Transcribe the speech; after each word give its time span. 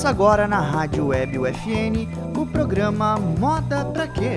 Começa 0.00 0.16
agora 0.16 0.48
na 0.48 0.60
Rádio 0.62 1.08
Web 1.08 1.38
UFN 1.40 2.08
o 2.34 2.46
programa 2.46 3.18
Moda 3.18 3.84
Pra 3.84 4.08
Quê? 4.08 4.36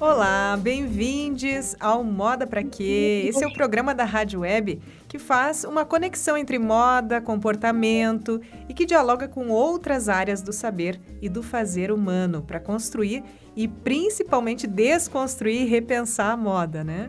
Olá, 0.00 0.58
bem-vindos 0.60 1.76
ao 1.78 2.02
Moda 2.02 2.48
Pra 2.48 2.64
Quê? 2.64 3.22
Esse 3.28 3.44
é 3.44 3.46
o 3.46 3.52
programa 3.52 3.94
da 3.94 4.02
Rádio 4.04 4.40
Web 4.40 4.82
que 5.06 5.20
faz 5.20 5.62
uma 5.62 5.84
conexão 5.84 6.36
entre 6.36 6.58
moda, 6.58 7.20
comportamento 7.20 8.40
e 8.68 8.74
que 8.74 8.84
dialoga 8.84 9.28
com 9.28 9.50
outras 9.50 10.08
áreas 10.08 10.42
do 10.42 10.52
saber 10.52 11.00
e 11.20 11.28
do 11.28 11.44
fazer 11.44 11.92
humano 11.92 12.42
para 12.42 12.58
construir 12.58 13.22
e 13.54 13.68
principalmente 13.68 14.66
desconstruir 14.66 15.62
e 15.62 15.66
repensar 15.66 16.32
a 16.32 16.36
moda, 16.36 16.82
né? 16.82 17.08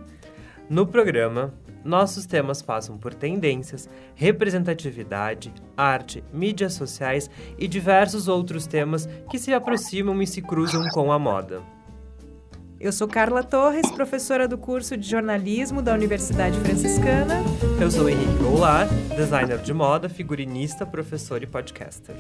No 0.70 0.86
programa, 0.86 1.54
nossos 1.84 2.26
temas 2.26 2.62
passam 2.62 2.98
por 2.98 3.14
tendências, 3.14 3.90
representatividade, 4.16 5.54
arte, 5.76 6.24
mídias 6.32 6.74
sociais 6.74 7.30
e 7.58 7.68
diversos 7.68 8.28
outros 8.28 8.68
temas 8.68 9.08
que 9.30 9.40
se 9.40 9.54
aproximam 9.54 10.22
e 10.22 10.28
se 10.28 10.42
cruzam 10.42 10.88
com 10.94 11.12
a 11.12 11.20
moda. 11.20 11.73
Eu 12.84 12.92
sou 12.92 13.08
Carla 13.08 13.42
Torres, 13.42 13.90
professora 13.92 14.46
do 14.46 14.58
curso 14.58 14.98
de 14.98 15.10
jornalismo 15.10 15.82
da 15.82 15.94
Universidade 15.94 16.60
Franciscana. 16.60 17.36
Eu 17.80 17.90
sou 17.90 18.10
Henrique 18.10 18.44
Goulart, 18.44 18.92
designer 19.16 19.58
de 19.60 19.74
moda, 19.74 20.10
figurinista, 20.10 20.86
professor 20.86 21.42
e 21.42 21.48
podcaster. 21.48 22.14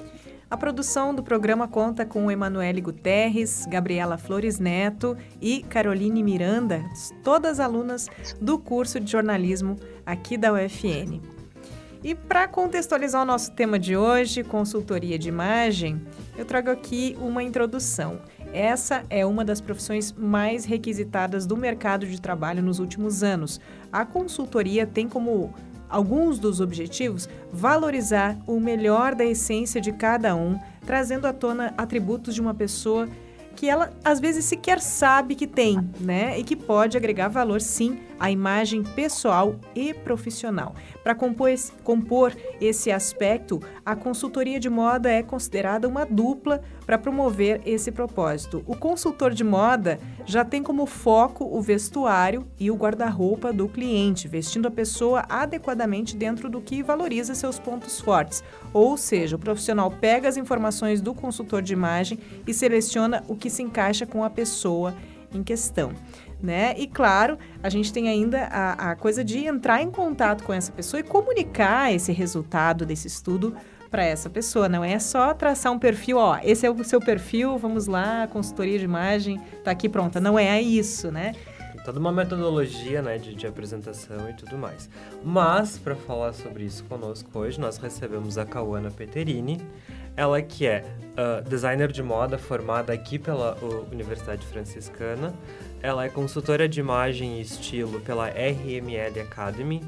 A 0.49 0.55
produção 0.55 1.13
do 1.13 1.22
programa 1.22 1.67
conta 1.67 2.05
com 2.05 2.31
Emanuele 2.31 2.80
Guterres, 2.80 3.66
Gabriela 3.70 4.17
Flores 4.17 4.58
Neto 4.58 5.17
e 5.41 5.63
Caroline 5.63 6.23
Miranda, 6.23 6.81
todas 7.25 7.59
alunas 7.59 8.08
do 8.39 8.58
curso 8.58 9.02
de 9.02 9.11
jornalismo 9.11 9.75
aqui 10.06 10.38
da 10.38 10.53
UFN. 10.53 11.19
E 12.02 12.16
para 12.16 12.47
contextualizar 12.47 13.22
o 13.22 13.25
nosso 13.25 13.52
tema 13.52 13.78
de 13.78 13.97
hoje, 13.97 14.45
consultoria 14.45 15.19
de 15.19 15.28
imagem, 15.28 16.02
eu 16.38 16.45
trago 16.45 16.69
aqui 16.69 17.17
uma 17.19 17.44
introdução. 17.44 18.22
Essa 18.54 19.04
é 19.09 19.26
uma 19.26 19.44
das 19.44 19.59
profissões 19.59 20.14
mais 20.14 20.64
requisitadas 20.64 21.48
do 21.48 21.58
mercado 21.58 22.06
de 22.06 22.22
trabalho 22.22 22.62
nos 22.62 22.78
últimos 22.78 23.23
anos. 23.23 23.59
A 23.92 24.06
consultoria 24.06 24.86
tem 24.86 25.09
como 25.09 25.52
alguns 25.90 26.38
dos 26.38 26.62
objetivos 26.62 27.28
valorizar 27.52 28.38
o 28.46 28.59
melhor 28.59 29.16
da 29.16 29.26
essência 29.26 29.81
de 29.81 29.92
cada 29.92 30.36
um, 30.36 30.59
trazendo 30.86 31.26
à 31.26 31.34
tona 31.34 31.74
atributos 31.76 32.36
de 32.36 32.42
uma 32.42 32.54
pessoa 32.54 33.09
que 33.56 33.68
ela 33.68 33.92
às 34.04 34.20
vezes 34.20 34.46
sequer 34.46 34.80
sabe 34.80 35.34
que 35.36 35.48
tem, 35.48 35.80
né? 36.00 36.38
E 36.40 36.44
que 36.44 36.56
pode 36.56 36.96
agregar 36.96 37.30
valor 37.30 37.59
sim 37.59 38.00
à 38.23 38.31
imagem 38.31 38.83
pessoal 38.83 39.59
e 39.75 39.93
profissional. 39.93 40.73
Para 41.03 41.13
compor 41.13 42.33
esse 42.61 42.89
aspecto, 42.89 43.59
a 43.85 43.97
consultoria 43.97 44.61
de 44.61 44.69
moda 44.69 45.11
é 45.11 45.21
considerada 45.21 45.89
uma 45.89 46.05
dupla 46.05 46.61
para 46.85 46.97
promover 46.97 47.59
esse 47.66 47.91
propósito. 47.91 48.63
O 48.66 48.77
consultor 48.77 49.33
de 49.33 49.44
moda 49.44 49.99
já 50.25 50.45
tem 50.45 50.63
como 50.63 50.85
foco 50.85 51.44
o 51.44 51.61
vestuário 51.61 52.47
e 52.57 52.71
o 52.71 52.75
guarda-roupa 52.75 53.51
do 53.51 53.67
cliente, 53.67 54.29
vestindo 54.29 54.69
a 54.69 54.71
pessoa 54.71 55.25
adequadamente 55.27 56.16
dentro 56.16 56.49
do 56.49 56.61
que 56.61 56.81
valoriza 56.81 57.35
seus 57.35 57.59
pontos 57.59 57.99
fortes. 57.99 58.41
Ou 58.71 58.95
seja, 58.95 59.35
o 59.35 59.39
profissional 59.39 59.91
pega 59.91 60.29
as 60.29 60.38
informações 60.38 61.01
do 61.01 61.13
consultor 61.13 61.61
de 61.61 61.73
imagem 61.73 62.17
e 62.47 62.53
seleciona 62.53 63.21
o 63.27 63.35
que 63.35 63.49
se 63.49 63.61
encaixa 63.61 64.05
com 64.05 64.23
a 64.23 64.29
pessoa 64.29 64.95
em 65.33 65.44
questão 65.44 65.91
né? 66.44 66.75
E 66.77 66.86
claro, 66.86 67.38
a 67.63 67.69
gente 67.69 67.94
tem 67.94 68.09
ainda 68.09 68.44
a, 68.47 68.91
a 68.91 68.95
coisa 68.95 69.23
de 69.23 69.45
entrar 69.45 69.81
em 69.81 69.89
contato 69.89 70.44
com 70.44 70.52
essa 70.52 70.73
pessoa 70.73 71.00
e 71.00 71.03
comunicar 71.03 71.94
esse 71.94 72.12
resultado 72.12 72.85
desse 72.85 73.07
estudo 73.07 73.56
para 73.90 74.03
essa 74.03 74.29
pessoa. 74.29 74.68
Não 74.68 74.84
é 74.84 75.00
só 75.00 75.34
traçar 75.34 75.72
um 75.72 75.79
perfil, 75.79 76.18
ó, 76.18 76.38
esse 76.44 76.66
é 76.66 76.69
o 76.69 76.84
seu 76.84 77.00
perfil, 77.00 77.57
vamos 77.57 77.88
lá, 77.88 78.28
consultoria 78.28 78.78
de 78.78 78.84
imagem, 78.84 79.40
tá 79.63 79.72
aqui 79.72 79.88
pronta. 79.88 80.19
Não 80.19 80.38
é 80.38 80.62
isso, 80.62 81.09
né? 81.09 81.34
toda 81.84 82.00
uma 82.00 82.12
metodologia 82.12 83.01
né, 83.01 83.18
de, 83.18 83.35
de 83.35 83.45
apresentação 83.45 84.29
e 84.29 84.34
tudo 84.34 84.57
mais. 84.57 84.89
Mas, 85.23 85.78
para 85.78 85.95
falar 85.95 86.34
sobre 86.34 86.63
isso 86.63 86.84
conosco 86.85 87.38
hoje, 87.38 87.59
nós 87.59 87.78
recebemos 87.78 88.38
a 88.38 88.45
Cauana 88.45 88.89
Peterini, 88.89 89.59
ela 90.16 90.41
que 90.41 90.66
é 90.66 90.85
uh, 91.12 91.47
designer 91.47 91.91
de 91.91 92.01
moda 92.01 92.38
formada 92.38 92.94
aqui 92.94 93.19
pela 93.19 93.57
Universidade 93.91 94.45
Franciscana, 94.45 95.34
ela 95.83 96.05
é 96.05 96.09
consultora 96.09 96.67
de 96.67 96.79
imagem 96.79 97.39
e 97.39 97.41
estilo 97.41 97.99
pela 97.99 98.29
RML 98.29 99.19
Academy, 99.19 99.81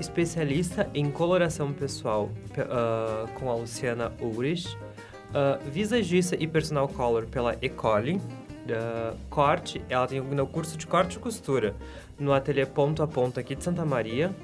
especialista 0.00 0.88
em 0.94 1.10
coloração 1.10 1.70
pessoal 1.70 2.30
uh, 2.56 3.28
com 3.34 3.50
a 3.50 3.54
Luciana 3.54 4.10
Ulrich, 4.22 4.74
uh, 4.74 5.70
visagista 5.70 6.34
e 6.40 6.46
personal 6.46 6.88
color 6.88 7.26
pela 7.26 7.54
Ecole, 7.60 8.16
uh, 8.16 9.16
corte, 9.28 9.82
ela 9.90 10.06
tem 10.06 10.18
o 10.18 10.46
curso 10.46 10.78
de 10.78 10.86
corte 10.86 11.16
e 11.16 11.18
costura 11.18 11.76
no 12.18 12.32
ateliê 12.32 12.64
Ponto 12.64 13.02
a 13.02 13.06
Ponto 13.06 13.38
aqui 13.38 13.54
de 13.54 13.62
Santa 13.62 13.84
Maria 13.84 14.34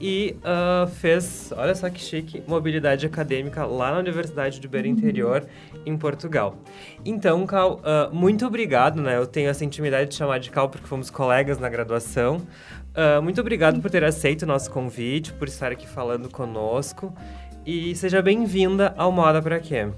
e 0.00 0.36
uh, 0.40 0.86
fez, 0.86 1.52
olha 1.56 1.74
só 1.74 1.88
que 1.88 2.00
chique, 2.00 2.42
mobilidade 2.46 3.06
acadêmica 3.06 3.64
lá 3.64 3.92
na 3.92 3.98
Universidade 3.98 4.60
do 4.60 4.68
Beira 4.68 4.86
Interior, 4.86 5.46
em 5.84 5.96
Portugal. 5.96 6.56
Então, 7.04 7.46
Cal, 7.46 7.80
uh, 7.80 8.14
muito 8.14 8.46
obrigado, 8.46 9.00
né? 9.00 9.16
Eu 9.16 9.26
tenho 9.26 9.48
essa 9.48 9.64
intimidade 9.64 10.10
de 10.10 10.16
chamar 10.16 10.38
de 10.38 10.50
Cal 10.50 10.68
porque 10.68 10.86
fomos 10.86 11.10
colegas 11.10 11.58
na 11.58 11.68
graduação. 11.68 12.46
Uh, 12.94 13.22
muito 13.22 13.40
obrigado 13.40 13.80
por 13.80 13.90
ter 13.90 14.04
aceito 14.04 14.42
o 14.42 14.46
nosso 14.46 14.70
convite, 14.70 15.32
por 15.32 15.48
estar 15.48 15.72
aqui 15.72 15.86
falando 15.86 16.28
conosco. 16.28 17.14
E 17.64 17.94
seja 17.96 18.20
bem-vinda 18.22 18.94
ao 18.96 19.10
Moda 19.10 19.40
Pra 19.42 19.58
Quê? 19.58 19.88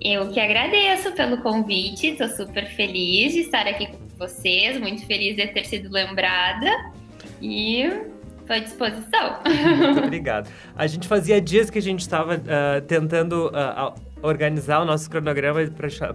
Eu 0.00 0.28
que 0.30 0.38
agradeço 0.38 1.12
pelo 1.12 1.38
convite, 1.38 2.08
estou 2.08 2.28
super 2.28 2.66
feliz 2.74 3.32
de 3.32 3.40
estar 3.40 3.66
aqui 3.66 3.86
com 3.86 3.98
vocês, 4.18 4.78
muito 4.78 5.06
feliz 5.06 5.34
de 5.36 5.46
ter 5.46 5.64
sido 5.64 5.90
lembrada. 5.90 6.92
E 7.40 7.88
À 8.48 8.58
disposição. 8.58 9.38
Muito 9.76 10.00
obrigado. 10.04 10.50
A 10.76 10.86
gente 10.86 11.08
fazia 11.08 11.40
dias 11.40 11.70
que 11.70 11.78
a 11.78 11.82
gente 11.82 12.00
estava 12.00 12.36
uh, 12.36 12.80
tentando 12.86 13.48
uh, 13.48 13.94
organizar 14.22 14.80
o 14.80 14.84
nosso 14.84 15.08
cronograma 15.08 15.60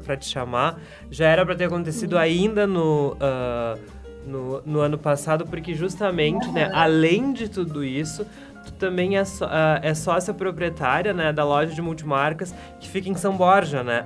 para 0.03 0.17
te 0.17 0.27
chamar. 0.27 0.79
Já 1.09 1.27
era 1.27 1.45
para 1.45 1.55
ter 1.55 1.65
acontecido 1.65 2.13
uhum. 2.13 2.19
ainda 2.19 2.67
no, 2.67 3.13
uh, 3.13 3.79
no, 4.27 4.61
no, 4.63 4.79
ano 4.79 4.97
passado, 4.97 5.45
porque 5.45 5.73
justamente, 5.73 6.47
uhum. 6.47 6.53
né, 6.53 6.69
além 6.73 7.33
de 7.33 7.49
tudo 7.49 7.83
isso, 7.83 8.25
tu 8.63 8.73
também 8.73 9.17
é, 9.17 9.25
só, 9.25 9.49
é 9.81 9.93
sócia 9.95 10.33
proprietária 10.33 11.13
né, 11.13 11.33
da 11.33 11.43
loja 11.43 11.73
de 11.73 11.81
multimarcas 11.81 12.53
que 12.79 12.87
fica 12.87 13.09
em 13.09 13.15
São 13.15 13.35
Borja, 13.35 13.83
né? 13.83 14.05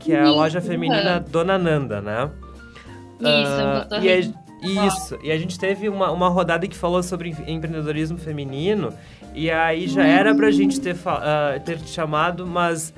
que 0.00 0.12
é 0.12 0.22
a 0.22 0.30
loja 0.30 0.60
feminina 0.60 1.20
Dona 1.20 1.56
Nanda, 1.56 2.00
né? 2.00 2.30
Isso, 3.20 3.94
uh, 3.94 4.04
e 4.04 4.08
isso, 4.64 5.18
e 5.22 5.30
a 5.30 5.38
gente 5.38 5.58
teve 5.58 5.88
uma, 5.88 6.10
uma 6.10 6.28
rodada 6.28 6.66
que 6.66 6.76
falou 6.76 7.02
sobre 7.02 7.30
empreendedorismo 7.46 8.18
feminino, 8.18 8.92
e 9.34 9.50
aí 9.50 9.88
já 9.88 10.04
era 10.06 10.34
pra 10.34 10.50
gente 10.50 10.80
ter, 10.80 10.94
uh, 10.94 11.60
ter 11.64 11.78
te 11.78 11.90
chamado, 11.90 12.46
mas 12.46 12.94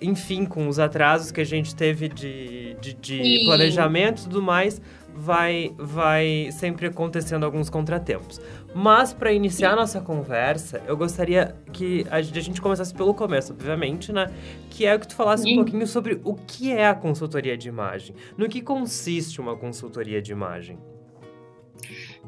enfim, 0.00 0.44
com 0.44 0.68
os 0.68 0.78
atrasos 0.78 1.30
que 1.30 1.40
a 1.40 1.44
gente 1.44 1.74
teve 1.74 2.08
de, 2.08 2.76
de, 2.80 2.94
de 2.94 3.44
planejamento 3.46 4.20
e 4.20 4.24
tudo 4.24 4.42
mais, 4.42 4.80
vai, 5.14 5.72
vai 5.78 6.48
sempre 6.52 6.86
acontecendo 6.86 7.44
alguns 7.44 7.70
contratempos. 7.70 8.40
Mas 8.74 9.12
para 9.12 9.32
iniciar 9.32 9.72
a 9.72 9.76
nossa 9.76 10.00
conversa, 10.00 10.82
eu 10.86 10.96
gostaria 10.96 11.54
que 11.72 12.04
a 12.10 12.20
gente 12.20 12.60
começasse 12.60 12.92
pelo 12.92 13.14
começo, 13.14 13.52
obviamente, 13.52 14.12
né? 14.12 14.30
Que 14.70 14.84
é 14.84 14.98
que 14.98 15.06
tu 15.06 15.14
falasse 15.14 15.50
um 15.50 15.56
pouquinho 15.56 15.86
sobre 15.86 16.20
o 16.24 16.34
que 16.34 16.72
é 16.72 16.88
a 16.88 16.94
consultoria 16.94 17.56
de 17.56 17.68
imagem. 17.68 18.14
No 18.36 18.48
que 18.48 18.60
consiste 18.60 19.40
uma 19.40 19.56
consultoria 19.56 20.20
de 20.20 20.32
imagem? 20.32 20.78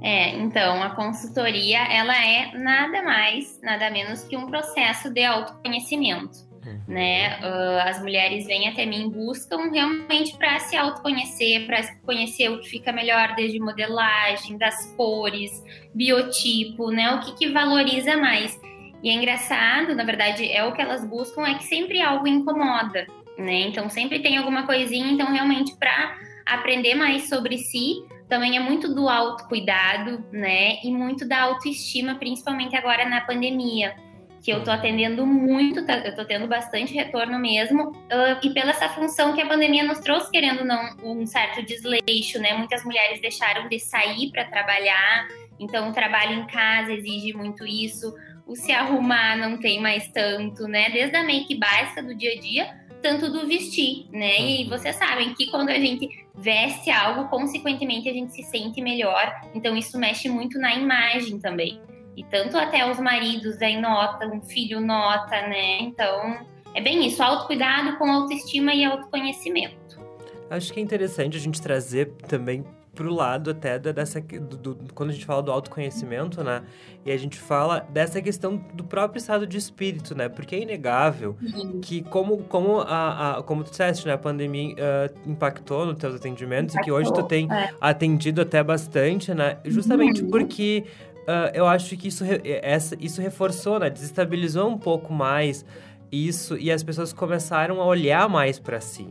É, 0.02 0.31
então, 0.37 0.82
a 0.82 0.90
consultoria, 0.90 1.78
ela 1.78 2.14
é 2.14 2.56
nada 2.56 3.02
mais, 3.02 3.60
nada 3.62 3.90
menos 3.90 4.25
que 4.25 4.37
um 4.37 4.46
processo 4.46 5.10
de 5.10 5.25
autoconhecimento, 5.25 6.38
uhum. 6.64 6.81
né? 6.87 7.38
Uh, 7.40 7.88
as 7.88 8.00
mulheres 8.00 8.46
vêm 8.46 8.69
até 8.69 8.84
mim 8.84 9.08
buscam 9.08 9.70
realmente 9.70 10.37
para 10.37 10.58
se 10.60 10.76
autoconhecer, 10.76 11.66
para 11.66 11.82
conhecer 12.04 12.50
o 12.50 12.60
que 12.60 12.69
fica 12.69 12.93
melhor 12.93 13.34
desde 13.34 13.58
modelagem, 13.58 14.58
das 14.58 14.94
cores, 14.96 15.50
biotipo, 15.94 16.90
né? 16.90 17.12
O 17.14 17.20
que, 17.20 17.34
que 17.34 17.49
valoriza 17.49 18.16
mais. 18.16 18.58
E 19.02 19.08
é 19.08 19.12
engraçado, 19.12 19.94
na 19.94 20.04
verdade, 20.04 20.50
é 20.50 20.64
o 20.64 20.72
que 20.72 20.82
elas 20.82 21.04
buscam, 21.04 21.46
é 21.46 21.54
que 21.54 21.64
sempre 21.64 22.00
algo 22.02 22.26
incomoda, 22.26 23.06
né? 23.38 23.62
Então, 23.62 23.88
sempre 23.88 24.20
tem 24.20 24.37
alguma 24.37 24.66
coisinha, 24.66 25.10
então, 25.10 25.32
realmente, 25.32 25.75
para 25.76 26.19
aprender 26.44 26.94
mais 26.94 27.28
sobre 27.28 27.58
si, 27.58 28.04
também 28.28 28.56
é 28.56 28.61
muito 28.61 28.93
do 28.93 29.08
autocuidado, 29.08 30.25
né? 30.32 30.78
E 30.82 30.90
muito 30.90 31.26
da 31.26 31.43
autoestima, 31.43 32.17
principalmente 32.17 32.76
agora 32.76 33.08
na 33.08 33.20
pandemia. 33.20 33.94
Que 34.43 34.52
eu 34.52 34.62
tô 34.62 34.70
atendendo 34.70 35.26
muito, 35.26 35.84
tá, 35.84 35.99
eu 35.99 36.14
tô 36.14 36.25
tendo 36.25 36.46
bastante 36.46 36.94
retorno 36.94 37.38
mesmo. 37.38 37.90
Uh, 37.90 38.38
e 38.43 38.50
pela 38.50 38.70
essa 38.70 38.88
função 38.88 39.32
que 39.32 39.40
a 39.40 39.46
pandemia 39.46 39.84
nos 39.84 39.99
trouxe, 39.99 40.31
querendo 40.31 40.64
não, 40.64 40.96
um 41.02 41.26
certo 41.26 41.64
desleixo, 41.64 42.38
né? 42.40 42.55
Muitas 42.55 42.84
mulheres 42.84 43.20
deixaram 43.20 43.69
de 43.69 43.78
sair 43.78 44.31
para 44.31 44.44
trabalhar 44.44 45.28
Então, 45.58 45.88
o 45.88 45.93
trabalho 45.93 46.34
em 46.34 46.46
casa 46.46 46.93
exige 46.93 47.32
muito 47.32 47.67
isso. 47.67 48.14
O 48.46 48.55
se 48.55 48.73
arrumar 48.73 49.37
não 49.37 49.58
tem 49.58 49.81
mais 49.81 50.06
tanto, 50.08 50.69
né? 50.69 50.90
Desde 50.90 51.17
a 51.17 51.25
make 51.25 51.55
básica 51.58 52.02
do 52.02 52.14
dia 52.14 52.32
a 52.32 52.40
dia, 52.40 52.86
tanto 53.02 53.31
do 53.31 53.46
vestir, 53.46 54.06
né? 54.10 54.40
E 54.40 54.64
uhum. 54.64 54.70
vocês 54.70 54.96
sabem 54.96 55.34
que 55.34 55.50
quando 55.50 55.70
a 55.70 55.78
gente 55.78 56.26
veste 56.34 56.90
algo, 56.90 57.28
consequentemente 57.28 58.08
a 58.08 58.12
gente 58.12 58.32
se 58.32 58.43
sente 58.43 58.81
melhor. 58.81 59.32
Então, 59.54 59.76
isso 59.76 59.98
mexe 59.98 60.28
muito 60.28 60.58
na 60.58 60.75
imagem 60.75 61.38
também. 61.38 61.81
E 62.16 62.25
tanto 62.25 62.56
até 62.56 62.90
os 62.90 62.98
maridos 62.98 63.60
aí 63.60 63.81
notam, 63.81 64.34
um 64.34 64.43
filho 64.43 64.81
nota, 64.81 65.43
né? 65.43 65.81
Então, 65.81 66.46
é 66.75 66.81
bem 66.81 67.06
isso, 67.06 67.22
autocuidado 67.22 67.96
com 67.98 68.10
autoestima 68.10 68.75
e 68.75 68.84
autoconhecimento. 68.84 70.00
Acho 70.49 70.72
que 70.72 70.81
é 70.81 70.82
interessante 70.82 71.37
a 71.37 71.40
gente 71.40 71.60
trazer 71.60 72.12
também 72.28 72.64
pro 72.96 73.12
lado 73.12 73.50
até 73.50 73.78
dessa 73.78 74.20
do, 74.20 74.56
do, 74.56 74.94
quando 74.94 75.10
a 75.10 75.12
gente 75.12 75.26
fala 75.26 75.43
do 75.43 75.52
autoconhecimento, 75.52 76.43
né? 76.43 76.62
E 77.04 77.12
a 77.12 77.16
gente 77.16 77.38
fala 77.38 77.87
dessa 77.90 78.20
questão 78.20 78.56
do 78.72 78.82
próprio 78.82 79.19
estado 79.19 79.46
de 79.46 79.56
espírito, 79.56 80.16
né? 80.16 80.28
Porque 80.28 80.56
é 80.56 80.62
inegável 80.62 81.37
uhum. 81.40 81.81
que 81.81 82.02
como 82.02 82.38
como 82.44 82.81
a, 82.81 83.38
a, 83.38 83.43
como 83.43 83.62
tu 83.62 83.70
disseste, 83.70 84.06
né, 84.06 84.14
a 84.14 84.19
pandemia 84.19 84.75
uh, 84.75 85.31
impactou 85.31 85.87
nos 85.87 85.98
teus 85.98 86.16
atendimentos 86.16 86.75
impactou, 86.75 86.82
e 86.82 86.84
que 86.84 87.08
hoje 87.08 87.12
tu 87.12 87.22
tem 87.22 87.52
é. 87.52 87.72
atendido 87.81 88.40
até 88.40 88.64
bastante, 88.64 89.34
né? 89.34 89.58
Justamente 89.66 90.22
uhum. 90.22 90.31
porque 90.31 90.84
uh, 91.22 91.52
eu 91.54 91.66
acho 91.66 91.96
que 91.96 92.08
isso 92.08 92.25
essa 92.62 92.96
isso 92.99 93.20
reforçou, 93.20 93.78
né? 93.78 93.90
Desestabilizou 93.90 94.69
um 94.69 94.78
pouco 94.78 95.12
mais 95.12 95.64
isso 96.10 96.56
e 96.56 96.72
as 96.72 96.82
pessoas 96.82 97.12
começaram 97.12 97.81
a 97.81 97.84
olhar 97.84 98.28
mais 98.28 98.58
para 98.58 98.81
si. 98.81 99.06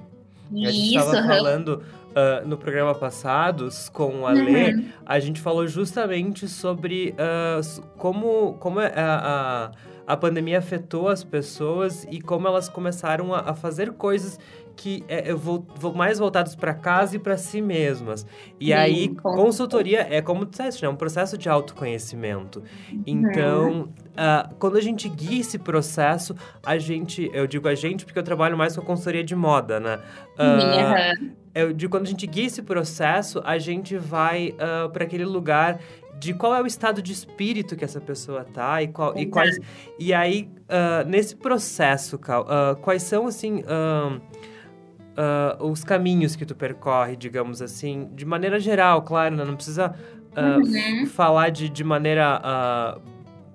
A 0.51 0.71
gente 0.71 0.95
estava 0.95 1.23
falando 1.23 1.81
uh, 2.15 2.47
no 2.47 2.57
programa 2.57 2.93
passado 2.95 3.67
com 3.91 4.25
a 4.25 4.31
Lê, 4.31 4.73
uhum. 4.73 4.89
a 5.05 5.19
gente 5.19 5.41
falou 5.41 5.67
justamente 5.67 6.47
sobre 6.47 7.13
uh, 7.13 7.81
como, 7.97 8.53
como 8.59 8.79
a, 8.79 8.87
a, 8.87 9.71
a, 10.07 10.17
pandemia 10.17 10.59
afetou 10.59 11.09
as 11.09 11.23
pessoas 11.23 12.05
e 12.09 12.21
como 12.21 12.47
elas 12.47 12.69
começaram 12.69 13.33
a, 13.33 13.39
a 13.51 13.55
fazer 13.55 13.93
coisas 13.93 14.39
que 14.75 15.03
é, 15.07 15.31
eu 15.31 15.37
vou, 15.37 15.65
vou 15.75 15.93
mais 15.93 16.19
voltados 16.19 16.55
para 16.55 16.73
casa 16.73 17.15
e 17.15 17.19
para 17.19 17.37
si 17.37 17.61
mesmas. 17.61 18.25
E 18.59 18.67
Sim, 18.67 18.73
aí, 18.73 19.15
consultoria 19.15 20.07
é 20.09 20.21
como 20.21 20.45
tu 20.45 20.51
disseste, 20.51 20.83
né? 20.83 20.87
É 20.87 20.91
um 20.91 20.95
processo 20.95 21.37
de 21.37 21.49
autoconhecimento. 21.49 22.63
Então, 23.05 23.89
uh, 24.11 24.55
quando 24.59 24.77
a 24.77 24.81
gente 24.81 25.07
guia 25.07 25.41
esse 25.41 25.57
processo, 25.57 26.35
a 26.63 26.77
gente, 26.77 27.29
eu 27.33 27.47
digo 27.47 27.67
a 27.67 27.75
gente 27.75 28.05
porque 28.05 28.19
eu 28.19 28.23
trabalho 28.23 28.57
mais 28.57 28.75
com 28.75 28.81
a 28.81 28.85
consultoria 28.85 29.23
de 29.23 29.35
moda, 29.35 29.79
né? 29.79 29.99
Uh, 30.37 31.35
eu 31.53 31.71
digo, 31.71 31.91
quando 31.91 32.03
a 32.03 32.09
gente 32.09 32.27
guia 32.27 32.47
esse 32.47 32.61
processo, 32.61 33.41
a 33.45 33.57
gente 33.57 33.97
vai 33.97 34.49
uh, 34.49 34.89
para 34.89 35.05
aquele 35.05 35.25
lugar 35.25 35.79
de 36.19 36.33
qual 36.33 36.55
é 36.55 36.61
o 36.61 36.65
estado 36.65 37.01
de 37.01 37.11
espírito 37.11 37.75
que 37.75 37.83
essa 37.83 37.99
pessoa 37.99 38.43
tá 38.43 38.81
e, 38.81 38.87
qual, 38.87 39.17
e 39.17 39.25
quais 39.25 39.57
e 39.99 40.13
aí 40.13 40.49
uh, 40.63 41.07
nesse 41.07 41.35
processo 41.35 42.17
Cal, 42.17 42.43
uh, 42.43 42.75
quais 42.77 43.03
são 43.03 43.27
assim 43.27 43.61
uh, 43.61 44.21
os 45.59 45.83
caminhos 45.83 46.35
que 46.35 46.45
tu 46.45 46.55
percorre 46.55 47.15
digamos 47.15 47.61
assim 47.61 48.09
de 48.13 48.25
maneira 48.25 48.59
geral 48.59 49.01
claro 49.01 49.35
né? 49.35 49.45
não 49.45 49.55
precisa 49.55 49.95
uhum. 50.35 51.05
falar 51.05 51.49
de, 51.49 51.69
de 51.69 51.83
maneira 51.83 52.99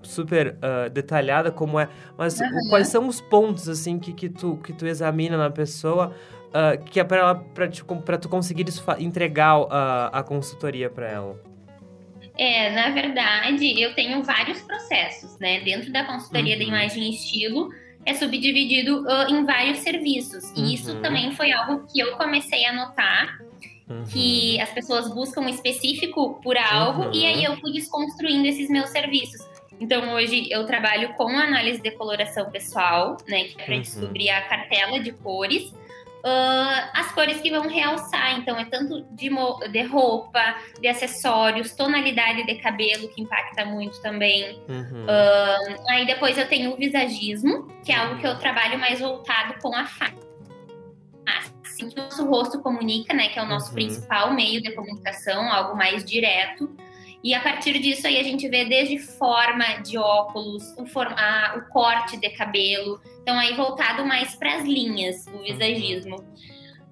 super 0.03 0.57
detalhada 0.93 1.51
como 1.51 1.79
é 1.79 1.89
mas 2.17 2.41
uhum. 2.41 2.69
quais 2.71 2.89
são 2.89 3.07
os 3.07 3.21
pontos 3.21 3.69
assim 3.69 3.99
que, 3.99 4.13
que 4.13 4.29
tu 4.29 4.57
que 4.57 4.73
tu 4.73 4.87
examina 4.87 5.37
na 5.37 5.51
pessoa 5.51 6.15
que 6.87 6.99
é 6.99 7.05
para 7.05 7.35
para 7.35 8.19
tu 8.19 8.29
conseguir 8.29 8.65
entregar 8.99 9.57
a 10.13 10.23
consultoria 10.23 10.89
para 10.89 11.09
ela 11.09 11.51
é, 12.41 12.71
na 12.71 12.89
verdade, 12.89 13.79
eu 13.79 13.95
tenho 13.95 14.23
vários 14.23 14.63
processos, 14.63 15.39
né? 15.39 15.61
Dentro 15.61 15.93
da 15.93 16.05
consultoria 16.05 16.55
uhum. 16.55 16.59
da 16.59 16.65
imagem 16.65 17.03
e 17.05 17.11
estilo, 17.11 17.69
é 18.05 18.15
subdividido 18.15 19.03
uh, 19.03 19.29
em 19.29 19.45
vários 19.45 19.79
serviços. 19.79 20.45
E 20.57 20.61
uhum. 20.61 20.67
isso 20.67 21.01
também 21.01 21.33
foi 21.33 21.53
algo 21.53 21.87
que 21.87 22.01
eu 22.01 22.17
comecei 22.17 22.65
a 22.65 22.73
notar, 22.73 23.39
uhum. 23.89 24.05
que 24.05 24.61
as 24.61 24.71
pessoas 24.71 25.13
buscam 25.13 25.43
um 25.43 25.49
específico 25.49 26.41
por 26.43 26.57
algo, 26.57 27.11
e 27.15 27.27
aí 27.27 27.45
eu 27.45 27.57
fui 27.59 27.73
desconstruindo 27.73 28.47
esses 28.47 28.69
meus 28.69 28.91
serviços. 28.91 29.41
Então, 29.81 30.13
hoje 30.13 30.47
eu 30.51 30.67
trabalho 30.67 31.15
com 31.15 31.29
análise 31.29 31.81
de 31.81 31.91
coloração 31.93 32.51
pessoal, 32.51 33.17
né? 33.27 33.45
Que 33.45 33.61
é 33.61 33.65
para 33.65 33.75
uhum. 33.75 33.81
descobrir 33.81 34.29
a 34.29 34.43
cartela 34.43 35.01
de 35.01 35.13
cores 35.13 35.73
uh, 36.21 36.91
as 36.95 37.13
cores 37.13 37.41
que 37.41 37.51
vão 37.51 37.69
realçar. 37.69 38.39
Então, 38.39 38.59
é 38.59 38.65
tanto 38.65 39.03
de, 39.11 39.31
de, 39.71 39.83
roupa, 39.83 40.57
de 40.81 40.89
acessórios, 40.89 41.73
tonalidade 41.73 42.45
de 42.45 42.55
cabelo, 42.57 43.09
que 43.09 43.23
impacta 43.23 43.65
muito 43.65 44.01
também. 44.01 44.61
Uhum. 44.69 45.05
Uh, 45.05 45.91
aí 45.91 46.07
depois 46.07 46.39
eu 46.39 46.49
tenho 46.49 46.73
o 46.73 46.77
visagismo, 46.77 47.69
que 47.85 47.93
é 47.93 47.97
algo 47.97 48.19
que 48.21 48.27
eu 48.27 48.39
trabalho 48.39 48.79
mais 48.79 49.01
voltado 49.01 49.55
com 49.61 49.75
a 49.75 49.87
face. 49.87 50.31
Assim 51.63 51.89
que 51.89 51.99
o 51.99 52.05
nosso 52.05 52.27
rosto 52.27 52.61
comunica, 52.61 53.15
né? 53.15 53.29
Que 53.29 53.39
é 53.39 53.43
o 53.43 53.47
nosso 53.47 53.69
uhum. 53.69 53.75
principal 53.75 54.33
meio 54.35 54.61
de 54.61 54.73
comunicação, 54.73 55.51
algo 55.51 55.77
mais 55.77 56.05
direto. 56.05 56.71
E 57.23 57.35
a 57.35 57.41
partir 57.41 57.79
disso 57.79 58.07
aí 58.07 58.19
a 58.19 58.23
gente 58.23 58.49
vê 58.49 58.65
desde 58.65 58.99
forma 58.99 59.65
de 59.83 59.99
óculos, 59.99 60.75
o, 60.79 60.87
forma, 60.87 61.15
o 61.57 61.73
corte 61.73 62.17
de 62.17 62.31
cabelo. 62.31 63.01
Então 63.23 63.39
aí 63.39 63.55
voltado 63.55 64.07
mais 64.07 64.35
para 64.35 64.57
as 64.57 64.65
linhas, 64.65 65.27
o 65.27 65.39
visagismo. 65.39 66.17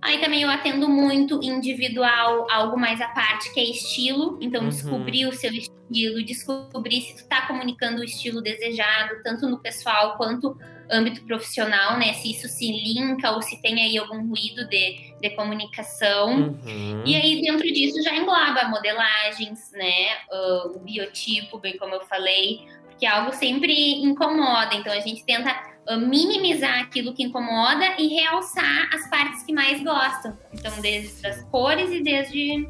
Aí 0.00 0.18
também 0.18 0.42
eu 0.42 0.50
atendo 0.50 0.88
muito 0.88 1.40
individual, 1.42 2.46
algo 2.50 2.78
mais 2.78 3.00
à 3.00 3.08
parte, 3.08 3.52
que 3.52 3.58
é 3.58 3.64
estilo. 3.64 4.38
Então, 4.40 4.62
uhum. 4.62 4.68
descobrir 4.68 5.26
o 5.26 5.32
seu 5.32 5.52
estilo, 5.52 6.22
descobrir 6.24 7.00
se 7.00 7.16
tu 7.16 7.28
tá 7.28 7.46
comunicando 7.46 8.00
o 8.00 8.04
estilo 8.04 8.40
desejado, 8.40 9.22
tanto 9.24 9.48
no 9.48 9.58
pessoal 9.58 10.16
quanto 10.16 10.56
âmbito 10.90 11.22
profissional, 11.24 11.98
né? 11.98 12.14
Se 12.14 12.30
isso 12.30 12.48
se 12.48 12.70
linka 12.70 13.30
ou 13.32 13.42
se 13.42 13.60
tem 13.60 13.82
aí 13.82 13.98
algum 13.98 14.26
ruído 14.26 14.66
de, 14.68 15.14
de 15.20 15.30
comunicação. 15.30 16.58
Uhum. 16.64 17.02
E 17.04 17.14
aí, 17.14 17.42
dentro 17.42 17.64
disso, 17.64 18.02
já 18.02 18.14
engloba 18.14 18.68
modelagens, 18.68 19.70
né? 19.72 20.16
Uh, 20.30 20.76
o 20.76 20.80
biotipo, 20.80 21.58
bem 21.58 21.76
como 21.76 21.94
eu 21.94 22.00
falei, 22.02 22.66
porque 22.98 23.06
algo 23.06 23.32
sempre 23.32 24.02
incomoda. 24.02 24.74
Então, 24.74 24.92
a 24.92 24.98
gente 24.98 25.24
tenta 25.24 25.54
minimizar 25.96 26.80
aquilo 26.80 27.14
que 27.14 27.22
incomoda 27.22 27.94
e 27.96 28.08
realçar 28.08 28.90
as 28.92 29.08
partes 29.08 29.44
que 29.44 29.52
mais 29.52 29.82
gostam. 29.82 30.36
Então, 30.52 30.72
desde 30.82 31.24
as 31.26 31.40
cores 31.44 31.90
e 31.92 32.02
desde. 32.02 32.68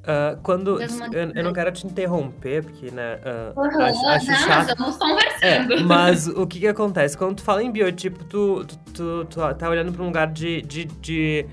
Uh, 0.00 0.38
quando. 0.42 0.80
Eu, 0.80 0.88
eu, 1.34 1.42
não 1.42 1.52
quero 1.52 1.72
te 1.72 1.86
interromper, 1.86 2.62
porque, 2.62 2.90
né? 2.90 3.18
Uh, 3.56 3.60
uhum, 3.60 3.82
acho, 3.82 4.06
acho 4.06 4.26
não, 4.26 4.36
chato. 4.36 4.78
Nós 4.78 4.96
conversando. 4.96 5.72
É, 5.72 5.80
mas 5.80 6.28
o 6.28 6.46
que 6.46 6.60
que 6.60 6.68
acontece? 6.68 7.16
Quando 7.16 7.36
tu 7.36 7.42
fala 7.42 7.62
em 7.62 7.70
biotipo, 7.70 8.22
tu, 8.24 8.64
tu, 8.66 8.78
tu, 8.92 9.24
tu 9.24 9.54
tá 9.54 9.68
olhando 9.68 9.92
para 9.92 10.02
um 10.02 10.06
lugar 10.06 10.26
de, 10.28 10.62
de, 10.62 10.84
de 10.84 11.46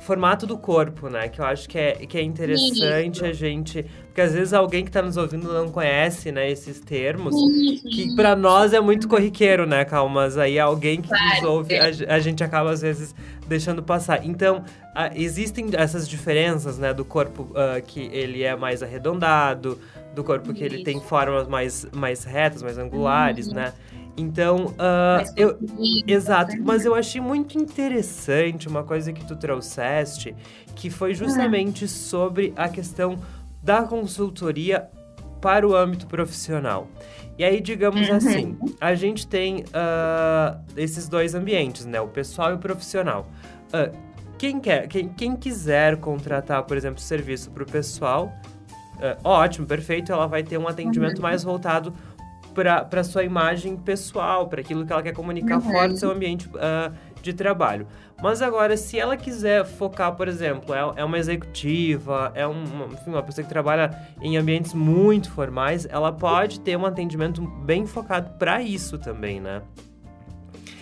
formato 0.00 0.46
do 0.46 0.56
corpo, 0.56 1.08
né? 1.08 1.28
Que 1.28 1.40
eu 1.40 1.44
acho 1.44 1.68
que 1.68 1.78
é, 1.78 1.92
que 1.92 2.18
é 2.18 2.22
interessante 2.22 3.16
Isso. 3.16 3.24
a 3.24 3.32
gente. 3.32 3.84
Porque 4.06 4.20
às 4.20 4.32
vezes 4.32 4.52
alguém 4.52 4.84
que 4.84 4.90
tá 4.90 5.02
nos 5.02 5.16
ouvindo 5.16 5.52
não 5.52 5.70
conhece, 5.70 6.32
né, 6.32 6.50
esses 6.50 6.80
termos. 6.80 7.34
Isso. 7.34 7.88
Que 7.88 8.14
para 8.16 8.34
nós 8.34 8.72
é 8.72 8.80
muito 8.80 9.06
corriqueiro, 9.06 9.66
né, 9.66 9.84
Cal? 9.84 10.08
Mas 10.08 10.36
aí 10.36 10.58
alguém 10.58 11.00
que 11.00 11.08
claro. 11.08 11.34
nos 11.34 11.42
ouve, 11.44 11.78
a, 11.78 12.14
a, 12.14 12.18
gente 12.18 12.42
acaba 12.42 12.70
às 12.70 12.80
vezes 12.80 13.14
deixando 13.46 13.82
passar. 13.82 14.24
Então, 14.24 14.64
a, 14.94 15.16
existem 15.16 15.68
essas 15.74 16.08
diferenças, 16.08 16.78
né, 16.78 16.92
do 16.92 17.04
corpo 17.04 17.42
uh, 17.50 17.80
que 17.86 18.10
ele 18.12 18.42
é 18.42 18.56
mais 18.56 18.82
arredondado, 18.82 19.78
do 20.14 20.24
corpo 20.24 20.52
que 20.52 20.64
Isso. 20.64 20.74
ele 20.74 20.82
tem 20.82 21.00
formas 21.00 21.46
mais, 21.46 21.86
mais 21.92 22.24
retas, 22.24 22.62
mais 22.62 22.78
angulares, 22.78 23.48
uhum. 23.48 23.54
né? 23.54 23.72
Então, 24.16 24.66
uh, 24.66 25.32
eu, 25.36 25.58
exato, 26.06 26.52
né? 26.52 26.62
mas 26.64 26.84
eu 26.84 26.94
achei 26.94 27.20
muito 27.20 27.58
interessante 27.58 28.68
uma 28.68 28.82
coisa 28.82 29.12
que 29.12 29.24
tu 29.24 29.36
trouxeste, 29.36 30.34
que 30.74 30.90
foi 30.90 31.14
justamente 31.14 31.86
sobre 31.88 32.52
a 32.56 32.68
questão 32.68 33.18
da 33.62 33.82
consultoria 33.82 34.88
para 35.40 35.66
o 35.66 35.74
âmbito 35.74 36.06
profissional. 36.06 36.88
E 37.38 37.44
aí, 37.44 37.60
digamos 37.60 38.08
uhum. 38.08 38.16
assim, 38.16 38.58
a 38.80 38.94
gente 38.94 39.26
tem 39.26 39.60
uh, 39.60 40.60
esses 40.76 41.08
dois 41.08 41.34
ambientes, 41.34 41.86
né? 41.86 42.00
O 42.00 42.08
pessoal 42.08 42.50
e 42.50 42.54
o 42.54 42.58
profissional. 42.58 43.26
Uh, 43.68 43.96
quem, 44.36 44.60
quer, 44.60 44.86
quem, 44.88 45.08
quem 45.08 45.36
quiser 45.36 45.96
contratar, 45.96 46.64
por 46.64 46.76
exemplo, 46.76 47.00
serviço 47.00 47.50
para 47.50 47.62
o 47.62 47.66
pessoal, 47.66 48.32
ótimo, 49.24 49.66
perfeito, 49.66 50.12
ela 50.12 50.26
vai 50.26 50.42
ter 50.42 50.58
um 50.58 50.68
atendimento 50.68 51.16
uhum. 51.16 51.22
mais 51.22 51.42
voltado 51.42 51.92
para 52.88 53.04
sua 53.04 53.24
imagem 53.24 53.76
pessoal, 53.76 54.48
para 54.48 54.60
aquilo 54.60 54.84
que 54.84 54.92
ela 54.92 55.02
quer 55.02 55.14
comunicar 55.14 55.56
uhum. 55.56 55.72
fora 55.72 55.88
do 55.88 55.96
seu 55.96 56.10
ambiente 56.10 56.48
uh, 56.48 56.92
de 57.22 57.32
trabalho. 57.32 57.86
Mas 58.22 58.42
agora, 58.42 58.76
se 58.76 58.98
ela 58.98 59.16
quiser 59.16 59.64
focar, 59.64 60.14
por 60.14 60.28
exemplo, 60.28 60.74
é, 60.74 61.00
é 61.00 61.04
uma 61.04 61.18
executiva, 61.18 62.30
é 62.34 62.46
uma, 62.46 62.86
enfim, 62.86 63.10
uma 63.10 63.22
pessoa 63.22 63.42
que 63.42 63.48
trabalha 63.48 63.90
em 64.20 64.36
ambientes 64.36 64.74
muito 64.74 65.30
formais, 65.30 65.86
ela 65.90 66.12
pode 66.12 66.60
ter 66.60 66.76
um 66.76 66.84
atendimento 66.84 67.40
bem 67.40 67.86
focado 67.86 68.38
para 68.38 68.60
isso 68.60 68.98
também, 68.98 69.40
né? 69.40 69.62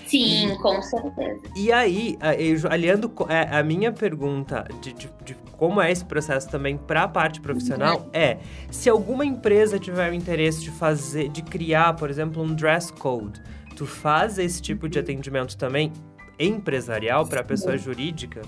Sim, 0.08 0.56
com 0.62 0.80
certeza. 0.82 1.40
E 1.56 1.70
aí, 1.70 2.16
aliando 2.70 3.12
é, 3.28 3.56
a 3.58 3.62
minha 3.62 3.92
pergunta 3.92 4.66
de, 4.80 4.92
de- 4.92 5.10
de 5.24 5.34
como 5.56 5.80
é 5.82 5.90
esse 5.90 6.04
processo 6.04 6.48
também 6.48 6.76
para 6.76 7.02
a 7.02 7.08
parte 7.08 7.40
profissional 7.40 8.08
é 8.12 8.38
se 8.70 8.88
alguma 8.88 9.24
empresa 9.26 9.78
tiver 9.78 10.10
o 10.10 10.14
interesse 10.14 10.62
de 10.62 10.70
fazer, 10.70 11.28
de 11.28 11.42
criar, 11.42 11.94
por 11.94 12.08
exemplo, 12.08 12.42
um 12.42 12.54
dress 12.54 12.92
code, 12.92 13.40
tu 13.76 13.84
faz 13.84 14.38
esse 14.38 14.62
tipo 14.62 14.88
de 14.88 14.98
atendimento 14.98 15.56
também 15.56 15.92
empresarial 16.38 17.26
para 17.26 17.42
pessoa 17.42 17.76
jurídica? 17.76 18.42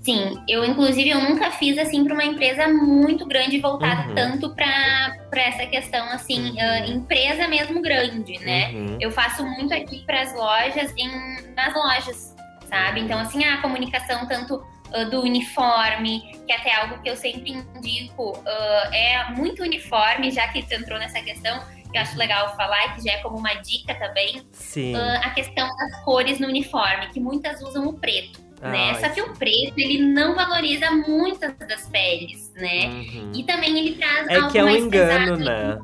Sim, 0.00 0.42
eu 0.48 0.64
inclusive 0.64 1.10
eu 1.10 1.20
nunca 1.20 1.50
fiz 1.50 1.76
assim 1.76 2.04
para 2.04 2.14
uma 2.14 2.24
empresa 2.24 2.68
muito 2.68 3.26
grande 3.26 3.58
voltada 3.58 4.08
Uhum. 4.08 4.14
tanto 4.14 4.54
para 4.54 5.16
essa 5.42 5.66
questão 5.66 6.06
assim, 6.10 6.50
Uhum. 6.50 6.56
ah, 6.60 6.78
empresa 6.86 7.48
mesmo 7.48 7.82
grande, 7.82 8.38
né? 8.38 8.70
Uhum. 8.70 8.96
Eu 9.00 9.10
faço 9.10 9.44
muito 9.44 9.74
aqui 9.74 10.04
para 10.06 10.22
as 10.22 10.34
lojas, 10.34 10.92
em, 10.96 11.08
nas 11.54 11.74
lojas, 11.74 12.34
sabe? 12.68 13.00
Então, 13.00 13.18
assim, 13.18 13.44
a 13.44 13.58
comunicação 13.60 14.26
tanto 14.26 14.64
ah, 14.94 15.04
do 15.04 15.20
uniforme, 15.22 16.22
que 16.46 16.52
até 16.52 16.70
é 16.70 16.76
algo 16.76 17.02
que 17.02 17.10
eu 17.10 17.16
sempre 17.16 17.50
indico, 17.76 18.40
ah, 18.46 18.90
é 18.92 19.30
muito 19.32 19.62
uniforme, 19.62 20.30
já 20.30 20.48
que 20.48 20.62
tu 20.62 20.74
entrou 20.74 20.98
nessa 20.98 21.20
questão, 21.20 21.60
que 21.90 21.96
eu 21.98 22.02
acho 22.02 22.16
legal 22.16 22.54
falar, 22.56 22.86
e 22.86 22.94
que 22.94 23.04
já 23.04 23.12
é 23.12 23.18
como 23.18 23.36
uma 23.38 23.54
dica 23.54 23.94
também, 23.96 24.42
Sim. 24.52 24.94
ah, 24.94 25.20
a 25.24 25.30
questão 25.30 25.66
das 25.76 26.04
cores 26.04 26.38
no 26.38 26.46
uniforme, 26.46 27.08
que 27.08 27.18
muitas 27.20 27.60
usam 27.62 27.86
o 27.88 27.94
preto, 27.94 28.40
né? 28.60 28.90
Ah, 28.92 29.00
Só 29.00 29.08
que 29.10 29.22
o 29.22 29.32
preto, 29.34 29.74
ele 29.78 30.02
não 30.12 30.34
valoriza 30.34 30.90
muitas 30.90 31.54
das 31.58 31.86
peles, 31.88 32.52
né? 32.56 32.86
Uhum. 32.88 33.32
E 33.34 33.44
também 33.44 33.78
ele 33.78 33.94
traz 33.96 34.28
É 34.28 34.36
algo 34.36 34.50
que 34.50 34.58
é 34.58 34.64
um 34.64 34.76
engano, 34.76 35.36
pesado. 35.38 35.44
né? 35.44 35.78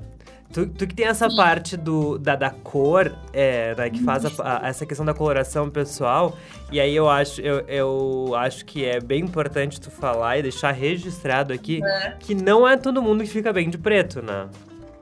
Tu, 0.53 0.67
tu 0.69 0.87
que 0.87 0.95
tem 0.95 1.07
essa 1.07 1.29
Sim. 1.29 1.37
parte 1.37 1.77
do, 1.77 2.17
da, 2.17 2.37
da 2.37 2.49
cor, 2.51 3.13
é, 3.33 3.75
né, 3.77 3.91
que 3.91 4.01
faz 4.05 4.25
a- 4.25 4.61
a- 4.63 4.69
essa 4.69 4.87
questão 4.87 5.05
da 5.05 5.13
coloração 5.13 5.69
pessoal, 5.69 6.39
e 6.71 6.79
aí 6.81 6.95
eu 6.95 7.11
acho, 7.11 7.41
eu, 7.41 7.59
eu 7.67 8.35
acho 8.37 8.65
que 8.65 8.85
é 8.85 9.01
bem 9.01 9.23
importante 9.23 9.81
tu 9.81 9.91
falar 9.91 10.39
e 10.39 10.43
deixar 10.43 10.71
registrado 10.71 11.53
aqui 11.53 11.81
que 12.21 12.37
não 12.37 12.69
é 12.69 12.77
todo 12.77 13.03
mundo 13.03 13.25
que 13.25 13.31
fica 13.31 13.53
bem 13.53 13.69
de 13.69 13.77
preto, 13.79 14.23
né? 14.23 14.47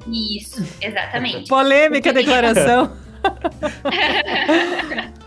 Isso, 0.06 0.66
exatamente. 0.80 1.48
Polêmica 1.50 2.14
declaração. 2.14 2.90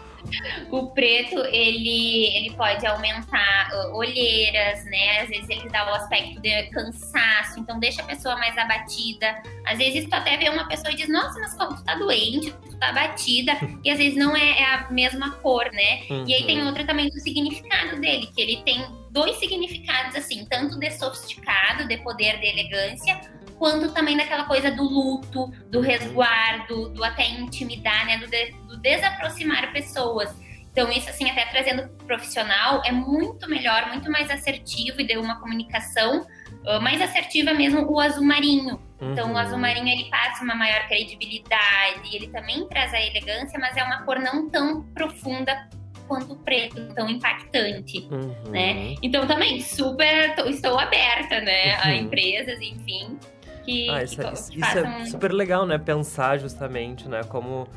O 0.71 0.87
preto, 0.87 1.39
ele, 1.47 2.27
ele 2.35 2.51
pode 2.55 2.85
aumentar 2.85 3.69
olheiras, 3.93 4.83
né? 4.85 5.21
Às 5.21 5.29
vezes 5.29 5.49
ele 5.49 5.69
dá 5.69 5.91
o 5.91 5.95
aspecto 5.95 6.39
de 6.41 6.63
cansaço, 6.69 7.59
então 7.59 7.79
deixa 7.79 8.01
a 8.01 8.05
pessoa 8.05 8.35
mais 8.37 8.57
abatida. 8.57 9.41
Às 9.65 9.77
vezes 9.77 10.05
tu 10.09 10.13
até 10.13 10.37
vê 10.37 10.49
uma 10.49 10.67
pessoa 10.67 10.91
e 10.91 10.95
diz, 10.95 11.07
nossa, 11.09 11.39
mas 11.39 11.53
como 11.55 11.75
tu 11.75 11.83
tá 11.83 11.95
doente, 11.95 12.51
tu 12.69 12.77
tá 12.77 12.89
abatida, 12.89 13.53
e 13.83 13.89
às 13.89 13.97
vezes 13.97 14.17
não 14.17 14.35
é, 14.35 14.59
é 14.61 14.65
a 14.65 14.91
mesma 14.91 15.31
cor, 15.41 15.65
né? 15.71 16.01
E 16.27 16.33
aí 16.33 16.43
tem 16.45 16.61
Uhum. 16.61 16.67
outra 16.67 16.85
também 16.85 17.09
do 17.09 17.19
significado 17.19 17.99
dele, 17.99 18.29
que 18.33 18.41
ele 18.41 18.61
tem 18.63 18.85
dois 19.11 19.37
significados, 19.37 20.15
assim, 20.15 20.45
tanto 20.45 20.77
de 20.79 20.89
sofisticado, 20.91 21.87
de 21.87 21.97
poder, 21.97 22.39
de 22.39 22.47
elegância, 22.47 23.19
quanto 23.57 23.91
também 23.93 24.15
daquela 24.17 24.43
coisa 24.45 24.69
do 24.71 24.83
luto, 24.83 25.47
do 25.69 25.81
resguardo, 25.81 26.89
do 26.89 27.03
até 27.03 27.27
intimidar, 27.29 28.05
né? 28.05 28.17
Do, 28.17 28.27
de- 28.27 28.51
do 28.67 28.77
desaproximar 28.77 29.71
pessoas. 29.71 30.33
Então, 30.71 30.91
isso, 30.91 31.09
assim, 31.09 31.29
até 31.29 31.45
trazendo 31.45 31.87
pro 31.89 32.05
profissional, 32.07 32.81
é 32.85 32.91
muito 32.91 33.49
melhor, 33.49 33.87
muito 33.87 34.11
mais 34.11 34.29
assertivo 34.29 34.99
e 34.99 35.07
deu 35.07 35.21
uma 35.21 35.39
comunicação 35.39 36.27
ah, 36.67 36.79
mais 36.81 37.01
assertiva 37.01 37.53
mesmo 37.53 37.89
o 37.89 37.97
azul 37.99 38.25
marinho. 38.25 38.81
Então, 39.01 39.27
o 39.27 39.31
Uhum. 39.31 39.37
azul 39.37 39.57
marinho 39.57 39.87
ele 39.87 40.09
passa 40.09 40.43
uma 40.43 40.53
maior 40.55 40.85
credibilidade, 40.87 42.13
ele 42.15 42.27
também 42.27 42.67
traz 42.67 42.93
a 42.93 42.99
elegância, 43.01 43.57
mas 43.59 43.75
é 43.77 43.83
uma 43.83 44.03
cor 44.03 44.19
não 44.19 44.49
tão 44.49 44.83
profunda 44.93 45.69
quanto 46.07 46.33
o 46.33 46.37
preto, 46.37 46.93
tão 46.93 47.09
impactante, 47.09 47.99
Uhum. 48.11 48.51
né? 48.51 48.95
Então, 49.01 49.25
também 49.25 49.59
super 49.61 50.35
tô- 50.35 50.45
estou 50.45 50.77
aberta, 50.79 51.41
né, 51.41 51.75
a 51.77 51.87
Uhum. 51.87 51.95
empresas, 51.95 52.59
enfim, 52.61 53.17
que, 53.65 53.87
Ah, 53.89 54.03
isso, 54.03 54.21
é- 54.21 54.33
isso- 54.33 54.51
que 54.51 54.59
isso 54.59 54.69
façam 54.71 54.91
é 55.01 55.05
super 55.05 55.33
legal, 55.33 55.65
né? 55.65 55.77
Pensar 55.77 56.37
justamente, 56.37 57.07
né? 57.09 57.23
Como, 57.23 57.67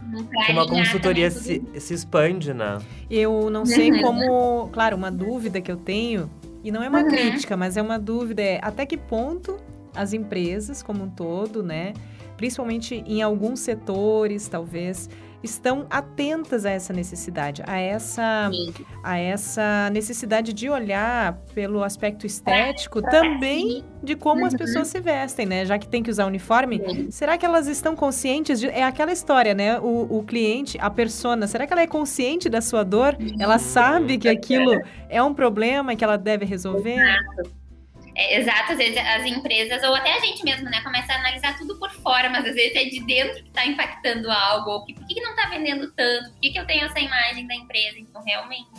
como 0.47 0.61
a 0.61 0.66
consultoria 0.68 1.30
tudo 1.30 1.40
se, 1.40 1.62
se 1.78 1.95
expande, 1.95 2.52
né? 2.54 2.78
Eu 3.11 3.50
não 3.50 3.64
sei 3.64 3.90
Uhum. 3.92 4.00
como. 4.02 4.68
Claro, 4.73 4.97
uma 4.97 5.11
dúvida 5.11 5.61
que 5.61 5.71
eu 5.73 5.76
tenho, 5.76 6.30
e 6.62 6.71
não 6.71 6.83
é 6.83 6.88
uma 6.88 7.02
Uhum. 7.02 7.09
crítica, 7.09 7.57
mas 7.57 7.76
é 7.76 7.83
uma 7.83 7.99
dúvida: 7.99 8.42
é 8.42 8.59
até 8.62 8.85
que 8.87 8.97
ponto 8.97 9.57
as 9.95 10.12
empresas, 10.12 10.83
como 10.83 11.04
um 11.04 11.09
todo, 11.11 11.62
né? 11.62 11.92
Principalmente 12.37 13.02
em 13.07 13.21
alguns 13.21 13.61
setores, 13.61 14.47
talvez, 14.47 15.09
estão 15.42 15.87
atentas 15.88 16.66
a 16.66 16.71
essa 16.71 16.92
necessidade, 16.92 17.62
a 17.66 17.78
essa, 17.78 18.50
Sim. 18.52 18.75
a 19.04 19.18
essa 19.18 19.88
necessidade 19.92 20.52
de 20.52 20.68
olhar 20.68 21.35
pelo 21.54 21.83
aspecto 21.85 22.26
estético 22.26 23.00
também 23.02 23.85
de 24.02 24.16
como 24.16 24.45
as 24.47 24.52
Uhum. 24.52 24.59
pessoas 24.59 24.88
se 24.88 25.00
vestem, 25.00 25.47
né? 25.47 25.64
Já 25.64 25.78
que 25.78 25.88
tem 25.88 26.02
que 26.02 26.11
usar 26.11 26.26
uniforme, 26.26 26.83
Sim. 26.88 27.11
Será 27.11 27.38
que 27.38 27.47
elas 27.47 27.66
estão 27.68 27.95
conscientes 27.95 28.59
de. 28.61 28.66
É 28.68 28.83
aquela 28.85 29.12
história, 29.12 29.54
né? 29.54 29.78
O, 29.80 30.18
o 30.18 30.23
cliente, 30.25 30.76
a 30.80 30.90
persona, 30.90 31.47
será 31.47 31.66
que 31.66 31.73
ela 31.73 31.83
é 31.83 31.87
consciente 31.87 32.49
da 32.49 32.61
sua 32.61 32.83
dor? 32.85 33.16
Ela 33.38 33.59
sabe 33.59 34.18
que 34.18 34.28
aquilo 34.28 34.73
é 35.09 35.23
um 35.23 35.33
problema 35.35 35.95
que 35.95 36.02
ela 36.04 36.16
deve 36.18 36.45
resolver? 36.45 36.99
É, 38.19 38.37
exato, 38.37 38.73
às 38.73 38.79
vezes 38.79 38.97
as 38.97 39.25
empresas, 39.25 39.81
ou 39.85 39.95
até 39.95 40.13
a 40.13 40.19
gente 40.19 40.43
mesmo, 40.43 40.69
né, 40.69 40.81
começa 40.83 41.13
a 41.13 41.17
analisar 41.19 41.57
tudo 41.57 41.79
por 41.79 41.89
fora, 41.89 42.29
mas 42.29 42.45
às 42.45 42.55
vezes 42.57 42.75
é 42.75 42.85
de 42.87 42.99
dentro 43.05 43.45
que 43.45 43.51
tá 43.51 43.65
impactando 43.65 44.29
algo, 44.29 44.71
ou 44.71 44.85
que, 44.85 44.93
por 44.93 45.07
que, 45.07 45.15
que 45.15 45.21
não 45.21 45.37
tá 45.37 45.49
vendendo 45.49 45.93
tanto, 45.93 46.33
por 46.33 46.41
que, 46.41 46.51
que 46.51 46.59
eu 46.59 46.67
tenho 46.67 46.85
essa 46.85 46.99
imagem 46.99 47.47
da 47.47 47.55
empresa, 47.55 47.97
então 47.97 48.21
realmente, 48.25 48.71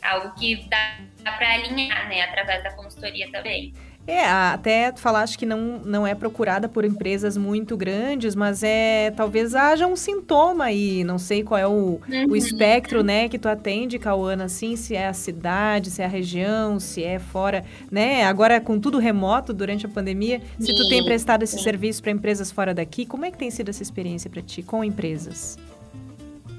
algo 0.00 0.34
que 0.34 0.66
dá, 0.70 0.96
pra 1.36 1.52
alinhar, 1.52 2.08
né, 2.08 2.22
através 2.22 2.62
da 2.64 2.70
consultoria 2.72 3.30
também. 3.30 3.74
É, 4.06 4.24
até 4.26 4.90
tu 4.90 5.00
falaste 5.00 5.38
que 5.38 5.46
não, 5.46 5.80
não 5.84 6.06
é 6.06 6.14
procurada 6.14 6.68
por 6.68 6.84
empresas 6.84 7.36
muito 7.36 7.76
grandes, 7.76 8.34
mas 8.34 8.62
é 8.62 9.12
talvez 9.16 9.54
haja 9.54 9.86
um 9.86 9.94
sintoma 9.94 10.64
aí, 10.64 11.04
não 11.04 11.18
sei 11.18 11.44
qual 11.44 11.58
é 11.58 11.66
o, 11.66 12.00
o 12.28 12.34
espectro, 12.34 13.04
né, 13.04 13.28
que 13.28 13.38
tu 13.38 13.48
atende, 13.48 13.98
Cauana, 13.98 14.44
assim, 14.44 14.74
se 14.74 14.96
é 14.96 15.06
a 15.06 15.12
cidade, 15.12 15.90
se 15.90 16.02
é 16.02 16.06
a 16.06 16.08
região, 16.08 16.80
se 16.80 17.04
é 17.04 17.18
fora, 17.18 17.64
né? 17.90 18.24
Agora 18.24 18.60
com 18.60 18.80
tudo 18.80 18.98
remoto 18.98 19.52
durante 19.52 19.86
a 19.86 19.88
pandemia, 19.88 20.40
se 20.58 20.74
tu 20.74 20.88
tem 20.88 21.04
prestado 21.04 21.42
esse 21.42 21.56
sim. 21.56 21.62
serviço 21.62 22.02
para 22.02 22.10
empresas 22.10 22.50
fora 22.50 22.74
daqui, 22.74 23.06
como 23.06 23.24
é 23.24 23.30
que 23.30 23.38
tem 23.38 23.50
sido 23.50 23.68
essa 23.68 23.82
experiência 23.82 24.28
para 24.28 24.42
ti 24.42 24.62
com 24.62 24.82
empresas? 24.82 25.56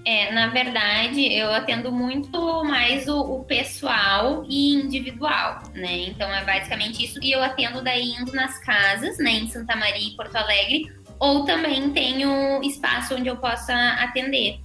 É, 0.03 0.31
na 0.31 0.47
verdade, 0.47 1.31
eu 1.31 1.53
atendo 1.53 1.91
muito 1.91 2.63
mais 2.63 3.07
o, 3.07 3.19
o 3.19 3.43
pessoal 3.43 4.43
e 4.49 4.73
individual, 4.73 5.61
né? 5.75 6.05
Então 6.07 6.27
é 6.33 6.43
basicamente 6.43 7.05
isso. 7.05 7.19
E 7.21 7.31
eu 7.31 7.43
atendo 7.43 7.83
daí 7.83 8.11
indo 8.13 8.33
nas 8.33 8.57
casas, 8.59 9.17
né, 9.19 9.31
em 9.31 9.47
Santa 9.47 9.75
Maria 9.75 10.07
e 10.07 10.15
Porto 10.15 10.35
Alegre, 10.35 10.91
ou 11.19 11.45
também 11.45 11.91
tenho 11.91 12.61
espaço 12.63 13.15
onde 13.15 13.27
eu 13.27 13.37
possa 13.37 13.73
atender. 13.99 14.59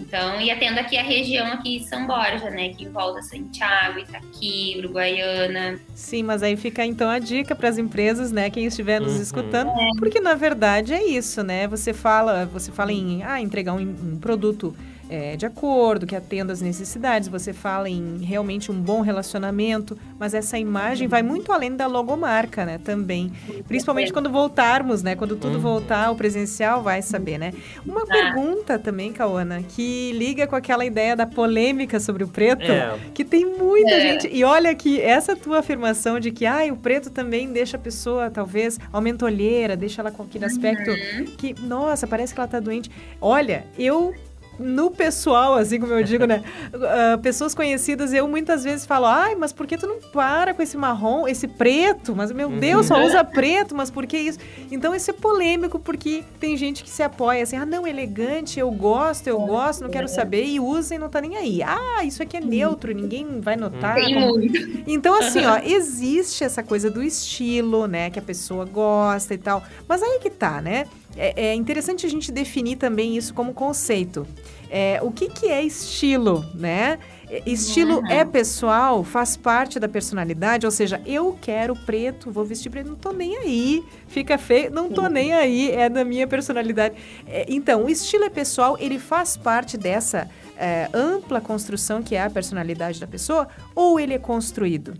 Então, 0.00 0.40
e 0.40 0.50
atendo 0.50 0.80
aqui 0.80 0.96
a 0.96 1.02
região 1.02 1.46
aqui 1.46 1.78
de 1.78 1.84
São 1.86 2.06
Borja, 2.06 2.50
né? 2.50 2.70
Que 2.70 2.84
envolve 2.84 3.22
Santiago, 3.22 3.98
Itaqui, 3.98 4.74
Uruguaiana. 4.78 5.78
Sim, 5.94 6.22
mas 6.22 6.42
aí 6.42 6.56
fica 6.56 6.84
então 6.84 7.08
a 7.08 7.18
dica 7.18 7.54
para 7.54 7.68
as 7.68 7.78
empresas, 7.78 8.30
né, 8.32 8.50
quem 8.50 8.64
estiver 8.66 9.00
nos 9.00 9.14
Uhum. 9.16 9.22
escutando, 9.22 9.72
porque 9.98 10.20
na 10.20 10.34
verdade 10.34 10.92
é 10.92 11.04
isso, 11.04 11.42
né? 11.42 11.66
Você 11.68 11.92
fala, 11.92 12.44
você 12.46 12.70
fala 12.72 12.92
em 12.92 13.22
ah, 13.22 13.40
entregar 13.40 13.72
um, 13.74 13.80
um 13.80 14.18
produto 14.20 14.74
é, 15.08 15.36
de 15.36 15.44
acordo, 15.46 16.06
que 16.06 16.16
atenda 16.16 16.52
às 16.52 16.60
necessidades, 16.60 17.28
você 17.28 17.52
fala 17.52 17.88
em 17.88 18.18
realmente 18.18 18.70
um 18.72 18.74
bom 18.74 19.00
relacionamento, 19.00 19.96
mas 20.18 20.34
essa 20.34 20.58
imagem 20.58 21.06
vai 21.08 21.22
muito 21.22 21.52
além 21.52 21.74
da 21.76 21.86
logomarca, 21.86 22.64
né, 22.64 22.78
também. 22.82 23.32
Principalmente 23.68 24.12
quando 24.12 24.30
voltarmos, 24.30 25.02
né, 25.02 25.14
quando 25.14 25.36
tudo 25.36 25.54
Uhum. 25.56 25.60
voltar 25.60 26.06
ao 26.06 26.16
presencial, 26.16 26.82
vai 26.82 27.02
saber, 27.02 27.38
né? 27.38 27.52
Uma 27.86 28.06
pergunta 28.06 28.78
também, 28.78 29.12
Cauana, 29.12 29.62
que 29.62 30.12
liga 30.12 30.46
com 30.46 30.56
aquela 30.56 30.84
ideia 30.84 31.14
da 31.14 31.26
polêmica 31.26 32.00
sobre 32.00 32.24
o 32.24 32.28
preto, 32.28 32.62
É. 32.70 32.96
que 33.12 33.24
tem 33.24 33.44
muita 33.44 33.90
É. 33.94 34.00
gente. 34.00 34.28
E 34.32 34.42
olha 34.44 34.74
que 34.74 35.00
essa 35.00 35.36
tua 35.36 35.58
afirmação 35.60 36.18
de 36.18 36.30
que 36.30 36.46
ah, 36.46 36.60
o 36.72 36.76
preto 36.76 37.10
também 37.10 37.52
deixa 37.52 37.76
a 37.76 37.80
pessoa, 37.80 38.30
talvez, 38.30 38.78
aumenta 38.92 39.24
a 39.24 39.28
olheira, 39.28 39.76
deixa 39.76 40.00
ela 40.02 40.10
com 40.10 40.22
aquele 40.22 40.44
aspecto 40.44 40.90
que, 41.36 41.54
nossa, 41.60 42.06
parece 42.06 42.32
que 42.34 42.40
ela 42.40 42.48
tá 42.48 42.58
doente. 42.60 42.90
Olha, 43.20 43.66
eu. 43.78 44.14
No 44.58 44.90
pessoal, 44.90 45.54
assim 45.54 45.80
como 45.80 45.92
eu 45.92 46.02
digo, 46.02 46.24
né? 46.26 46.42
ah, 46.74 47.18
pessoas 47.18 47.54
conhecidas, 47.54 48.12
eu 48.12 48.26
muitas 48.28 48.64
vezes 48.64 48.86
falo, 48.86 49.06
ai, 49.06 49.34
mas 49.34 49.52
por 49.52 49.66
que 49.66 49.76
tu 49.76 49.86
não 49.86 49.98
para 50.12 50.54
com 50.54 50.62
esse 50.62 50.76
marrom, 50.76 51.26
esse 51.26 51.46
preto? 51.48 52.14
Mas, 52.14 52.30
meu 52.32 52.48
Uhum. 52.48 52.58
Deus, 52.58 52.86
só 52.86 53.02
usa 53.04 53.24
preto, 53.24 53.74
mas 53.74 53.90
por 53.90 54.06
que 54.06 54.16
isso? 54.18 54.38
Então, 54.70 54.94
isso 54.94 55.10
é 55.10 55.14
polêmico, 55.14 55.78
porque 55.78 56.22
tem 56.38 56.56
gente 56.56 56.82
que 56.84 56.90
se 56.90 57.02
apoia 57.02 57.42
assim, 57.42 57.56
ah, 57.56 57.66
não, 57.66 57.86
elegante, 57.86 58.58
eu 58.60 58.70
gosto, 58.70 59.26
eu 59.26 59.38
gosto, 59.40 59.82
não 59.82 59.90
quero 59.90 60.08
saber, 60.08 60.44
e 60.44 60.60
usa 60.60 60.94
e 60.94 60.98
não 60.98 61.08
tá 61.08 61.20
nem 61.20 61.36
aí. 61.36 61.62
Ah, 61.62 62.04
isso 62.04 62.22
aqui 62.22 62.36
é 62.36 62.40
neutro, 62.40 62.92
ninguém 62.94 63.40
vai 63.40 63.56
notar. 63.56 63.94
Tem 63.96 64.14
como- 64.14 64.28
muito. 64.28 64.82
então, 64.86 65.18
assim, 65.18 65.44
ó, 65.46 65.58
existe 65.64 66.44
essa 66.44 66.62
coisa 66.62 66.90
do 66.90 67.02
estilo, 67.02 67.86
né? 67.86 68.10
Que 68.10 68.18
a 68.18 68.22
pessoa 68.22 68.64
gosta 68.64 69.34
e 69.34 69.38
tal. 69.38 69.62
Mas 69.88 70.02
aí 70.02 70.18
que 70.20 70.30
tá, 70.30 70.60
né? 70.60 70.86
É, 71.16 71.48
é 71.48 71.54
interessante 71.54 72.06
a 72.06 72.08
gente 72.08 72.32
definir 72.32 72.76
também 72.76 73.16
isso 73.16 73.34
como 73.34 73.52
conceito. 73.52 74.26
É, 74.70 74.98
o 75.02 75.10
que, 75.10 75.28
que 75.28 75.46
é 75.46 75.62
estilo, 75.62 76.44
né? 76.54 76.98
Estilo 77.46 77.98
uhum. 77.98 78.06
é 78.06 78.24
pessoal, 78.24 79.02
faz 79.02 79.36
parte 79.36 79.80
da 79.80 79.88
personalidade, 79.88 80.66
ou 80.66 80.70
seja, 80.70 81.00
eu 81.06 81.36
quero 81.40 81.74
preto, 81.74 82.30
vou 82.30 82.44
vestir 82.44 82.70
preto, 82.70 82.88
não 82.88 82.96
tô 82.96 83.12
nem 83.12 83.36
aí, 83.36 83.82
fica 84.06 84.36
feio, 84.36 84.70
não 84.70 84.88
tô 84.88 85.08
nem 85.08 85.32
aí, 85.32 85.70
é 85.70 85.88
da 85.88 86.04
minha 86.04 86.26
personalidade. 86.26 86.94
É, 87.26 87.46
então, 87.48 87.84
o 87.84 87.88
estilo 87.88 88.24
é 88.24 88.30
pessoal, 88.30 88.76
ele 88.78 88.98
faz 88.98 89.36
parte 89.36 89.76
dessa 89.76 90.28
é, 90.56 90.88
ampla 90.92 91.40
construção 91.40 92.02
que 92.02 92.14
é 92.14 92.22
a 92.22 92.30
personalidade 92.30 93.00
da 93.00 93.06
pessoa, 93.06 93.48
ou 93.74 93.98
ele 93.98 94.14
é 94.14 94.18
construído? 94.18 94.94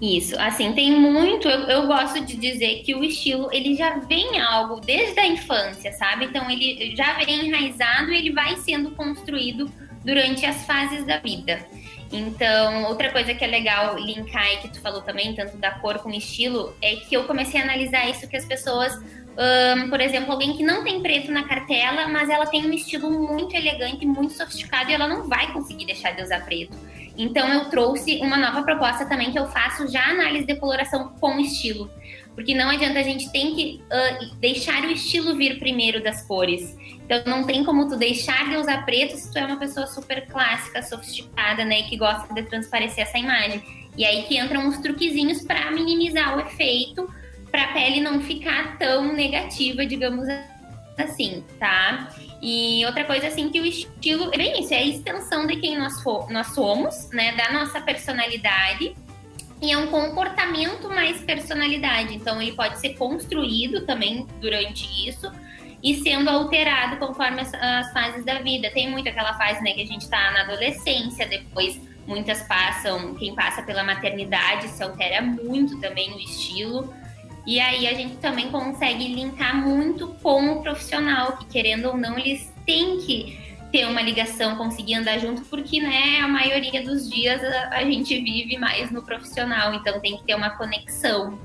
Isso, 0.00 0.38
assim, 0.38 0.72
tem 0.72 0.92
muito, 0.92 1.48
eu, 1.48 1.60
eu, 1.68 1.86
gosto 1.86 2.24
de 2.24 2.36
dizer 2.36 2.82
que 2.82 2.94
o 2.94 3.04
estilo, 3.04 3.48
ele 3.52 3.74
já 3.74 3.98
vem 3.98 4.40
algo 4.40 4.80
desde 4.80 5.18
a 5.20 5.26
infância, 5.26 5.92
sabe? 5.92 6.26
Então, 6.26 6.50
ele 6.50 6.94
já 6.96 7.14
vem 7.14 7.46
enraizado 7.46 8.12
e 8.12 8.16
ele 8.16 8.32
vai 8.32 8.56
sendo 8.56 8.90
construído 8.92 9.70
durante 10.04 10.46
as 10.46 10.64
fases 10.64 11.04
da 11.04 11.18
vida. 11.18 11.66
Então, 12.12 12.84
outra 12.84 13.10
coisa 13.10 13.34
que 13.34 13.44
é 13.44 13.46
legal 13.46 13.96
linkar 13.98 14.54
e 14.54 14.56
que 14.58 14.68
tu 14.68 14.80
falou 14.80 15.00
também, 15.00 15.34
tanto 15.34 15.56
da 15.58 15.70
cor 15.70 15.98
com 15.98 16.10
estilo, 16.10 16.74
é 16.82 16.96
que 16.96 17.14
eu 17.14 17.24
comecei 17.24 17.60
a 17.60 17.64
analisar 17.64 18.08
isso 18.08 18.26
que 18.26 18.36
as 18.36 18.44
pessoas, 18.44 18.92
por 19.88 20.00
exemplo, 20.00 20.32
alguém 20.32 20.56
que 20.56 20.62
não 20.64 20.82
tem 20.82 21.00
preto 21.00 21.30
na 21.30 21.44
cartela, 21.44 22.08
mas 22.08 22.28
ela 22.28 22.46
tem 22.46 22.66
um 22.66 22.72
estilo 22.72 23.10
muito 23.10 23.54
elegante, 23.54 24.04
muito 24.04 24.32
sofisticado 24.32 24.90
e 24.90 24.94
ela 24.94 25.06
não 25.06 25.28
vai 25.28 25.52
conseguir 25.52 25.84
deixar 25.84 26.10
de 26.10 26.22
usar 26.22 26.44
preto. 26.44 26.76
Então, 27.22 27.46
eu 27.52 27.66
trouxe 27.66 28.18
uma 28.22 28.36
nova 28.36 28.62
proposta 28.62 29.04
também 29.04 29.30
que 29.30 29.38
eu 29.38 29.46
faço 29.46 29.86
já 29.88 30.04
análise 30.06 30.46
de 30.46 30.56
coloração 30.56 31.12
com 31.20 31.38
estilo. 31.38 31.90
Porque 32.34 32.54
não 32.54 32.70
adianta, 32.70 32.98
a 32.98 33.02
gente 33.02 33.30
tem 33.30 33.54
que 33.54 33.82
uh, 33.84 34.34
deixar 34.36 34.82
o 34.84 34.90
estilo 34.90 35.36
vir 35.36 35.58
primeiro 35.58 36.02
das 36.02 36.22
cores. 36.22 36.74
Então 37.10 37.22
não 37.26 37.44
tem 37.44 37.64
como 37.64 37.88
tu 37.88 37.96
deixar 37.96 38.48
de 38.48 38.56
usar 38.56 38.84
preto 38.84 39.16
se 39.16 39.30
tu 39.32 39.38
é 39.38 39.44
uma 39.44 39.58
pessoa 39.58 39.86
super 39.86 40.26
clássica, 40.28 40.80
sofisticada, 40.80 41.64
né, 41.64 41.80
e 41.80 41.82
que 41.84 41.96
gosta 41.96 42.32
de 42.32 42.42
transparecer 42.44 43.02
essa 43.02 43.18
imagem. 43.18 43.62
E 43.96 44.04
aí 44.04 44.22
que 44.22 44.38
entram 44.38 44.66
uns 44.66 44.78
truquezinhos 44.78 45.42
para 45.42 45.70
minimizar 45.72 46.36
o 46.36 46.40
efeito, 46.40 47.12
para 47.50 47.64
a 47.64 47.72
pele 47.72 48.00
não 48.00 48.20
ficar 48.20 48.78
tão 48.78 49.12
negativa, 49.12 49.84
digamos 49.84 50.26
assim, 50.96 51.44
tá? 51.58 52.08
E 52.42 52.84
outra 52.86 53.04
coisa 53.04 53.26
assim 53.26 53.50
que 53.50 53.60
o 53.60 53.66
estilo, 53.66 54.30
é 54.32 54.36
bem 54.38 54.60
isso, 54.60 54.72
é 54.72 54.78
a 54.78 54.84
extensão 54.84 55.46
de 55.46 55.56
quem 55.56 55.76
nós, 55.76 56.02
for, 56.02 56.30
nós 56.30 56.48
somos, 56.48 57.10
né, 57.10 57.32
da 57.32 57.52
nossa 57.52 57.80
personalidade. 57.80 58.94
E 59.62 59.70
é 59.70 59.76
um 59.76 59.88
comportamento 59.88 60.88
mais 60.88 61.20
personalidade. 61.20 62.14
Então, 62.14 62.40
ele 62.40 62.52
pode 62.52 62.78
ser 62.80 62.94
construído 62.94 63.84
também 63.84 64.26
durante 64.40 64.86
isso, 65.06 65.30
e 65.82 65.96
sendo 66.02 66.28
alterado 66.28 66.96
conforme 66.96 67.42
as, 67.42 67.52
as, 67.52 67.92
fases 67.92 68.24
da 68.24 68.38
vida. 68.40 68.70
Tem 68.70 68.90
muito 68.90 69.08
aquela 69.08 69.34
fase 69.34 69.62
né, 69.62 69.72
que 69.72 69.82
a 69.82 69.86
gente 69.86 70.02
está 70.02 70.30
na 70.32 70.42
adolescência, 70.42 71.26
depois 71.26 71.80
muitas 72.06 72.42
passam, 72.42 73.14
quem 73.14 73.34
passa 73.34 73.62
pela 73.62 73.84
maternidade 73.84 74.68
se 74.68 74.82
altera 74.82 75.22
muito 75.22 75.78
também 75.80 76.12
o 76.12 76.18
estilo. 76.18 76.92
E 77.46 77.60
aí 77.60 77.86
a 77.86 77.94
gente 77.94 78.16
também 78.16 78.50
consegue 78.50 79.08
linkar 79.08 79.56
muito 79.56 80.08
com 80.22 80.52
o 80.52 80.62
profissional, 80.62 81.36
que 81.36 81.46
querendo 81.46 81.86
ou 81.86 81.96
não, 81.96 82.18
eles 82.18 82.52
têm 82.66 82.98
que 82.98 83.38
ter 83.72 83.86
uma 83.86 84.02
ligação, 84.02 84.56
conseguir 84.56 84.96
andar 84.96 85.18
junto, 85.18 85.42
porque 85.42 85.80
né, 85.80 86.20
a 86.20 86.28
maioria 86.28 86.82
dos 86.82 87.08
dias 87.08 87.42
a, 87.42 87.76
a 87.76 87.84
gente 87.84 88.18
vive 88.20 88.58
mais 88.58 88.90
no 88.90 89.02
profissional, 89.02 89.72
então 89.74 90.00
tem 90.00 90.16
que 90.16 90.24
ter 90.24 90.34
uma 90.34 90.50
conexão. 90.50 91.38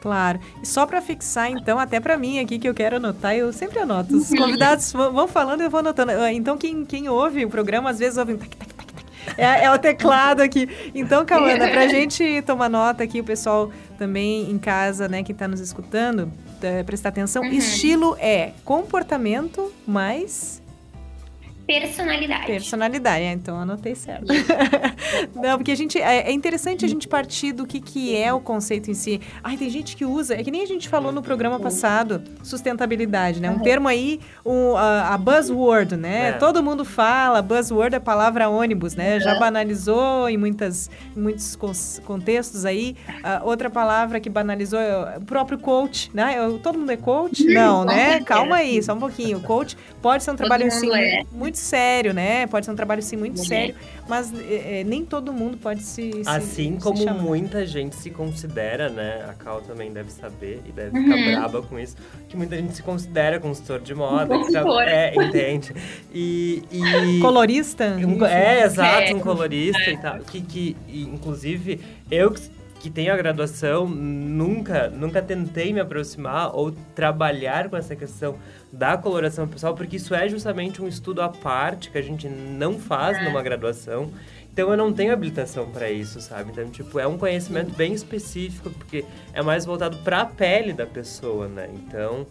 Claro. 0.00 0.40
E 0.62 0.66
só 0.66 0.86
para 0.86 1.00
fixar, 1.02 1.50
então, 1.50 1.78
até 1.78 2.00
para 2.00 2.16
mim 2.16 2.38
aqui 2.38 2.58
que 2.58 2.68
eu 2.68 2.74
quero 2.74 2.96
anotar, 2.96 3.34
eu 3.34 3.52
sempre 3.52 3.78
anoto. 3.80 4.16
Os 4.16 4.30
convidados 4.30 4.92
vão 4.92 5.28
falando, 5.28 5.60
eu 5.60 5.68
vou 5.68 5.80
anotando. 5.80 6.12
Ah, 6.12 6.32
então, 6.32 6.56
quem, 6.56 6.86
quem 6.86 7.08
ouve 7.08 7.44
o 7.44 7.50
programa, 7.50 7.90
às 7.90 7.98
vezes 7.98 8.16
ouve 8.16 8.34
um 8.34 8.38
tac, 8.38 8.56
tac. 8.56 8.79
É, 9.36 9.64
é 9.64 9.70
o 9.70 9.78
teclado 9.78 10.40
aqui. 10.40 10.68
Então, 10.94 11.24
Cauana, 11.24 11.68
pra 11.68 11.86
gente 11.88 12.42
tomar 12.42 12.68
nota 12.68 13.02
aqui, 13.04 13.20
o 13.20 13.24
pessoal 13.24 13.70
também 13.98 14.50
em 14.50 14.58
casa, 14.58 15.08
né, 15.08 15.22
que 15.22 15.32
está 15.32 15.46
nos 15.46 15.60
escutando, 15.60 16.32
é, 16.62 16.82
prestar 16.82 17.10
atenção. 17.10 17.42
Uhum. 17.42 17.52
Estilo 17.52 18.16
é 18.18 18.52
comportamento 18.64 19.72
mais 19.86 20.59
personalidade. 21.70 22.46
Personalidade, 22.46 23.24
é, 23.24 23.32
então 23.32 23.56
anotei 23.56 23.94
certo. 23.94 24.26
Não, 25.34 25.56
porque 25.56 25.70
a 25.70 25.76
gente 25.76 26.00
é, 26.00 26.28
é, 26.28 26.32
interessante 26.32 26.84
a 26.84 26.88
gente 26.88 27.06
partir 27.06 27.52
do 27.52 27.64
que, 27.64 27.80
que 27.80 28.16
é 28.16 28.32
o 28.32 28.40
conceito 28.40 28.90
em 28.90 28.94
si. 28.94 29.20
Ai, 29.42 29.56
tem 29.56 29.70
gente 29.70 29.94
que 29.94 30.04
usa, 30.04 30.34
é 30.34 30.42
que 30.42 30.50
nem 30.50 30.62
a 30.62 30.66
gente 30.66 30.88
falou 30.88 31.12
no 31.12 31.22
programa 31.22 31.60
passado, 31.60 32.22
sustentabilidade, 32.42 33.40
né? 33.40 33.50
Um 33.50 33.60
termo 33.60 33.86
aí, 33.86 34.20
um, 34.44 34.76
a, 34.76 35.14
a, 35.14 35.18
buzzword, 35.18 35.96
né? 35.96 36.30
É. 36.30 36.32
Todo 36.32 36.62
mundo 36.62 36.84
fala, 36.84 37.40
buzzword 37.40 37.94
é 37.94 37.98
a 37.98 38.00
palavra 38.00 38.48
ônibus, 38.48 38.96
né? 38.96 39.20
Já 39.20 39.38
banalizou 39.38 40.28
em, 40.28 40.36
muitas, 40.36 40.90
em 41.16 41.20
muitos 41.20 41.56
contextos 42.04 42.64
aí. 42.64 42.96
Uh, 43.08 43.46
outra 43.46 43.70
palavra 43.70 44.18
que 44.18 44.28
banalizou 44.28 44.80
é 44.80 45.18
o 45.18 45.20
próprio 45.20 45.58
coach, 45.58 46.10
né? 46.12 46.36
Todo 46.62 46.78
mundo 46.78 46.90
é 46.90 46.96
coach? 46.96 47.44
Não, 47.44 47.84
né? 47.84 48.20
Calma 48.22 48.56
aí, 48.56 48.82
só 48.82 48.94
um 48.94 48.98
pouquinho. 48.98 49.40
Coach 49.40 49.76
pode 50.02 50.24
ser 50.24 50.32
um 50.32 50.36
trabalho 50.36 50.66
assim, 50.66 50.92
é. 50.92 51.22
muito 51.32 51.59
sério, 51.60 52.12
né? 52.12 52.46
Pode 52.46 52.66
ser 52.66 52.72
um 52.72 52.76
trabalho 52.76 53.02
sim 53.02 53.16
muito 53.16 53.44
sério, 53.44 53.74
mas 54.08 54.32
é, 54.34 54.80
é, 54.80 54.84
nem 54.84 55.04
todo 55.04 55.32
mundo 55.32 55.56
pode 55.56 55.82
se. 55.82 56.22
Assim 56.26 56.74
se, 56.74 56.82
como 56.82 56.96
se 56.96 57.10
muita 57.10 57.64
gente 57.66 57.94
se 57.96 58.10
considera, 58.10 58.88
né? 58.88 59.24
A 59.28 59.34
Cal 59.34 59.60
também 59.60 59.92
deve 59.92 60.10
saber 60.10 60.60
e 60.66 60.72
deve 60.72 60.98
ficar 60.98 61.16
uhum. 61.16 61.30
braba 61.30 61.62
com 61.62 61.78
isso, 61.78 61.96
que 62.28 62.36
muita 62.36 62.56
gente 62.56 62.74
se 62.74 62.82
considera 62.82 63.38
consultor 63.38 63.80
de 63.80 63.94
moda. 63.94 64.26
Consultor. 64.26 64.82
É, 64.82 65.14
entende? 65.14 65.74
E. 66.12 66.62
e 66.70 67.20
colorista? 67.22 67.96
Um, 67.96 68.24
é, 68.24 68.64
exato, 68.64 69.14
um 69.14 69.20
colorista 69.20 69.90
é. 69.90 69.92
e 69.92 69.98
tal. 69.98 70.18
Que, 70.20 70.40
que, 70.40 70.76
inclusive, 70.88 71.80
eu 72.10 72.34
que 72.80 72.88
tenho 72.88 73.12
a 73.12 73.16
graduação, 73.16 73.86
nunca, 73.86 74.88
nunca 74.88 75.20
tentei 75.20 75.70
me 75.72 75.80
aproximar 75.80 76.56
ou 76.56 76.72
trabalhar 76.94 77.68
com 77.68 77.76
essa 77.76 77.94
questão 77.94 78.36
da 78.72 78.96
coloração 78.96 79.48
pessoal, 79.48 79.74
porque 79.74 79.96
isso 79.96 80.14
é 80.14 80.28
justamente 80.28 80.80
um 80.80 80.86
estudo 80.86 81.22
à 81.22 81.28
parte 81.28 81.90
que 81.90 81.98
a 81.98 82.02
gente 82.02 82.28
não 82.28 82.78
faz 82.78 83.18
é. 83.18 83.24
numa 83.24 83.42
graduação. 83.42 84.10
Então 84.52 84.70
eu 84.70 84.76
não 84.76 84.92
tenho 84.92 85.12
habilitação 85.12 85.66
para 85.70 85.90
isso, 85.90 86.20
sabe? 86.20 86.50
Então, 86.50 86.68
tipo, 86.68 86.98
é 86.98 87.06
um 87.06 87.16
conhecimento 87.16 87.72
bem 87.74 87.92
específico, 87.92 88.68
porque 88.70 89.04
é 89.32 89.42
mais 89.42 89.64
voltado 89.64 89.96
para 89.98 90.22
a 90.22 90.26
pele 90.26 90.72
da 90.72 90.86
pessoa, 90.86 91.46
né? 91.46 91.68
Então, 91.72 92.26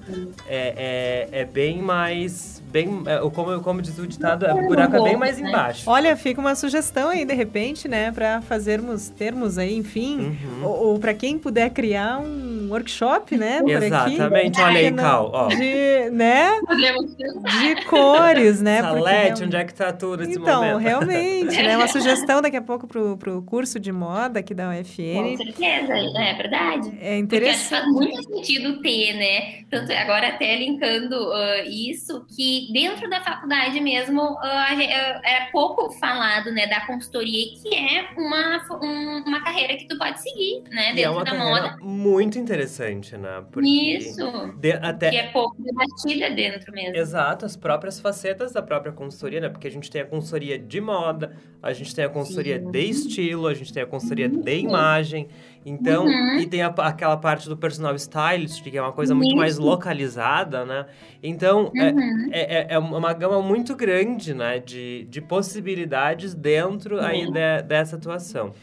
é, 0.45 1.27
é, 1.32 1.41
é 1.41 1.45
bem 1.45 1.82
mais. 1.82 2.62
Bem, 2.69 3.03
é, 3.05 3.17
como, 3.32 3.60
como 3.62 3.82
diz 3.82 3.97
o 3.97 4.05
ditado, 4.05 4.45
é, 4.45 4.53
o 4.53 4.67
buraco 4.67 4.97
é 4.97 5.01
bem 5.01 5.17
mais 5.17 5.39
né? 5.39 5.49
embaixo. 5.49 5.89
Olha, 5.89 6.15
fica 6.17 6.41
uma 6.41 6.55
sugestão 6.55 7.10
aí, 7.10 7.23
de 7.23 7.34
repente, 7.34 7.88
né? 7.88 8.12
Para 8.12 8.41
fazermos, 8.41 9.10
termos 9.10 9.58
aí, 9.58 9.75
enfim. 9.75 10.19
Uhum. 10.19 10.65
Ou, 10.65 10.88
ou 10.88 10.99
para 10.99 11.13
quem 11.13 11.38
puder 11.39 11.69
criar 11.69 12.19
um 12.19 12.67
workshop, 12.69 13.38
né? 13.38 13.62
Exatamente, 13.65 14.62
olha 14.62 14.79
aí, 14.79 14.91
Cal. 14.91 15.32
Ó. 15.34 15.47
De, 15.47 16.10
né? 16.12 16.60
De 17.62 17.86
cores, 17.86 18.62
né? 18.62 18.82
Salete, 18.82 19.43
onde 19.45 19.55
é 19.55 19.63
que 19.63 19.73
tá 19.73 19.93
tudo 19.93 20.23
nesse 20.23 20.38
então, 20.38 20.62
momento? 20.62 20.79
Então, 20.82 20.99
realmente, 20.99 21.62
né? 21.63 21.77
Uma 21.77 21.88
sugestão 21.88 22.09
daqui 22.41 22.58
a 22.58 22.62
pouco 22.62 22.88
pro, 22.88 23.17
pro 23.17 23.41
curso 23.43 23.80
de 23.80 23.91
moda 23.91 24.39
aqui 24.39 24.54
da 24.54 24.69
UFN. 24.69 25.38
Com 25.38 25.38
certeza, 25.38 25.93
é 25.93 26.34
verdade. 26.34 26.98
É 27.00 27.17
interessante. 27.17 27.69
Porque 27.69 27.76
faz 27.76 27.88
muito 27.88 28.24
sentido 28.24 28.82
ter, 28.82 29.13
né? 29.13 29.63
Tanto 29.69 29.91
agora 29.93 30.30
até 30.30 30.56
linkando 30.56 31.15
uh, 31.15 31.69
isso, 31.69 32.26
que 32.36 32.69
dentro 32.74 33.10
da 33.10 33.22
faculdade 33.22 33.80
mesmo 33.80 34.22
uh, 34.22 34.82
era 35.24 35.45
pouco 35.52 35.91
falado, 35.93 36.52
né? 36.52 36.67
Da 36.67 36.82
consultoria, 36.82 37.45
que 37.62 37.76
é 37.76 38.10
uma, 38.17 38.80
um, 38.82 39.24
uma 39.28 39.29
carreira 39.60 39.78
que 39.78 39.88
tu 39.88 39.98
pode 39.98 40.22
seguir, 40.22 40.63
né? 40.69 40.93
Dentro 40.93 41.00
e 41.00 41.04
é 41.04 41.10
uma 41.10 41.24
da 41.24 41.34
moda. 41.34 41.78
muito 41.82 42.39
interessante, 42.39 43.17
né? 43.17 43.43
Porque 43.52 43.67
isso. 43.67 44.26
De, 44.58 44.72
até... 44.74 45.10
Que 45.10 45.17
é 45.17 45.32
pouco 45.32 45.56
debatida 45.62 46.30
dentro 46.32 46.72
mesmo. 46.74 46.95
Exato, 46.95 47.45
as 47.45 47.56
próprias 47.56 48.00
facetas 48.00 48.52
da 48.52 48.62
própria 48.62 48.91
consultoria, 48.91 49.41
né? 49.41 49.50
Porque 49.50 49.67
a 49.67 49.72
gente 49.72 49.89
tem 49.91 50.02
a 50.02 50.06
consultoria 50.06 50.58
de 50.58 50.82
moda, 50.82 51.36
a 51.62 51.74
gente 51.74 51.93
tem 51.93 52.06
a 52.06 52.10
consultoria 52.10 52.60
Sim. 52.60 52.72
de 52.72 52.89
estilo, 52.89 53.48
a 53.48 53.54
gente 53.54 53.74
tem 53.74 53.84
a 53.84 53.88
consultoria 53.88 54.30
de 54.30 54.58
imagem. 54.58 55.28
Então, 55.65 56.06
uhum. 56.06 56.39
e 56.39 56.48
tem 56.48 56.62
a, 56.62 56.67
aquela 56.67 57.17
parte 57.17 57.50
do 57.50 57.58
personal 57.58 57.93
stylist, 57.95 58.63
que 58.63 58.78
é 58.78 58.82
uma 58.82 58.93
coisa 58.93 59.13
muito 59.13 59.30
Isso. 59.30 59.38
mais 59.38 59.58
localizada, 59.58 60.65
né? 60.65 60.86
Então, 61.22 61.69
é, 61.76 61.91
uhum. 61.91 62.30
é, 62.32 62.39
é, 62.39 62.67
é, 62.69 62.80
uma 62.80 63.12
gama 63.12 63.41
muito 63.41 63.76
grande, 63.76 64.34
né? 64.34 64.60
De, 64.60 65.06
de 65.10 65.22
possibilidades 65.22 66.34
dentro 66.34 66.98
uhum. 66.98 67.04
aí 67.04 67.26
de, 67.26 67.62
dessa 67.67 67.98
atuação. 67.98 68.54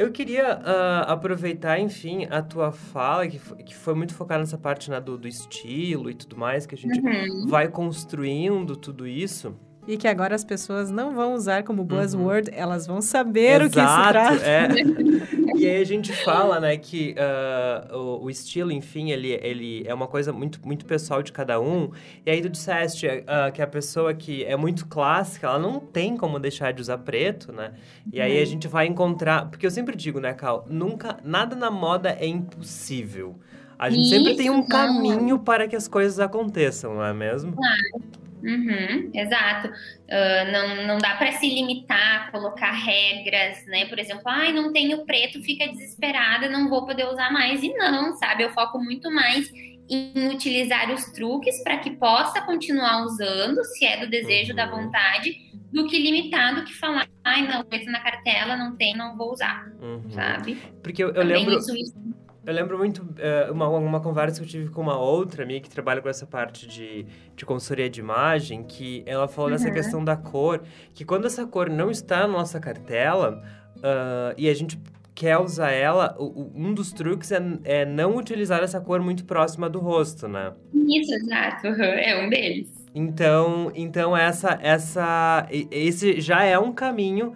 Eu 0.00 0.10
queria 0.10 0.56
uh, 0.56 1.12
aproveitar, 1.12 1.78
enfim, 1.78 2.26
a 2.30 2.40
tua 2.40 2.72
fala, 2.72 3.28
que 3.28 3.38
foi, 3.38 3.58
que 3.58 3.74
foi 3.76 3.94
muito 3.94 4.14
focada 4.14 4.40
nessa 4.40 4.56
parte 4.56 4.90
né, 4.90 4.98
do, 4.98 5.18
do 5.18 5.28
estilo 5.28 6.08
e 6.08 6.14
tudo 6.14 6.38
mais, 6.38 6.64
que 6.64 6.74
a 6.74 6.78
gente 6.78 6.98
uhum. 6.98 7.46
vai 7.46 7.68
construindo 7.68 8.76
tudo 8.76 9.06
isso. 9.06 9.54
E 9.86 9.98
que 9.98 10.08
agora 10.08 10.34
as 10.34 10.42
pessoas 10.42 10.90
não 10.90 11.14
vão 11.14 11.34
usar 11.34 11.64
como 11.64 11.84
buzzword, 11.84 12.50
uhum. 12.50 12.56
elas 12.56 12.86
vão 12.86 13.02
saber 13.02 13.60
Exato, 13.60 13.66
o 13.66 13.70
que 13.70 13.80
se 13.80 14.08
trata. 14.08 14.46
É. 14.46 15.36
e 15.62 15.68
aí 15.68 15.80
a 15.80 15.84
gente 15.84 16.12
fala, 16.12 16.60
né, 16.60 16.76
que 16.76 17.14
uh, 17.18 17.96
o, 17.96 18.24
o, 18.24 18.30
estilo, 18.30 18.72
enfim, 18.72 19.10
ele, 19.10 19.38
ele 19.42 19.84
é 19.86 19.94
uma 19.94 20.06
coisa 20.06 20.32
muito, 20.32 20.60
muito 20.64 20.84
pessoal 20.84 21.22
de 21.22 21.32
cada 21.32 21.60
um. 21.60 21.90
E 22.24 22.30
aí 22.30 22.40
tu 22.40 22.48
disseste 22.48 23.06
uh, 23.06 23.52
que 23.52 23.62
a 23.62 23.66
pessoa 23.66 24.14
que 24.14 24.44
é 24.44 24.56
muito 24.56 24.86
clássica, 24.86 25.46
ela 25.46 25.58
não 25.58 25.80
tem 25.80 26.16
como 26.16 26.38
deixar 26.38 26.72
de 26.72 26.80
usar 26.80 26.98
preto, 26.98 27.52
né? 27.52 27.72
E 28.12 28.20
aí 28.20 28.36
a 28.36 28.40
uhum. 28.40 28.46
gente 28.46 28.68
vai 28.68 28.86
encontrar... 28.86 29.48
Porque 29.50 29.66
eu 29.66 29.70
sempre 29.70 29.96
digo, 29.96 30.20
né, 30.20 30.32
Cal? 30.32 30.66
Nunca... 30.68 31.18
Nada 31.24 31.54
na 31.54 31.70
moda 31.70 32.16
é 32.18 32.26
impossível. 32.26 33.36
A 33.78 33.88
gente 33.88 34.02
Isso, 34.02 34.10
sempre 34.10 34.36
tem 34.36 34.50
um 34.50 34.58
não. 34.58 34.66
caminho 34.66 35.38
para 35.38 35.66
que 35.66 35.74
as 35.74 35.88
coisas 35.88 36.20
aconteçam, 36.20 36.94
não 36.94 37.04
é 37.04 37.14
mesmo? 37.14 37.52
Claro. 37.52 38.20
Uhum, 38.42 39.10
exato. 39.14 39.68
Uh, 39.68 40.52
não, 40.52 40.86
não 40.86 40.98
dá 40.98 41.14
para 41.16 41.32
se 41.32 41.48
limitar 41.48 42.30
colocar 42.30 42.72
regras, 42.72 43.64
né? 43.66 43.86
Por 43.86 43.98
exemplo, 43.98 44.22
ai, 44.26 44.52
não 44.52 44.72
tenho 44.72 45.04
preto, 45.04 45.42
fica 45.42 45.68
desesperada, 45.68 46.48
não 46.48 46.68
vou 46.68 46.86
poder 46.86 47.06
usar 47.06 47.32
mais. 47.32 47.62
E 47.62 47.72
não, 47.74 48.14
sabe? 48.16 48.42
Eu 48.42 48.50
foco 48.50 48.78
muito 48.78 49.10
mais 49.10 49.50
em 49.88 50.28
utilizar 50.28 50.90
os 50.92 51.04
truques 51.06 51.62
para 51.64 51.78
que 51.78 51.90
possa 51.90 52.40
continuar 52.42 53.04
usando, 53.04 53.64
se 53.64 53.84
é 53.84 53.98
do 53.98 54.08
desejo, 54.08 54.54
da 54.54 54.70
uhum. 54.70 54.84
vontade, 54.84 55.50
do 55.72 55.86
que 55.86 55.98
limitado 55.98 56.64
que 56.64 56.72
falar, 56.72 57.08
ai, 57.24 57.46
não, 57.46 57.64
preto 57.64 57.90
na 57.90 58.00
cartela, 58.00 58.56
não 58.56 58.76
tem, 58.76 58.96
não 58.96 59.16
vou 59.16 59.32
usar, 59.32 59.68
uhum. 59.80 60.10
sabe? 60.10 60.56
Porque 60.82 61.02
eu, 61.02 61.10
eu 61.10 61.22
lembro... 61.24 61.58
Isso, 61.58 61.76
isso 61.76 62.09
eu 62.50 62.54
lembro 62.54 62.76
muito 62.76 63.02
uh, 63.02 63.52
uma, 63.52 63.68
uma 63.68 64.00
conversa 64.00 64.40
que 64.40 64.46
eu 64.46 64.50
tive 64.50 64.70
com 64.70 64.80
uma 64.80 64.98
outra 64.98 65.44
amiga 65.44 65.60
que 65.60 65.70
trabalha 65.70 66.02
com 66.02 66.08
essa 66.08 66.26
parte 66.26 66.66
de, 66.66 67.06
de 67.36 67.46
consultoria 67.46 67.88
de 67.88 68.00
imagem, 68.00 68.64
que 68.64 69.04
ela 69.06 69.28
falou 69.28 69.50
uhum. 69.50 69.56
dessa 69.56 69.70
questão 69.70 70.04
da 70.04 70.16
cor, 70.16 70.62
que 70.92 71.04
quando 71.04 71.26
essa 71.26 71.46
cor 71.46 71.70
não 71.70 71.90
está 71.90 72.20
na 72.20 72.28
nossa 72.28 72.58
cartela 72.58 73.40
uh, 73.76 74.34
e 74.36 74.48
a 74.48 74.54
gente 74.54 74.80
quer 75.14 75.38
usar 75.38 75.70
ela, 75.70 76.16
um 76.18 76.74
dos 76.74 76.92
truques 76.92 77.30
é, 77.30 77.40
é, 77.64 77.84
não 77.84 78.16
utilizar 78.16 78.62
essa 78.62 78.80
cor 78.80 79.00
muito 79.00 79.24
próxima 79.24 79.68
do 79.68 79.78
rosto, 79.78 80.26
né? 80.26 80.52
Isso, 80.74 81.14
exato. 81.14 81.68
É 81.78 82.24
um 82.24 82.28
deles. 82.28 82.68
Então, 82.94 83.70
então 83.74 84.16
essa, 84.16 84.58
essa, 84.60 85.46
esse 85.70 86.20
já 86.20 86.42
é 86.42 86.58
um 86.58 86.72
caminho 86.72 87.34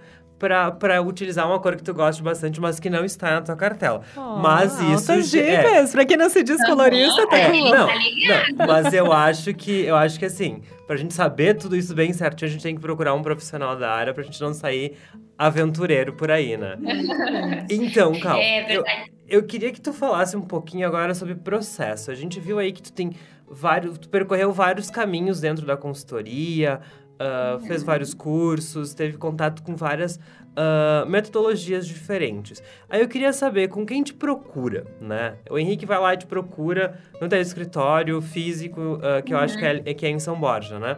para 0.79 1.03
utilizar 1.03 1.47
uma 1.47 1.59
cor 1.59 1.77
que 1.77 1.83
tu 1.83 1.95
gosta 1.95 2.23
bastante, 2.23 2.61
mas 2.61 2.79
que 2.79 2.91
não 2.91 3.05
está 3.05 3.33
na 3.33 3.43
tua 3.43 3.57
cartela. 3.57 4.03
Oh, 4.17 4.37
mas 4.37 4.75
isso 4.81 5.13
altas 5.13 5.31
dicas, 5.31 5.91
é, 5.91 5.93
para 5.93 6.05
quem 6.05 6.17
não 6.17 6.29
se 6.29 6.43
diz 6.43 6.65
colorista, 6.65 7.27
tá 7.29 7.39
é, 7.39 7.53
não, 7.53 7.87
não, 7.87 8.67
mas 8.67 8.93
eu 8.93 9.13
acho 9.13 9.55
que 9.55 9.85
eu 9.85 9.97
acho 9.97 10.19
que 10.19 10.25
assim, 10.25 10.63
pra 10.87 10.97
gente 10.97 11.15
saber 11.15 11.55
tudo 11.55 11.77
isso 11.77 11.95
bem 11.95 12.13
certinho, 12.13 12.49
a 12.49 12.53
gente 12.53 12.63
tem 12.63 12.75
que 12.75 12.81
procurar 12.81 13.15
um 13.15 13.23
profissional 13.23 13.77
da 13.77 13.91
área 13.91 14.13
pra 14.13 14.23
gente 14.23 14.41
não 14.41 14.53
sair 14.53 14.97
aventureiro 15.37 16.13
por 16.13 16.31
aí, 16.31 16.57
né? 16.57 16.77
então, 17.71 18.19
Cal, 18.21 18.39
é 18.39 18.77
eu, 18.77 18.85
eu 19.29 19.43
queria 19.43 19.73
que 19.73 19.81
tu 19.81 19.93
falasse 19.93 20.37
um 20.37 20.43
pouquinho 20.43 20.87
agora 20.87 21.15
sobre 21.15 21.35
processo. 21.35 22.11
A 22.11 22.15
gente 22.15 22.39
viu 22.39 22.59
aí 22.59 22.73
que 22.73 22.83
tu 22.83 22.93
tem 22.93 23.13
vários, 23.49 23.99
tu 23.99 24.09
percorreu 24.09 24.53
vários 24.53 24.91
caminhos 24.91 25.41
dentro 25.41 25.67
da 25.67 25.77
consultoria, 25.77 26.81
Uh, 27.15 27.61
fez 27.67 27.83
vários 27.83 28.13
cursos, 28.13 28.93
teve 28.93 29.17
contato 29.17 29.63
com 29.63 29.77
várias 29.77 30.19
uh, 30.55 31.09
metodologias 31.09 31.87
diferentes. 31.87 32.63
Aí 32.89 33.01
eu 33.01 33.09
queria 33.09 33.33
saber 33.33 33.69
com 33.69 33.87
quem 33.87 34.03
te 34.03 34.13
procura, 34.13 34.85
né? 35.01 35.37
O 35.49 35.59
Henrique 35.59 35.87
vai 35.87 35.99
lá 35.99 36.15
e 36.15 36.17
te 36.17 36.27
procura 36.27 36.99
no 37.21 37.29
teu 37.29 37.41
escritório 37.41 38.21
físico, 38.21 38.81
uh, 38.81 39.23
que 39.25 39.33
eu 39.33 39.39
acho 39.39 39.57
que 39.57 39.65
é, 39.65 39.75
uhum. 39.75 39.95
que 39.95 40.07
é 40.07 40.09
em 40.09 40.19
São 40.19 40.39
Borja, 40.39 40.79
né? 40.79 40.97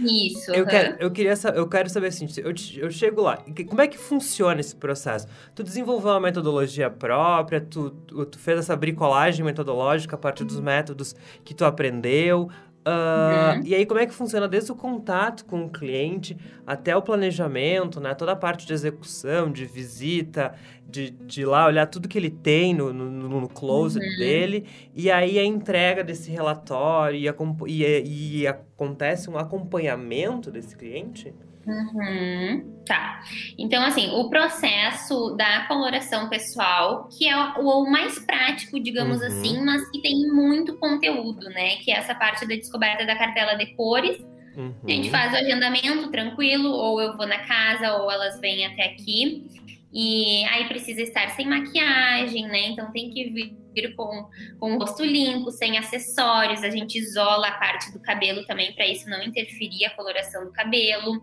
Isso. 0.00 0.52
Eu, 0.52 0.64
uhum. 0.64 0.68
quero, 0.68 0.96
eu, 0.98 1.10
queria, 1.10 1.34
eu 1.54 1.68
quero 1.68 1.88
saber 1.88 2.08
assim, 2.08 2.26
eu, 2.38 2.52
eu 2.76 2.90
chego 2.90 3.22
lá, 3.22 3.38
como 3.68 3.80
é 3.80 3.88
que 3.88 3.96
funciona 3.96 4.60
esse 4.60 4.76
processo? 4.76 5.26
Tu 5.54 5.62
desenvolveu 5.62 6.10
uma 6.10 6.20
metodologia 6.20 6.90
própria, 6.90 7.60
tu, 7.60 7.90
tu, 7.90 8.26
tu 8.26 8.38
fez 8.38 8.58
essa 8.58 8.76
bricolagem 8.76 9.44
metodológica 9.44 10.16
a 10.16 10.18
partir 10.18 10.44
dos 10.44 10.60
métodos 10.60 11.14
que 11.44 11.54
tu 11.54 11.64
aprendeu, 11.64 12.50
Uh, 12.86 13.56
uhum. 13.56 13.62
E 13.64 13.74
aí, 13.74 13.84
como 13.84 13.98
é 13.98 14.06
que 14.06 14.14
funciona 14.14 14.46
desde 14.46 14.70
o 14.70 14.76
contato 14.76 15.44
com 15.44 15.64
o 15.64 15.68
cliente 15.68 16.36
até 16.64 16.96
o 16.96 17.02
planejamento, 17.02 17.98
né? 17.98 18.14
Toda 18.14 18.30
a 18.30 18.36
parte 18.36 18.64
de 18.64 18.72
execução, 18.72 19.50
de 19.50 19.64
visita, 19.64 20.54
de, 20.88 21.10
de 21.10 21.44
lá 21.44 21.66
olhar 21.66 21.86
tudo 21.86 22.06
que 22.06 22.16
ele 22.16 22.30
tem 22.30 22.72
no, 22.72 22.92
no, 22.92 23.40
no 23.40 23.48
closet 23.48 24.06
uhum. 24.06 24.16
dele. 24.18 24.66
E 24.94 25.10
aí 25.10 25.36
a 25.36 25.44
entrega 25.44 26.04
desse 26.04 26.30
relatório 26.30 27.18
e, 27.18 27.28
e, 27.66 28.42
e 28.42 28.46
acontece 28.46 29.28
um 29.28 29.36
acompanhamento 29.36 30.48
desse 30.48 30.76
cliente? 30.76 31.34
Uhum, 31.66 32.82
tá. 32.86 33.24
Então, 33.58 33.82
assim, 33.82 34.10
o 34.12 34.30
processo 34.30 35.30
da 35.36 35.66
coloração 35.66 36.28
pessoal, 36.28 37.08
que 37.08 37.28
é 37.28 37.36
o, 37.58 37.82
o 37.82 37.90
mais 37.90 38.20
prático, 38.20 38.78
digamos 38.78 39.20
uhum. 39.20 39.26
assim, 39.26 39.64
mas 39.64 39.90
que 39.90 40.00
tem 40.00 40.28
muito 40.28 40.78
conteúdo, 40.78 41.48
né? 41.50 41.76
Que 41.76 41.90
é 41.90 41.96
essa 41.96 42.14
parte 42.14 42.46
da 42.46 42.54
descoberta 42.54 43.04
da 43.04 43.16
cartela 43.16 43.56
de 43.56 43.66
cores. 43.74 44.16
Uhum. 44.56 44.74
A 44.84 44.90
gente 44.90 45.06
uhum. 45.06 45.10
faz 45.10 45.32
o 45.32 45.36
agendamento 45.36 46.08
tranquilo, 46.10 46.70
ou 46.70 47.00
eu 47.00 47.16
vou 47.16 47.26
na 47.26 47.38
casa, 47.38 47.94
ou 47.96 48.10
elas 48.10 48.40
vêm 48.40 48.64
até 48.64 48.84
aqui. 48.84 49.44
E 49.92 50.44
aí 50.44 50.68
precisa 50.68 51.02
estar 51.02 51.30
sem 51.30 51.48
maquiagem, 51.48 52.46
né? 52.46 52.68
Então 52.68 52.92
tem 52.92 53.10
que 53.10 53.24
vir 53.30 53.65
com, 53.94 54.28
com 54.58 54.74
o 54.74 54.78
rosto 54.78 55.04
limpo, 55.04 55.50
sem 55.50 55.78
acessórios. 55.78 56.62
A 56.62 56.70
gente 56.70 56.98
isola 56.98 57.48
a 57.48 57.52
parte 57.52 57.92
do 57.92 58.00
cabelo 58.00 58.44
também 58.46 58.74
para 58.74 58.86
isso 58.86 59.08
não 59.08 59.22
interferir 59.22 59.84
a 59.84 59.90
coloração 59.90 60.44
do 60.44 60.52
cabelo. 60.52 61.22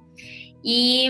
E 0.64 1.10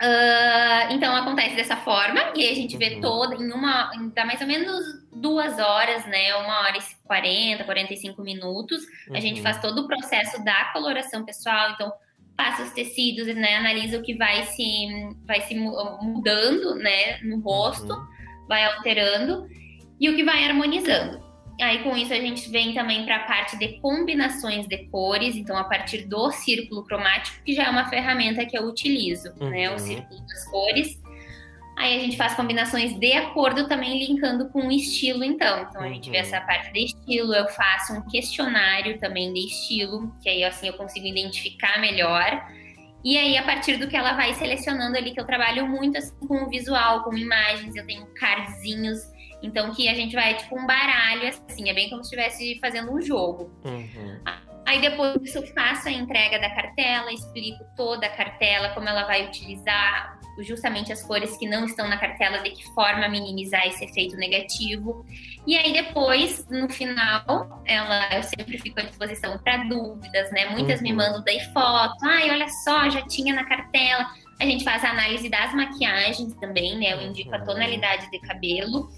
uh, 0.00 0.92
então 0.92 1.14
acontece 1.14 1.56
dessa 1.56 1.76
forma, 1.76 2.32
e 2.34 2.42
aí 2.42 2.52
a 2.52 2.54
gente 2.54 2.76
vê 2.76 2.94
uhum. 2.94 3.00
toda 3.00 3.34
em 3.36 3.50
uma. 3.50 3.90
Dá 4.14 4.24
mais 4.24 4.40
ou 4.40 4.46
menos 4.46 4.84
duas 5.12 5.58
horas, 5.58 6.06
né? 6.06 6.34
Uma 6.36 6.60
hora 6.60 6.78
e 6.78 6.82
40, 7.04 7.64
45 7.64 8.22
minutos. 8.22 8.82
Uhum. 9.08 9.16
A 9.16 9.20
gente 9.20 9.38
uhum. 9.38 9.42
faz 9.42 9.60
todo 9.60 9.82
o 9.82 9.86
processo 9.86 10.42
da 10.44 10.66
coloração 10.72 11.24
pessoal, 11.24 11.70
então 11.72 11.92
passa 12.36 12.62
os 12.62 12.72
tecidos, 12.72 13.26
né? 13.26 13.56
Analisa 13.56 13.98
o 13.98 14.02
que 14.02 14.14
vai 14.14 14.44
se, 14.44 14.88
vai 15.24 15.40
se 15.42 15.54
mudando, 15.54 16.74
né? 16.76 17.18
No 17.22 17.40
rosto, 17.40 17.92
uhum. 17.92 18.46
vai 18.48 18.64
alterando 18.64 19.48
e 20.00 20.08
o 20.08 20.16
que 20.16 20.24
vai 20.24 20.44
harmonizando. 20.44 21.20
Aí 21.60 21.82
com 21.82 21.94
isso 21.94 22.12
a 22.12 22.16
gente 22.16 22.50
vem 22.50 22.72
também 22.72 23.04
para 23.04 23.16
a 23.16 23.24
parte 23.24 23.58
de 23.58 23.78
combinações 23.80 24.66
de 24.66 24.78
cores, 24.86 25.36
então 25.36 25.56
a 25.58 25.64
partir 25.64 26.06
do 26.06 26.30
círculo 26.30 26.84
cromático, 26.84 27.42
que 27.44 27.52
já 27.52 27.64
é 27.64 27.70
uma 27.70 27.88
ferramenta 27.88 28.46
que 28.46 28.56
eu 28.56 28.62
utilizo, 28.62 29.28
uhum. 29.38 29.50
né? 29.50 29.68
O 29.68 29.72
uhum. 29.72 29.78
círculo 29.78 30.20
das 30.26 30.50
cores. 30.50 30.98
Aí 31.76 31.96
a 31.96 32.00
gente 32.00 32.16
faz 32.16 32.34
combinações 32.34 32.98
de 32.98 33.12
acordo 33.12 33.68
também 33.68 34.06
linkando 34.06 34.48
com 34.48 34.68
o 34.68 34.72
estilo, 34.72 35.22
então. 35.22 35.66
Então 35.68 35.82
a 35.82 35.88
gente 35.88 36.06
uhum. 36.06 36.12
vê 36.12 36.18
essa 36.18 36.40
parte 36.40 36.72
de 36.72 36.86
estilo, 36.86 37.34
eu 37.34 37.48
faço 37.48 37.92
um 37.92 38.02
questionário 38.08 38.98
também 38.98 39.32
de 39.32 39.40
estilo, 39.40 40.14
que 40.22 40.30
aí 40.30 40.42
assim 40.42 40.68
eu 40.68 40.74
consigo 40.74 41.06
identificar 41.06 41.78
melhor. 41.78 42.42
E 43.02 43.16
aí, 43.16 43.36
a 43.38 43.42
partir 43.42 43.78
do 43.78 43.88
que 43.88 43.96
ela 43.96 44.12
vai 44.12 44.34
selecionando 44.34 44.94
ali, 44.94 45.12
que 45.12 45.20
eu 45.20 45.24
trabalho 45.24 45.66
muito 45.66 45.96
assim, 45.96 46.14
com 46.26 46.44
o 46.44 46.50
visual, 46.50 47.02
com 47.02 47.16
imagens, 47.16 47.74
eu 47.74 47.86
tenho 47.86 48.06
cardzinhos 48.14 49.00
então 49.42 49.72
que 49.74 49.88
a 49.88 49.94
gente 49.94 50.14
vai 50.14 50.34
tipo 50.36 50.58
um 50.58 50.66
baralho, 50.66 51.28
assim, 51.28 51.68
é 51.68 51.74
bem 51.74 51.88
como 51.88 52.04
se 52.04 52.14
estivesse 52.14 52.58
fazendo 52.60 52.92
um 52.92 53.00
jogo. 53.00 53.50
Uhum. 53.64 54.20
Aí 54.66 54.80
depois 54.80 55.34
eu 55.34 55.46
faço 55.48 55.88
a 55.88 55.90
entrega 55.90 56.38
da 56.38 56.50
cartela, 56.50 57.12
explico 57.12 57.64
toda 57.76 58.06
a 58.06 58.10
cartela, 58.10 58.68
como 58.70 58.88
ela 58.88 59.04
vai 59.04 59.26
utilizar 59.26 60.20
justamente 60.42 60.92
as 60.92 61.02
cores 61.02 61.36
que 61.36 61.46
não 61.46 61.64
estão 61.64 61.88
na 61.88 61.96
cartela, 61.96 62.38
de 62.38 62.50
que 62.50 62.64
forma 62.74 63.08
minimizar 63.08 63.66
esse 63.66 63.84
efeito 63.84 64.16
negativo. 64.16 65.04
E 65.46 65.56
aí 65.56 65.72
depois, 65.72 66.46
no 66.48 66.68
final, 66.68 67.62
ela, 67.66 68.14
eu 68.14 68.22
sempre 68.22 68.58
fico 68.58 68.80
à 68.80 68.84
disposição 68.84 69.38
para 69.38 69.64
dúvidas, 69.64 70.30
né? 70.30 70.46
Muitas 70.46 70.78
uhum. 70.78 70.84
me 70.84 70.92
mandam 70.92 71.22
daí 71.24 71.40
foto, 71.52 71.96
ai, 72.04 72.30
olha 72.30 72.48
só, 72.48 72.88
já 72.88 73.02
tinha 73.02 73.34
na 73.34 73.44
cartela. 73.44 74.06
A 74.40 74.44
gente 74.44 74.64
faz 74.64 74.84
a 74.84 74.90
análise 74.90 75.28
das 75.28 75.52
maquiagens 75.54 76.34
também, 76.36 76.78
né? 76.78 76.94
Eu 76.94 77.02
indico 77.02 77.34
a 77.34 77.38
uhum. 77.38 77.44
tonalidade 77.44 78.10
de 78.10 78.18
cabelo. 78.20 78.88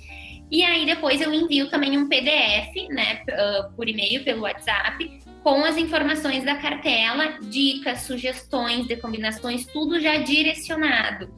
E 0.53 0.63
aí 0.63 0.85
depois 0.85 1.19
eu 1.23 1.33
envio 1.33 1.71
também 1.71 1.97
um 1.97 2.07
PDF, 2.07 2.75
né, 2.91 3.23
uh, 3.31 3.73
por 3.75 3.89
e-mail, 3.89 4.23
pelo 4.23 4.43
WhatsApp, 4.43 5.19
com 5.43 5.65
as 5.65 5.79
informações 5.79 6.45
da 6.45 6.57
cartela, 6.57 7.39
dicas, 7.41 8.03
sugestões 8.03 8.87
de 8.87 8.97
combinações, 8.97 9.65
tudo 9.65 9.99
já 9.99 10.19
direcionado. 10.19 11.33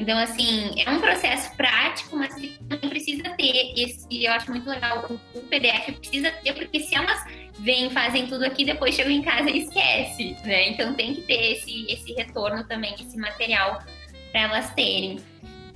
Então, 0.00 0.18
assim, 0.18 0.74
é 0.84 0.90
um 0.90 1.00
processo 1.00 1.56
prático, 1.56 2.16
mas 2.16 2.34
que 2.34 2.58
também 2.68 2.90
precisa 2.90 3.22
ter 3.30 3.72
esse, 3.76 4.24
eu 4.24 4.32
acho 4.32 4.50
muito 4.50 4.68
legal, 4.68 5.06
o 5.32 5.40
PDF 5.42 5.92
precisa 5.98 6.32
ter, 6.32 6.52
porque 6.52 6.80
se 6.80 6.96
elas 6.96 7.24
vêm, 7.60 7.88
fazem 7.90 8.26
tudo 8.26 8.44
aqui, 8.44 8.64
depois 8.64 8.96
chegam 8.96 9.12
em 9.12 9.22
casa 9.22 9.48
e 9.48 9.60
esquece, 9.60 10.36
né? 10.44 10.70
Então 10.70 10.92
tem 10.92 11.14
que 11.14 11.22
ter 11.22 11.52
esse, 11.52 11.86
esse 11.90 12.12
retorno 12.14 12.64
também, 12.64 12.94
esse 12.94 13.16
material 13.16 13.78
para 14.32 14.40
elas 14.40 14.74
terem. 14.74 15.18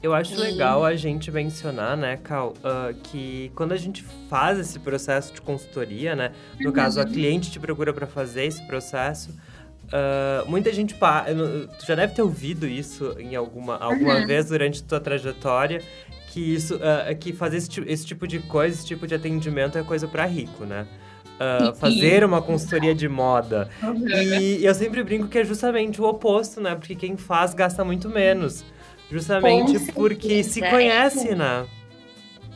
Eu 0.03 0.15
acho 0.15 0.35
e... 0.35 0.37
legal 0.37 0.85
a 0.85 0.97
gente 0.97 1.31
mencionar, 1.31 1.97
né, 1.97 2.19
Cal, 2.23 2.55
uh, 2.59 2.95
que 3.03 3.53
quando 3.55 3.73
a 3.73 3.77
gente 3.77 4.03
faz 4.29 4.59
esse 4.59 4.79
processo 4.79 5.33
de 5.35 5.41
consultoria, 5.41 6.17
né, 6.17 6.33
no 6.59 6.69
uhum. 6.69 6.73
caso 6.73 7.01
a 7.01 7.05
cliente 7.05 7.51
te 7.51 7.61
procura 7.61 7.93
para 7.93 8.07
fazer 8.07 8.45
esse 8.45 8.67
processo, 8.67 9.31
uh, 9.91 10.49
muita 10.49 10.73
gente. 10.73 10.95
Tu 10.95 11.87
já 11.87 11.95
deve 11.95 12.15
ter 12.15 12.23
ouvido 12.23 12.67
isso 12.67 13.15
em 13.19 13.35
alguma, 13.35 13.77
alguma 13.77 14.17
uhum. 14.17 14.27
vez 14.27 14.49
durante 14.49 14.83
tua 14.83 15.01
trajetória. 15.01 15.83
Que 16.29 16.55
isso, 16.55 16.77
uh, 16.77 17.17
que 17.19 17.33
fazer 17.33 17.57
esse, 17.57 17.81
esse, 17.89 18.07
tipo 18.07 18.25
de 18.25 18.39
coisa, 18.39 18.77
esse 18.77 18.87
tipo 18.87 19.05
de 19.05 19.17
atendimento 19.17 19.77
é 19.77 19.83
coisa 19.83 20.07
para 20.07 20.25
rico, 20.27 20.65
né? 20.65 20.87
Uh, 21.41 21.75
fazer 21.75 22.23
uma 22.23 22.41
consultoria 22.41 22.95
de 22.95 23.09
moda. 23.09 23.69
Uhum. 23.83 24.07
E 24.09 24.65
eu 24.65 24.73
sempre 24.73 25.03
brinco 25.03 25.27
que 25.27 25.39
é 25.39 25.45
justamente 25.45 26.01
o 26.01 26.05
oposto, 26.05 26.61
né? 26.61 26.77
Porque 26.77 26.95
quem 26.95 27.17
faz 27.17 27.53
gasta 27.53 27.85
muito 27.85 28.09
menos. 28.09 28.65
Justamente 29.11 29.92
porque 29.92 30.42
se 30.44 30.61
conhece, 30.61 31.35
né? 31.35 31.66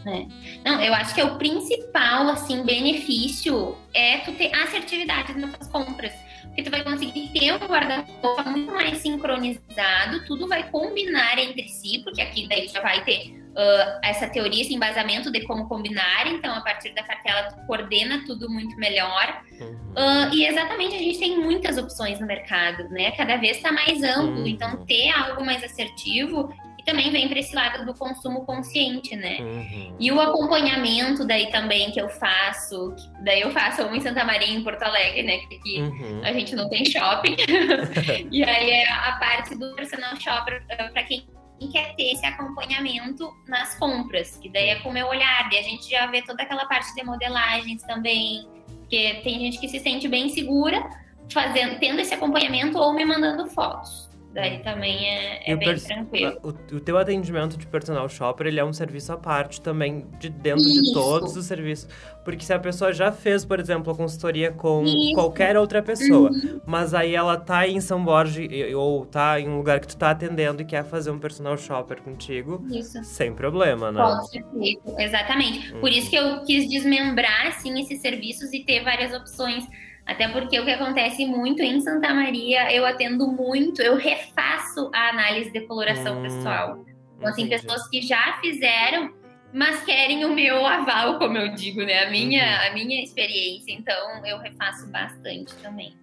É. 0.06 0.26
Não, 0.64 0.82
eu 0.82 0.92
acho 0.94 1.14
que 1.14 1.20
é 1.20 1.24
o 1.24 1.36
principal, 1.38 2.28
assim, 2.28 2.62
benefício 2.62 3.76
é 3.94 4.18
tu 4.18 4.32
ter 4.32 4.54
assertividade 4.54 5.36
nas 5.38 5.56
tuas 5.56 5.68
compras. 5.68 6.12
Porque 6.44 6.62
tu 6.62 6.70
vai 6.70 6.84
conseguir 6.84 7.30
ter 7.32 7.52
um 7.52 7.58
guarda-roupa 7.58 8.42
muito 8.44 8.70
mais 8.72 8.98
sincronizado, 8.98 10.24
tudo 10.26 10.46
vai 10.46 10.70
combinar 10.70 11.38
entre 11.38 11.68
si, 11.68 12.00
porque 12.04 12.20
aqui 12.20 12.46
daí 12.48 12.68
já 12.68 12.80
vai 12.80 13.02
ter 13.04 13.43
uh, 13.54 14.00
essa 14.02 14.28
teoria, 14.28 14.62
esse 14.62 14.74
embasamento 14.74 15.30
de 15.30 15.42
como 15.42 15.68
combinar, 15.68 16.26
então 16.26 16.54
a 16.54 16.60
partir 16.60 16.94
da 16.94 17.02
cartela 17.02 17.48
tu 17.48 17.66
coordena 17.66 18.22
tudo 18.26 18.50
muito 18.50 18.76
melhor. 18.76 19.42
Uh, 19.60 20.34
e 20.34 20.46
exatamente 20.46 20.94
a 20.94 20.98
gente 20.98 21.18
tem 21.18 21.38
muitas 21.38 21.78
opções 21.78 22.20
no 22.20 22.26
mercado, 22.26 22.88
né? 22.90 23.12
Cada 23.12 23.36
vez 23.36 23.56
está 23.56 23.72
mais 23.72 24.02
amplo, 24.02 24.40
uhum. 24.40 24.46
então 24.46 24.84
ter 24.84 25.10
algo 25.10 25.44
mais 25.44 25.62
assertivo 25.62 26.52
também 26.84 27.10
vem 27.10 27.28
para 27.28 27.38
esse 27.38 27.54
lado 27.54 27.84
do 27.84 27.94
consumo 27.94 28.44
consciente, 28.44 29.16
né? 29.16 29.38
Uhum. 29.40 29.96
E 29.98 30.12
o 30.12 30.20
acompanhamento 30.20 31.26
daí 31.26 31.50
também 31.50 31.90
que 31.90 32.00
eu 32.00 32.08
faço, 32.08 32.94
que 32.94 33.24
daí 33.24 33.40
eu 33.40 33.50
faço 33.50 33.82
um 33.82 33.94
em 33.94 34.00
Santa 34.00 34.24
Maria, 34.24 34.48
em 34.48 34.62
Porto 34.62 34.82
Alegre, 34.82 35.22
né? 35.22 35.38
Que 35.38 35.80
uhum. 35.80 36.20
a 36.22 36.32
gente 36.32 36.54
não 36.54 36.68
tem 36.68 36.84
shopping. 36.84 37.36
e 38.30 38.44
aí 38.44 38.70
é 38.70 38.90
a 38.90 39.12
parte 39.12 39.54
do 39.54 39.74
personal 39.74 40.14
shopper 40.16 40.62
eh, 40.68 40.88
para 40.88 41.02
quem 41.04 41.26
quer 41.72 41.94
ter 41.94 42.12
esse 42.12 42.24
acompanhamento 42.26 43.32
nas 43.46 43.74
compras, 43.78 44.36
que 44.36 44.48
daí 44.48 44.70
é 44.70 44.80
com 44.80 44.90
o 44.90 44.92
meu 44.92 45.06
olhar, 45.06 45.50
e 45.52 45.58
a 45.58 45.62
gente 45.62 45.88
já 45.88 46.06
vê 46.06 46.22
toda 46.22 46.42
aquela 46.42 46.66
parte 46.66 46.94
de 46.94 47.04
modelagens 47.04 47.82
também, 47.82 48.48
porque 48.80 49.20
tem 49.22 49.38
gente 49.38 49.58
que 49.58 49.68
se 49.68 49.80
sente 49.80 50.08
bem 50.08 50.28
segura 50.28 50.82
fazendo, 51.30 51.78
tendo 51.78 52.00
esse 52.00 52.12
acompanhamento 52.14 52.78
ou 52.78 52.92
me 52.92 53.04
mandando 53.04 53.46
fotos. 53.46 54.10
Daí 54.34 54.58
também 54.58 55.08
é, 55.08 55.52
é 55.52 55.54
bem 55.54 55.76
tranquilo. 55.76 56.40
O, 56.42 56.48
o, 56.48 56.80
teu 56.80 56.98
atendimento 56.98 57.56
de 57.56 57.68
personal 57.68 58.08
shopper, 58.08 58.48
ele 58.48 58.58
é 58.58 58.64
um 58.64 58.72
serviço 58.72 59.12
à 59.12 59.16
parte 59.16 59.60
também, 59.60 60.04
de 60.18 60.28
dentro 60.28 60.66
Isso. 60.66 60.82
de 60.82 60.92
todos 60.92 61.36
os 61.36 61.46
serviços. 61.46 61.88
Porque 62.24 62.44
se 62.44 62.52
a 62.52 62.58
pessoa 62.58 62.92
já 62.92 63.12
fez, 63.12 63.44
por 63.44 63.60
exemplo, 63.60 63.92
a 63.92 63.96
consultoria 63.96 64.50
com 64.50 64.82
Isso. 64.82 65.14
qualquer 65.14 65.56
outra 65.56 65.80
pessoa, 65.80 66.30
uhum. 66.30 66.60
mas 66.66 66.94
aí 66.94 67.14
ela 67.14 67.36
tá 67.36 67.68
em 67.68 67.80
São 67.80 68.04
Borges 68.04 68.48
ou 68.74 69.06
tá 69.06 69.38
em 69.38 69.48
um 69.48 69.56
lugar 69.56 69.78
que 69.78 69.86
tu 69.86 69.96
tá 69.96 70.10
atendendo 70.10 70.62
e 70.62 70.64
quer 70.64 70.84
fazer 70.84 71.12
um 71.12 71.18
personal 71.18 71.56
shopper 71.56 72.02
contigo, 72.02 72.66
Isso. 72.72 73.04
sem 73.04 73.32
problema, 73.32 73.92
né? 73.92 74.02
Pode 74.02 74.30
ser 74.30 74.44
feito, 74.58 74.98
exatamente. 74.98 75.72
Uhum. 75.74 75.80
Por 75.80 75.90
isso 75.90 76.10
que 76.10 76.16
eu 76.16 76.42
quis 76.42 76.68
desmembrar, 76.68 77.46
assim, 77.46 77.80
esses 77.80 78.00
serviços 78.00 78.52
e 78.52 78.64
ter 78.64 78.82
várias 78.82 79.14
opções 79.14 79.64
até 80.06 80.28
porque 80.28 80.58
o 80.60 80.64
que 80.64 80.70
acontece 80.70 81.24
muito 81.24 81.62
em 81.62 81.80
Santa 81.80 82.12
Maria, 82.12 82.70
eu 82.72 82.84
atendo 82.84 83.26
muito, 83.26 83.80
eu 83.80 83.96
refaço 83.96 84.90
a 84.94 85.08
análise 85.10 85.50
de 85.50 85.60
coloração 85.62 86.18
hum, 86.18 86.22
pessoal. 86.22 86.84
Então, 87.16 87.28
assim, 87.28 87.44
entendi. 87.44 87.62
pessoas 87.62 87.88
que 87.88 88.02
já 88.02 88.38
fizeram, 88.40 89.14
mas 89.52 89.82
querem 89.82 90.24
o 90.24 90.34
meu 90.34 90.66
aval, 90.66 91.18
como 91.18 91.38
eu 91.38 91.54
digo, 91.54 91.82
né? 91.82 92.04
A 92.04 92.10
minha, 92.10 92.42
uhum. 92.42 92.70
a 92.70 92.74
minha 92.74 93.02
experiência. 93.02 93.72
Então, 93.72 94.26
eu 94.26 94.38
refaço 94.38 94.86
bastante 94.88 95.54
também. 95.56 95.96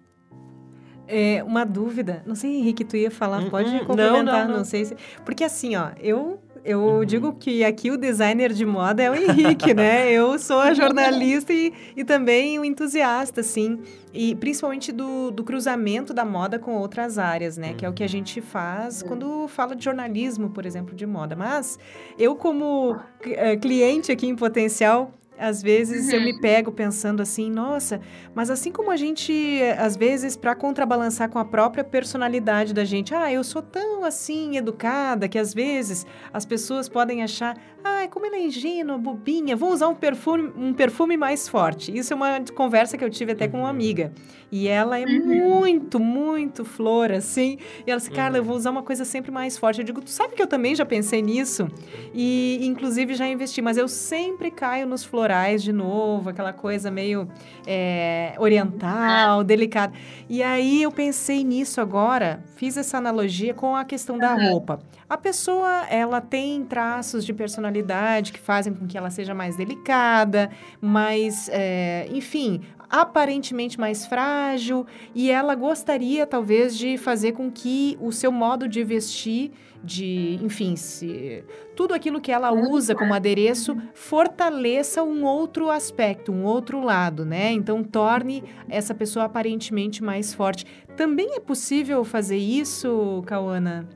É, 1.06 1.42
uma 1.44 1.64
dúvida, 1.64 2.22
não 2.26 2.34
sei, 2.34 2.56
Henrique, 2.56 2.84
tu 2.84 2.96
ia 2.96 3.10
falar, 3.10 3.48
pode 3.50 3.70
complementar, 3.80 4.24
não, 4.24 4.24
não, 4.24 4.48
não. 4.48 4.56
não 4.58 4.64
sei 4.64 4.84
se... 4.84 4.96
Porque 5.24 5.44
assim, 5.44 5.76
ó, 5.76 5.90
eu 6.00 6.42
eu 6.64 6.80
uhum. 6.80 7.04
digo 7.04 7.32
que 7.32 7.64
aqui 7.64 7.90
o 7.90 7.96
designer 7.96 8.52
de 8.52 8.64
moda 8.64 9.02
é 9.02 9.10
o 9.10 9.14
Henrique, 9.14 9.74
né? 9.74 10.10
Eu 10.12 10.38
sou 10.38 10.58
a 10.58 10.72
jornalista 10.72 11.52
e, 11.52 11.72
e 11.96 12.04
também 12.04 12.58
um 12.58 12.64
entusiasta, 12.64 13.40
assim. 13.40 13.80
E 14.14 14.34
principalmente 14.36 14.92
do, 14.92 15.30
do 15.30 15.42
cruzamento 15.42 16.14
da 16.14 16.24
moda 16.24 16.58
com 16.58 16.76
outras 16.76 17.18
áreas, 17.18 17.56
né? 17.56 17.70
Uhum. 17.70 17.76
Que 17.76 17.86
é 17.86 17.88
o 17.88 17.92
que 17.92 18.04
a 18.04 18.08
gente 18.08 18.40
faz 18.40 19.02
uhum. 19.02 19.08
quando 19.08 19.48
fala 19.48 19.74
de 19.74 19.84
jornalismo, 19.84 20.50
por 20.50 20.64
exemplo, 20.64 20.94
de 20.94 21.06
moda. 21.06 21.34
Mas 21.34 21.78
eu, 22.18 22.36
como 22.36 22.92
uh, 22.92 23.60
cliente 23.60 24.12
aqui 24.12 24.26
em 24.26 24.36
potencial, 24.36 25.12
às 25.42 25.60
vezes 25.60 26.08
uhum. 26.08 26.14
eu 26.14 26.20
me 26.20 26.32
uhum. 26.32 26.40
pego 26.40 26.70
pensando 26.70 27.20
assim, 27.20 27.50
nossa, 27.50 28.00
mas 28.32 28.48
assim 28.48 28.70
como 28.70 28.90
a 28.90 28.96
gente, 28.96 29.60
às 29.76 29.96
vezes, 29.96 30.36
para 30.36 30.54
contrabalançar 30.54 31.28
com 31.28 31.38
a 31.38 31.44
própria 31.44 31.82
personalidade 31.82 32.72
da 32.72 32.84
gente, 32.84 33.12
ah, 33.12 33.30
eu 33.32 33.42
sou 33.42 33.60
tão 33.60 34.04
assim 34.04 34.56
educada 34.56 35.28
que 35.28 35.38
às 35.38 35.52
vezes 35.52 36.06
as 36.32 36.46
pessoas 36.46 36.88
podem 36.88 37.24
achar, 37.24 37.56
ah, 37.82 38.06
como 38.08 38.24
ela 38.24 38.36
é 38.36 38.46
ingênua, 38.46 38.96
bobinha, 38.96 39.56
vou 39.56 39.72
usar 39.72 39.88
um 39.88 39.94
perfume, 39.94 40.52
um 40.56 40.72
perfume 40.72 41.16
mais 41.16 41.48
forte. 41.48 41.96
Isso 41.96 42.12
é 42.12 42.16
uma 42.16 42.40
conversa 42.54 42.96
que 42.96 43.04
eu 43.04 43.10
tive 43.10 43.32
até 43.32 43.48
com 43.48 43.58
uma 43.58 43.64
uhum. 43.64 43.70
amiga. 43.70 44.12
E 44.50 44.68
ela 44.68 44.98
é 44.98 45.04
uhum. 45.04 45.24
muito, 45.24 45.98
muito 45.98 46.64
flor, 46.64 47.10
assim. 47.10 47.56
E 47.86 47.90
ela 47.90 47.98
disse, 47.98 48.10
Carla, 48.10 48.36
eu 48.36 48.44
vou 48.44 48.54
usar 48.54 48.70
uma 48.70 48.82
coisa 48.82 49.04
sempre 49.04 49.30
mais 49.30 49.56
forte. 49.56 49.80
Eu 49.80 49.84
digo, 49.84 50.02
tu 50.02 50.10
sabe 50.10 50.34
que 50.34 50.42
eu 50.42 50.46
também 50.46 50.74
já 50.74 50.84
pensei 50.84 51.22
nisso? 51.22 51.68
E, 52.12 52.60
inclusive, 52.62 53.14
já 53.14 53.26
investi. 53.26 53.62
Mas 53.62 53.78
eu 53.78 53.88
sempre 53.88 54.50
caio 54.50 54.86
nos 54.86 55.02
florais 55.04 55.31
de 55.62 55.72
novo, 55.72 56.30
aquela 56.30 56.52
coisa 56.52 56.90
meio 56.90 57.26
é, 57.66 58.34
oriental, 58.38 59.42
delicada. 59.42 59.92
E 60.28 60.42
aí 60.42 60.82
eu 60.82 60.92
pensei 60.92 61.42
nisso 61.42 61.80
agora, 61.80 62.42
fiz 62.56 62.76
essa 62.76 62.98
analogia 62.98 63.54
com 63.54 63.74
a 63.74 63.84
questão 63.84 64.18
da 64.18 64.34
roupa. 64.34 64.78
A 65.08 65.16
pessoa, 65.16 65.86
ela 65.90 66.20
tem 66.20 66.64
traços 66.64 67.24
de 67.24 67.32
personalidade 67.32 68.32
que 68.32 68.38
fazem 68.38 68.72
com 68.72 68.86
que 68.86 68.96
ela 68.96 69.10
seja 69.10 69.34
mais 69.34 69.56
delicada, 69.56 70.50
mais, 70.80 71.48
é, 71.52 72.08
enfim, 72.10 72.62
aparentemente 72.92 73.80
mais 73.80 74.04
frágil, 74.04 74.86
e 75.14 75.30
ela 75.30 75.54
gostaria 75.54 76.26
talvez 76.26 76.76
de 76.76 76.98
fazer 76.98 77.32
com 77.32 77.50
que 77.50 77.96
o 78.00 78.12
seu 78.12 78.30
modo 78.30 78.68
de 78.68 78.84
vestir, 78.84 79.50
de, 79.82 80.38
enfim, 80.42 80.76
se 80.76 81.44
tudo 81.74 81.94
aquilo 81.94 82.20
que 82.20 82.30
ela 82.30 82.52
usa 82.52 82.94
como 82.94 83.14
adereço 83.14 83.76
fortaleça 83.94 85.02
um 85.02 85.24
outro 85.24 85.70
aspecto, 85.70 86.32
um 86.32 86.44
outro 86.44 86.80
lado, 86.82 87.24
né? 87.24 87.52
Então 87.52 87.82
torne 87.82 88.44
essa 88.68 88.94
pessoa 88.94 89.24
aparentemente 89.24 90.02
mais 90.02 90.32
forte. 90.32 90.64
Também 90.96 91.34
é 91.34 91.40
possível 91.40 92.04
fazer 92.04 92.36
isso, 92.36 93.22
Cauana? 93.26 93.88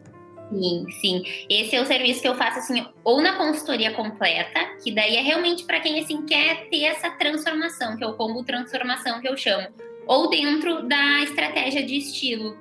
Sim, 0.51 0.87
sim. 1.01 1.22
Esse 1.51 1.75
é 1.75 1.83
o 1.83 1.87
serviço 1.87 2.22
que 2.22 2.29
eu 2.29 2.37
faço 2.37 2.61
assim, 2.61 2.87
ou 3.03 3.20
na 3.20 3.37
consultoria 3.37 3.92
completa, 3.92 4.77
que 4.83 4.94
daí 4.94 5.16
é 5.16 5.20
realmente 5.20 5.64
para 5.64 5.81
quem 5.81 5.99
assim 5.99 6.25
quer 6.25 6.68
ter 6.68 6.85
essa 6.85 7.11
transformação, 7.11 7.96
que 7.96 8.05
é 8.05 8.07
o 8.07 8.14
combo 8.14 8.44
transformação 8.44 9.20
que 9.20 9.29
eu 9.29 9.37
chamo, 9.37 9.66
ou 10.07 10.31
dentro 10.31 10.87
da 10.87 11.22
estratégia 11.25 11.85
de 11.85 11.96
estilo, 11.96 12.57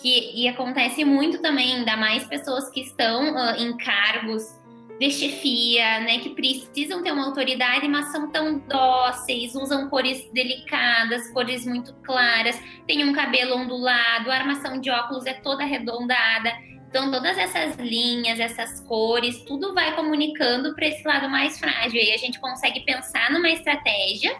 que 0.00 0.32
e 0.34 0.48
acontece 0.48 1.04
muito 1.04 1.40
também, 1.40 1.76
ainda 1.76 1.96
mais 1.96 2.24
pessoas 2.24 2.68
que 2.70 2.80
estão 2.80 3.34
uh, 3.34 3.56
em 3.58 3.76
cargos 3.76 4.58
de 4.98 5.10
chefia, 5.10 6.00
né, 6.00 6.18
que 6.18 6.30
precisam 6.30 7.02
ter 7.02 7.12
uma 7.12 7.26
autoridade, 7.26 7.86
mas 7.86 8.10
são 8.10 8.30
tão 8.30 8.58
dóceis, 8.58 9.54
usam 9.54 9.88
cores 9.88 10.28
delicadas, 10.32 11.30
cores 11.30 11.64
muito 11.64 11.94
claras, 12.02 12.60
tem 12.86 13.04
um 13.04 13.12
cabelo 13.12 13.56
ondulado, 13.56 14.30
a 14.30 14.34
armação 14.34 14.80
de 14.80 14.90
óculos 14.90 15.24
é 15.26 15.34
toda 15.34 15.62
arredondada. 15.62 16.52
Então, 16.88 17.10
todas 17.10 17.36
essas 17.36 17.76
linhas, 17.76 18.40
essas 18.40 18.80
cores, 18.80 19.44
tudo 19.44 19.74
vai 19.74 19.94
comunicando 19.94 20.74
para 20.74 20.86
esse 20.86 21.06
lado 21.06 21.28
mais 21.28 21.58
frágil. 21.58 22.00
E 22.00 22.12
a 22.12 22.16
gente 22.16 22.40
consegue 22.40 22.80
pensar 22.80 23.30
numa 23.30 23.50
estratégia 23.50 24.34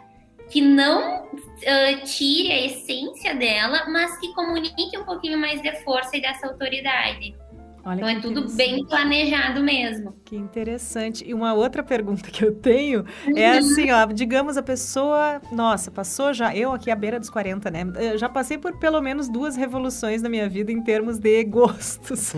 que 0.48 0.60
não 0.60 1.24
uh, 1.24 2.04
tire 2.04 2.52
a 2.52 2.66
essência 2.66 3.34
dela, 3.34 3.86
mas 3.88 4.18
que 4.18 4.32
comunique 4.32 4.96
um 4.96 5.04
pouquinho 5.04 5.38
mais 5.38 5.60
de 5.60 5.72
força 5.82 6.16
e 6.16 6.20
dessa 6.20 6.46
autoridade. 6.46 7.34
Olha 7.88 7.96
então 7.96 8.08
é 8.08 8.20
tudo 8.20 8.54
bem 8.54 8.84
planejado 8.84 9.62
mesmo. 9.62 10.14
Que 10.22 10.36
interessante. 10.36 11.24
E 11.26 11.32
uma 11.32 11.54
outra 11.54 11.82
pergunta 11.82 12.30
que 12.30 12.44
eu 12.44 12.54
tenho 12.54 13.02
é 13.34 13.52
uhum. 13.52 13.58
assim, 13.58 13.90
ó, 13.90 14.04
digamos 14.06 14.58
a 14.58 14.62
pessoa, 14.62 15.40
nossa, 15.50 15.90
passou 15.90 16.34
já, 16.34 16.54
eu 16.54 16.70
aqui 16.72 16.90
à 16.90 16.94
beira 16.94 17.18
dos 17.18 17.30
40, 17.30 17.70
né? 17.70 17.86
Eu 17.96 18.18
já 18.18 18.28
passei 18.28 18.58
por 18.58 18.78
pelo 18.78 19.00
menos 19.00 19.26
duas 19.26 19.56
revoluções 19.56 20.20
na 20.20 20.28
minha 20.28 20.46
vida 20.50 20.70
em 20.70 20.82
termos 20.82 21.18
de 21.18 21.42
gostos. 21.44 22.34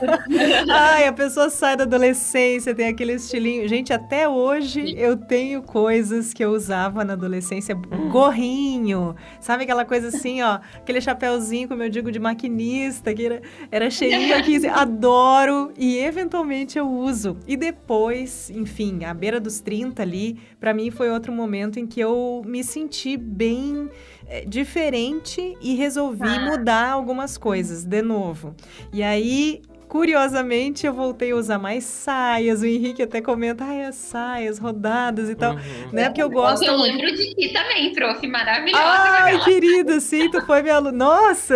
Ai, 0.72 1.06
a 1.06 1.12
pessoa 1.12 1.50
sai 1.50 1.76
da 1.76 1.84
adolescência, 1.84 2.74
tem 2.74 2.88
aquele 2.88 3.12
estilinho. 3.12 3.68
Gente, 3.68 3.92
até 3.92 4.26
hoje 4.26 4.94
eu 4.96 5.18
tenho 5.18 5.62
coisas 5.62 6.32
que 6.32 6.42
eu 6.42 6.52
usava 6.52 7.04
na 7.04 7.12
adolescência, 7.12 7.74
gorrinho, 8.10 9.14
sabe 9.38 9.64
aquela 9.64 9.84
coisa 9.84 10.08
assim, 10.08 10.40
ó, 10.40 10.60
aquele 10.76 11.00
chapéuzinho, 11.02 11.68
como 11.68 11.82
eu 11.82 11.90
digo, 11.90 12.10
de 12.10 12.18
maquinista, 12.18 13.12
que 13.12 13.26
era, 13.26 13.42
era 13.70 13.90
cheirinho 13.90 14.34
aqui, 14.34 14.56
assim, 14.56 14.77
adoro 14.78 15.72
e 15.76 15.98
eventualmente 15.98 16.78
eu 16.78 16.88
uso. 16.88 17.36
E 17.46 17.56
depois, 17.56 18.50
enfim, 18.50 19.04
à 19.04 19.12
beira 19.12 19.40
dos 19.40 19.60
30 19.60 20.02
ali, 20.02 20.38
para 20.60 20.72
mim 20.72 20.90
foi 20.90 21.10
outro 21.10 21.32
momento 21.32 21.78
em 21.78 21.86
que 21.86 22.00
eu 22.00 22.42
me 22.46 22.62
senti 22.62 23.16
bem 23.16 23.88
é, 24.26 24.44
diferente 24.44 25.56
e 25.60 25.74
resolvi 25.74 26.28
ah. 26.28 26.40
mudar 26.40 26.90
algumas 26.90 27.36
coisas 27.36 27.84
de 27.84 28.02
novo. 28.02 28.54
E 28.92 29.02
aí 29.02 29.62
Curiosamente, 29.88 30.86
eu 30.86 30.92
voltei 30.92 31.32
a 31.32 31.36
usar 31.36 31.58
mais 31.58 31.82
saias. 31.82 32.60
O 32.60 32.66
Henrique 32.66 33.02
até 33.02 33.22
comenta, 33.22 33.64
ai, 33.64 33.84
as 33.84 33.94
saias 33.94 34.58
rodadas 34.58 35.30
e 35.30 35.34
tal. 35.34 35.54
Uhum. 35.54 35.88
Né? 35.92 36.04
Porque 36.04 36.22
eu 36.22 36.28
gosto. 36.28 36.62
Eu 36.62 36.76
lembro 36.76 37.10
de 37.14 37.34
ti 37.34 37.52
também, 37.54 37.90
prof. 37.94 38.26
Maravilhosa. 38.26 38.84
Ai, 38.84 39.42
querida, 39.44 39.98
sim, 39.98 40.30
tu 40.30 40.44
foi 40.44 40.62
minha 40.62 40.76
aluna. 40.76 40.92
Nossa, 40.92 41.54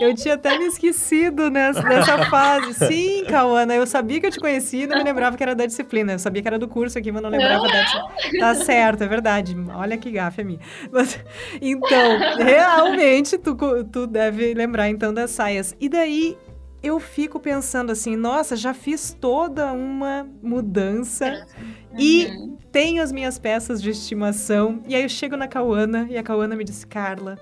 eu 0.00 0.14
tinha 0.14 0.34
até 0.34 0.58
me 0.58 0.66
esquecido 0.66 1.50
nessa, 1.50 1.82
nessa 1.82 2.24
fase. 2.26 2.74
Sim, 2.74 3.24
Cauana, 3.28 3.74
eu 3.74 3.86
sabia 3.86 4.20
que 4.20 4.26
eu 4.26 4.30
te 4.30 4.38
conhecia 4.38 4.84
e 4.84 4.86
não 4.86 4.96
me 4.98 5.04
lembrava 5.04 5.36
que 5.36 5.42
era 5.42 5.54
da 5.54 5.66
disciplina. 5.66 6.12
Eu 6.12 6.18
sabia 6.18 6.42
que 6.42 6.48
era 6.48 6.58
do 6.58 6.68
curso 6.68 6.98
aqui, 6.98 7.10
mas 7.10 7.22
não 7.22 7.30
lembrava 7.30 7.64
não, 7.64 7.72
da 7.72 7.82
disciplina. 7.82 8.46
Tá 8.46 8.54
certo, 8.54 9.04
é 9.04 9.08
verdade. 9.08 9.56
Olha 9.74 9.96
que 9.96 10.10
gafe 10.10 10.42
a. 10.42 10.58
Mas, 10.90 11.18
então, 11.60 12.18
realmente, 12.38 13.38
tu, 13.38 13.56
tu 13.90 14.06
deve 14.06 14.54
lembrar 14.54 14.88
então 14.88 15.12
das 15.12 15.30
saias. 15.30 15.74
E 15.80 15.88
daí 15.88 16.36
eu 16.82 17.00
fico 17.00 17.40
pensando 17.40 17.90
assim, 17.90 18.16
nossa, 18.16 18.56
já 18.56 18.72
fiz 18.72 19.12
toda 19.12 19.72
uma 19.72 20.28
mudança 20.42 21.46
uhum. 21.58 21.98
e 21.98 22.28
tenho 22.70 23.02
as 23.02 23.10
minhas 23.10 23.38
peças 23.38 23.82
de 23.82 23.90
estimação. 23.90 24.82
E 24.86 24.94
aí 24.94 25.02
eu 25.02 25.08
chego 25.08 25.36
na 25.36 25.48
Cauana 25.48 26.06
e 26.08 26.16
a 26.16 26.22
Cauana 26.22 26.54
me 26.54 26.64
diz, 26.64 26.84
Carla, 26.84 27.38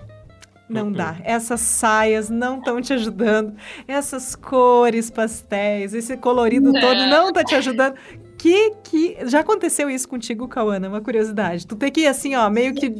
não 0.69 0.91
dá. 0.91 1.17
Essas 1.25 1.61
saias 1.61 2.29
não 2.29 2.59
estão 2.59 2.81
te 2.81 2.93
ajudando. 2.93 3.55
Essas 3.87 4.35
cores 4.35 5.11
pastéis, 5.11 5.95
esse 5.95 6.17
colorido 6.17 6.73
não. 6.73 6.81
todo 6.81 7.07
não 7.07 7.33
tá 7.33 7.45
te 7.45 7.55
ajudando. 7.55 7.95
Que 8.39 8.73
que 8.85 9.17
já 9.25 9.41
aconteceu 9.41 9.89
isso 9.89 10.09
contigo, 10.09 10.47
Cauana? 10.47 10.89
Uma 10.89 11.01
curiosidade. 11.01 11.67
Tu 11.67 11.75
tem 11.77 11.91
que 11.91 12.07
assim, 12.07 12.35
ó, 12.35 12.51
meio 12.51 12.75
que 12.75 12.95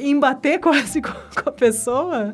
embater 0.00 0.58
quase 0.60 1.00
com 1.00 1.48
a 1.48 1.52
pessoa? 1.52 2.32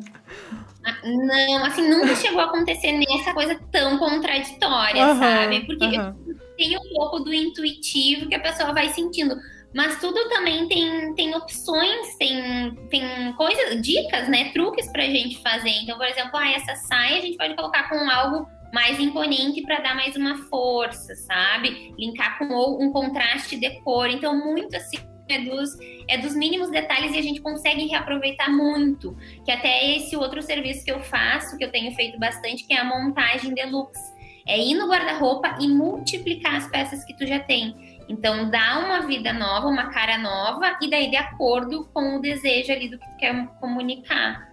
Não, 1.03 1.65
assim, 1.65 1.87
nunca 1.87 2.15
chegou 2.15 2.41
a 2.41 2.45
acontecer 2.45 2.93
nessa 2.93 3.33
coisa 3.33 3.59
tão 3.71 3.99
contraditória, 3.99 5.07
uhum, 5.07 5.19
sabe? 5.19 5.59
Porque 5.65 5.85
uhum. 5.85 6.13
tem 6.57 6.75
um 6.75 6.95
pouco 6.95 7.19
do 7.19 7.31
intuitivo 7.31 8.27
que 8.27 8.35
a 8.35 8.39
pessoa 8.39 8.73
vai 8.73 8.89
sentindo. 8.89 9.35
Mas 9.73 9.99
tudo 9.99 10.27
também 10.29 10.67
tem, 10.67 11.13
tem 11.15 11.35
opções, 11.35 12.15
tem, 12.17 12.75
tem 12.89 13.33
coisas, 13.33 13.81
dicas, 13.81 14.27
né? 14.27 14.51
Truques 14.51 14.91
pra 14.91 15.03
gente 15.03 15.41
fazer. 15.41 15.69
Então, 15.81 15.97
por 15.97 16.07
exemplo, 16.07 16.35
ah, 16.35 16.51
essa 16.51 16.75
saia 16.75 17.19
a 17.19 17.21
gente 17.21 17.37
pode 17.37 17.55
colocar 17.55 17.89
com 17.89 18.09
algo 18.09 18.47
mais 18.73 18.99
imponente 18.99 19.61
para 19.61 19.79
dar 19.79 19.95
mais 19.95 20.15
uma 20.15 20.37
força, 20.49 21.15
sabe? 21.15 21.93
Linkar 21.97 22.37
com 22.37 22.45
um 22.83 22.91
contraste 22.91 23.57
de 23.57 23.81
cor. 23.81 24.09
Então, 24.09 24.35
muito 24.35 24.75
assim 24.75 24.97
é 25.31 25.39
dos, 25.39 25.77
é 26.07 26.17
dos 26.17 26.35
mínimos 26.35 26.69
detalhes 26.69 27.13
e 27.13 27.17
a 27.17 27.21
gente 27.21 27.41
consegue 27.41 27.85
reaproveitar 27.87 28.49
muito. 28.49 29.15
Que 29.45 29.51
até 29.51 29.95
esse 29.95 30.15
outro 30.15 30.41
serviço 30.41 30.83
que 30.83 30.91
eu 30.91 30.99
faço, 30.99 31.57
que 31.57 31.63
eu 31.63 31.71
tenho 31.71 31.93
feito 31.95 32.19
bastante, 32.19 32.65
que 32.65 32.73
é 32.73 32.79
a 32.79 32.83
montagem 32.83 33.53
deluxe. 33.53 34.11
É 34.47 34.59
ir 34.59 34.73
no 34.73 34.87
guarda-roupa 34.87 35.57
e 35.59 35.67
multiplicar 35.67 36.55
as 36.55 36.67
peças 36.67 37.03
que 37.05 37.15
tu 37.15 37.25
já 37.25 37.39
tem. 37.39 37.90
Então, 38.11 38.49
dá 38.49 38.79
uma 38.79 39.01
vida 39.07 39.31
nova, 39.31 39.67
uma 39.67 39.85
cara 39.85 40.17
nova, 40.17 40.77
e 40.81 40.89
daí 40.89 41.09
de 41.09 41.15
acordo 41.15 41.85
com 41.93 42.17
o 42.17 42.21
desejo 42.21 42.73
ali 42.73 42.89
do 42.89 42.99
que 42.99 43.09
tu 43.09 43.17
quer 43.17 43.47
comunicar. 43.61 44.49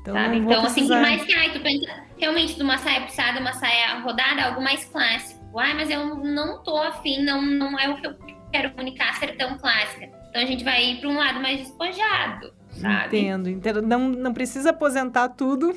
Então, 0.00 0.14
sabe? 0.14 0.36
Então, 0.38 0.64
assim, 0.64 0.88
por 0.88 1.00
mais 1.00 1.24
que 1.24 1.32
ai, 1.32 1.52
tu 1.52 1.60
pensa 1.60 2.04
realmente 2.18 2.56
de 2.56 2.62
uma 2.62 2.78
saia 2.78 3.02
pisada, 3.02 3.38
uma 3.38 3.52
saia 3.52 4.00
rodada, 4.00 4.44
algo 4.44 4.60
mais 4.60 4.84
clássico. 4.84 5.56
Ai, 5.56 5.72
mas 5.74 5.88
eu 5.88 6.16
não 6.16 6.62
tô 6.64 6.76
afim, 6.76 7.22
não, 7.22 7.40
não 7.40 7.78
é 7.78 7.88
o 7.88 7.96
que 7.96 8.08
eu 8.08 8.16
quero 8.52 8.70
comunicar 8.72 9.14
ser 9.14 9.36
tão 9.36 9.56
clássica. 9.56 10.10
Então 10.28 10.42
a 10.42 10.46
gente 10.46 10.64
vai 10.64 10.84
ir 10.84 11.00
para 11.00 11.08
um 11.08 11.16
lado 11.16 11.40
mais 11.40 11.60
despojado. 11.60 12.52
Sabe? 12.76 13.18
Entendo, 13.18 13.48
entendo. 13.48 13.82
Não, 13.82 14.08
não 14.08 14.32
precisa 14.32 14.70
aposentar 14.70 15.30
tudo. 15.30 15.74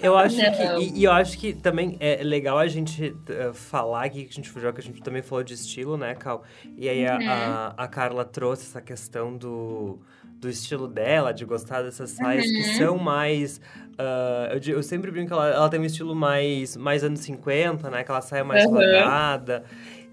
Eu 0.00 0.16
acho 0.16 0.36
não. 0.36 0.52
que. 0.52 0.84
E, 0.84 1.00
e, 1.00 1.04
eu 1.04 1.12
acho 1.12 1.38
que 1.38 1.52
também 1.52 1.96
é 2.00 2.22
legal 2.22 2.58
a 2.58 2.66
gente 2.66 3.10
uh, 3.10 3.54
falar 3.54 4.04
aqui, 4.04 4.24
que 4.24 4.30
a 4.30 4.34
gente 4.34 4.52
que 4.52 4.66
a 4.66 4.82
gente 4.82 5.02
também 5.02 5.22
falou 5.22 5.42
de 5.42 5.54
estilo, 5.54 5.96
né, 5.96 6.14
Cal? 6.14 6.42
E 6.76 6.88
aí 6.88 7.04
uhum. 7.04 7.30
a, 7.30 7.74
a, 7.76 7.84
a, 7.84 7.88
Carla 7.88 8.24
trouxe 8.24 8.64
essa 8.64 8.80
questão 8.80 9.36
do, 9.36 9.98
do 10.38 10.48
estilo 10.48 10.88
dela, 10.88 11.32
de 11.32 11.44
gostar 11.44 11.82
dessas 11.82 12.10
saias 12.10 12.44
uhum. 12.44 12.52
que 12.52 12.62
são 12.76 12.98
mais. 12.98 13.58
Uh, 13.92 14.58
eu, 14.66 14.76
eu, 14.76 14.82
sempre 14.82 15.10
brinco 15.10 15.28
que 15.28 15.32
ela, 15.32 15.48
ela 15.48 15.68
tem 15.68 15.80
um 15.80 15.84
estilo 15.84 16.14
mais, 16.14 16.76
mais 16.76 17.04
anos 17.04 17.20
50, 17.20 17.90
né? 17.90 18.00
Aquela 18.00 18.20
saia 18.20 18.44
mais 18.44 18.64
uhum. 18.64 18.72
quadrada. 18.72 19.64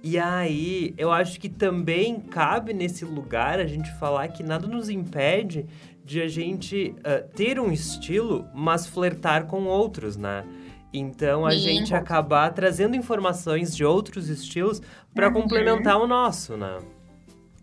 E 0.02 0.18
aí, 0.18 0.94
eu 0.98 1.12
acho 1.12 1.40
que 1.40 1.50
também 1.50 2.22
cabe 2.22 2.74
nesse 2.74 3.04
lugar 3.04 3.60
a 3.60 3.66
gente 3.66 3.92
falar 4.00 4.30
que 4.30 4.42
nada 4.42 4.66
nos 4.66 4.90
impede 4.90 5.66
de 6.10 6.20
a 6.24 6.28
gente 6.28 6.96
uh, 7.00 7.30
ter 7.36 7.60
um 7.60 7.72
estilo, 7.72 8.50
mas 8.52 8.88
flertar 8.88 9.46
com 9.46 9.66
outros, 9.66 10.18
né? 10.18 10.44
Então 10.92 11.46
a 11.46 11.52
Sim. 11.52 11.60
gente 11.60 11.94
acabar 11.94 12.52
trazendo 12.52 12.96
informações 12.96 13.76
de 13.76 13.86
outros 13.86 14.28
estilos 14.28 14.82
para 15.14 15.28
uhum. 15.28 15.34
complementar 15.34 16.02
o 16.02 16.08
nosso, 16.08 16.58
né? 16.58 16.80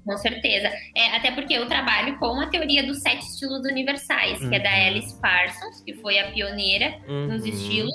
Com 0.04 0.16
certeza. 0.16 0.70
É, 0.94 1.16
até 1.16 1.32
porque 1.32 1.54
eu 1.54 1.66
trabalho 1.66 2.16
com 2.20 2.40
a 2.40 2.46
teoria 2.46 2.86
dos 2.86 3.02
sete 3.02 3.26
estilos 3.26 3.66
universais, 3.66 4.40
uhum. 4.40 4.48
que 4.48 4.54
é 4.54 4.60
da 4.60 4.70
uhum. 4.70 4.86
Alice 4.86 5.20
Parsons, 5.20 5.80
que 5.80 5.94
foi 5.94 6.20
a 6.20 6.30
pioneira 6.30 7.00
uhum. 7.08 7.26
nos 7.26 7.44
estilos. 7.44 7.92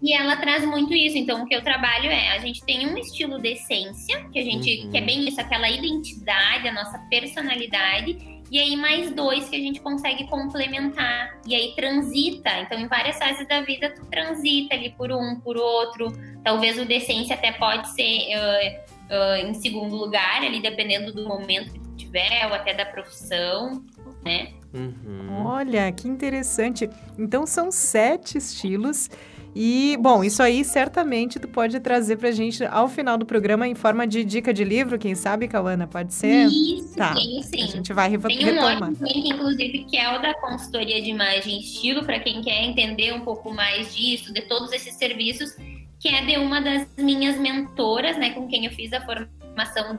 E 0.00 0.14
ela 0.14 0.36
traz 0.36 0.64
muito 0.64 0.94
isso. 0.94 1.18
Então, 1.18 1.42
o 1.42 1.46
que 1.46 1.56
eu 1.56 1.60
trabalho 1.60 2.08
é, 2.08 2.36
a 2.36 2.38
gente 2.38 2.64
tem 2.64 2.86
um 2.86 2.96
estilo 2.96 3.40
de 3.40 3.54
essência, 3.54 4.24
que 4.32 4.38
a 4.38 4.44
gente, 4.44 4.84
uhum. 4.84 4.90
que 4.92 4.98
é 4.98 5.00
bem 5.00 5.26
isso, 5.26 5.40
aquela 5.40 5.68
identidade, 5.68 6.68
a 6.68 6.72
nossa 6.72 6.96
personalidade. 7.10 8.37
E 8.50 8.58
aí, 8.58 8.76
mais 8.76 9.12
dois 9.12 9.48
que 9.48 9.56
a 9.56 9.60
gente 9.60 9.80
consegue 9.80 10.26
complementar. 10.28 11.38
E 11.46 11.54
aí, 11.54 11.74
transita. 11.74 12.50
Então, 12.60 12.78
em 12.78 12.86
várias 12.86 13.18
fases 13.18 13.46
da 13.46 13.60
vida, 13.60 13.90
tu 13.90 14.04
transita 14.06 14.74
ali 14.74 14.90
por 14.90 15.12
um, 15.12 15.40
por 15.40 15.56
outro. 15.56 16.12
Talvez 16.42 16.78
o 16.78 16.84
decência 16.84 17.34
até 17.34 17.52
pode 17.52 17.88
ser... 17.94 18.28
Uh, 18.36 18.98
uh, 19.08 19.46
em 19.46 19.54
segundo 19.54 19.96
lugar, 19.96 20.42
ali 20.42 20.60
dependendo 20.60 21.12
do 21.12 21.26
momento 21.26 21.72
que 21.72 21.80
tu 21.80 21.96
tiver, 21.96 22.46
ou 22.46 22.54
até 22.54 22.74
da 22.74 22.86
profissão, 22.86 23.84
né? 24.24 24.52
Uhum. 24.72 25.46
Olha, 25.46 25.90
que 25.92 26.08
interessante. 26.08 26.88
Então 27.18 27.46
são 27.46 27.70
sete 27.70 28.38
estilos. 28.38 29.10
E, 29.60 29.96
bom, 29.96 30.22
isso 30.22 30.40
aí 30.40 30.64
certamente 30.64 31.40
tu 31.40 31.48
pode 31.48 31.80
trazer 31.80 32.16
pra 32.16 32.30
gente 32.30 32.64
ao 32.64 32.88
final 32.88 33.18
do 33.18 33.26
programa 33.26 33.66
em 33.66 33.74
forma 33.74 34.06
de 34.06 34.22
dica 34.22 34.54
de 34.54 34.62
livro, 34.62 34.96
quem 35.00 35.16
sabe, 35.16 35.48
Cauana? 35.48 35.84
Pode 35.84 36.14
ser? 36.14 36.46
Isso, 36.46 36.94
tá. 36.94 37.12
sim, 37.16 37.42
sim. 37.42 37.62
A 37.64 37.66
gente 37.66 37.92
vai 37.92 38.08
re 38.08 38.18
Tem 38.18 38.38
um 38.38 38.52
retomar. 38.52 38.92
link, 39.00 39.28
inclusive, 39.28 39.84
que 39.90 39.96
é 39.96 40.16
o 40.16 40.22
da 40.22 40.32
consultoria 40.34 41.02
de 41.02 41.10
imagem 41.10 41.56
e 41.56 41.58
estilo, 41.58 42.04
para 42.04 42.20
quem 42.20 42.40
quer 42.40 42.66
entender 42.66 43.12
um 43.12 43.22
pouco 43.22 43.52
mais 43.52 43.96
disso, 43.96 44.32
de 44.32 44.42
todos 44.42 44.70
esses 44.72 44.94
serviços 44.94 45.56
que 45.98 46.06
é 46.06 46.24
de 46.24 46.36
uma 46.36 46.60
das 46.60 46.86
minhas 46.96 47.36
mentoras, 47.36 48.16
né, 48.16 48.30
com 48.30 48.46
quem 48.46 48.64
eu 48.64 48.70
fiz 48.70 48.92
a 48.92 49.00
formação, 49.00 49.98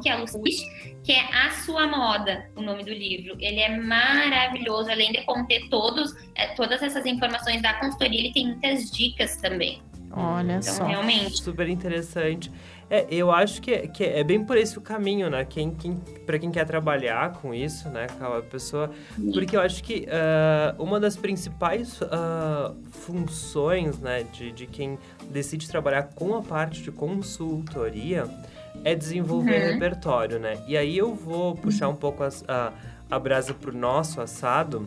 que 0.00 0.08
é 0.08 0.16
que 1.02 1.12
é 1.12 1.34
A 1.34 1.50
Sua 1.50 1.86
Moda, 1.86 2.50
o 2.54 2.62
nome 2.62 2.84
do 2.84 2.90
livro. 2.90 3.36
Ele 3.40 3.60
é 3.60 3.76
maravilhoso, 3.76 4.90
além 4.90 5.12
de 5.12 5.22
conter 5.24 5.68
todos, 5.68 6.14
é, 6.34 6.48
todas 6.48 6.82
essas 6.82 7.06
informações 7.06 7.62
da 7.62 7.74
consultoria, 7.74 8.20
ele 8.20 8.32
tem 8.32 8.46
muitas 8.48 8.90
dicas 8.90 9.36
também. 9.36 9.82
Olha 10.12 10.54
então, 10.54 10.74
só. 10.74 10.84
realmente. 10.84 11.42
Super 11.42 11.68
interessante. 11.68 12.50
É, 12.90 13.06
eu 13.08 13.30
acho 13.30 13.62
que, 13.62 13.70
é, 13.70 13.86
que 13.86 14.02
é 14.02 14.24
bem 14.24 14.44
por 14.44 14.56
esse 14.56 14.76
o 14.76 14.80
caminho, 14.80 15.30
né? 15.30 15.44
Quem, 15.44 15.72
quem, 15.72 15.94
para 16.26 16.40
quem 16.40 16.50
quer 16.50 16.66
trabalhar 16.66 17.34
com 17.34 17.54
isso, 17.54 17.88
né, 17.88 18.08
a 18.20 18.42
pessoa... 18.42 18.90
Porque 19.32 19.56
eu 19.56 19.60
acho 19.60 19.80
que 19.84 20.08
uh, 20.08 20.82
uma 20.82 20.98
das 20.98 21.16
principais 21.16 22.00
uh, 22.00 22.76
funções, 22.90 24.00
né, 24.00 24.24
de, 24.32 24.50
de 24.50 24.66
quem 24.66 24.98
decide 25.30 25.68
trabalhar 25.68 26.02
com 26.14 26.34
a 26.34 26.42
parte 26.42 26.82
de 26.82 26.90
consultoria 26.90 28.28
é 28.84 28.94
desenvolver 28.94 29.60
uhum. 29.60 29.72
repertório, 29.72 30.38
né? 30.38 30.58
E 30.66 30.76
aí 30.76 30.96
eu 30.96 31.14
vou 31.14 31.54
puxar 31.54 31.88
um 31.88 31.94
pouco 31.94 32.22
a, 32.22 32.28
a, 32.48 32.72
a 33.10 33.18
brasa 33.18 33.54
pro 33.54 33.76
nosso 33.76 34.20
assado, 34.20 34.86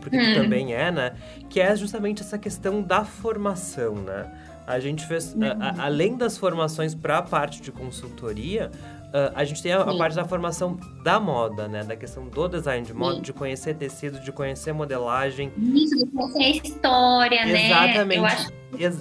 porque 0.00 0.16
uhum. 0.16 0.34
também 0.34 0.74
é, 0.74 0.90
né? 0.90 1.14
Que 1.48 1.60
é 1.60 1.74
justamente 1.76 2.22
essa 2.22 2.38
questão 2.38 2.82
da 2.82 3.04
formação, 3.04 3.94
né? 3.94 4.30
A 4.66 4.80
gente 4.80 5.06
fez, 5.06 5.32
uhum. 5.34 5.42
a, 5.60 5.84
além 5.84 6.16
das 6.16 6.36
formações 6.36 6.94
para 6.94 7.18
a 7.18 7.22
parte 7.22 7.62
de 7.62 7.70
consultoria, 7.70 8.70
uh, 9.16 9.32
a 9.34 9.44
gente 9.44 9.62
tem 9.62 9.72
a, 9.72 9.80
a, 9.80 9.96
parte 9.96 10.14
da 10.14 10.24
formação 10.24 10.78
da 11.02 11.18
moda, 11.18 11.66
né? 11.66 11.82
Da 11.82 11.96
questão 11.96 12.26
do 12.26 12.48
design 12.48 12.84
de 12.84 12.92
moda, 12.92 13.16
Sim. 13.16 13.22
de 13.22 13.32
conhecer 13.32 13.74
tecido, 13.74 14.20
de 14.20 14.30
conhecer 14.30 14.72
modelagem. 14.72 15.50
Isso, 15.56 15.96
de 15.96 16.06
conhecer 16.06 16.66
história, 16.66 17.46
né? 17.46 17.66
Exatamente. 17.66 18.24
Acho 18.24 18.52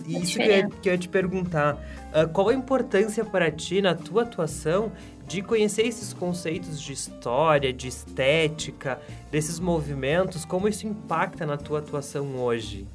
Isso 0.07 0.37
que 0.37 0.41
eu, 0.41 0.45
ia, 0.45 0.69
que 0.69 0.89
eu 0.89 0.93
ia 0.93 0.97
te 0.97 1.09
perguntar. 1.09 1.75
Uh, 2.13 2.29
qual 2.29 2.49
a 2.49 2.53
importância 2.53 3.25
para 3.25 3.51
ti, 3.51 3.81
na 3.81 3.93
tua 3.93 4.23
atuação, 4.23 4.91
de 5.27 5.41
conhecer 5.41 5.81
esses 5.83 6.13
conceitos 6.13 6.79
de 6.79 6.93
história, 6.93 7.73
de 7.73 7.87
estética, 7.87 9.01
desses 9.31 9.59
movimentos, 9.59 10.45
como 10.45 10.67
isso 10.67 10.87
impacta 10.87 11.45
na 11.45 11.57
tua 11.57 11.79
atuação 11.79 12.37
hoje? 12.37 12.87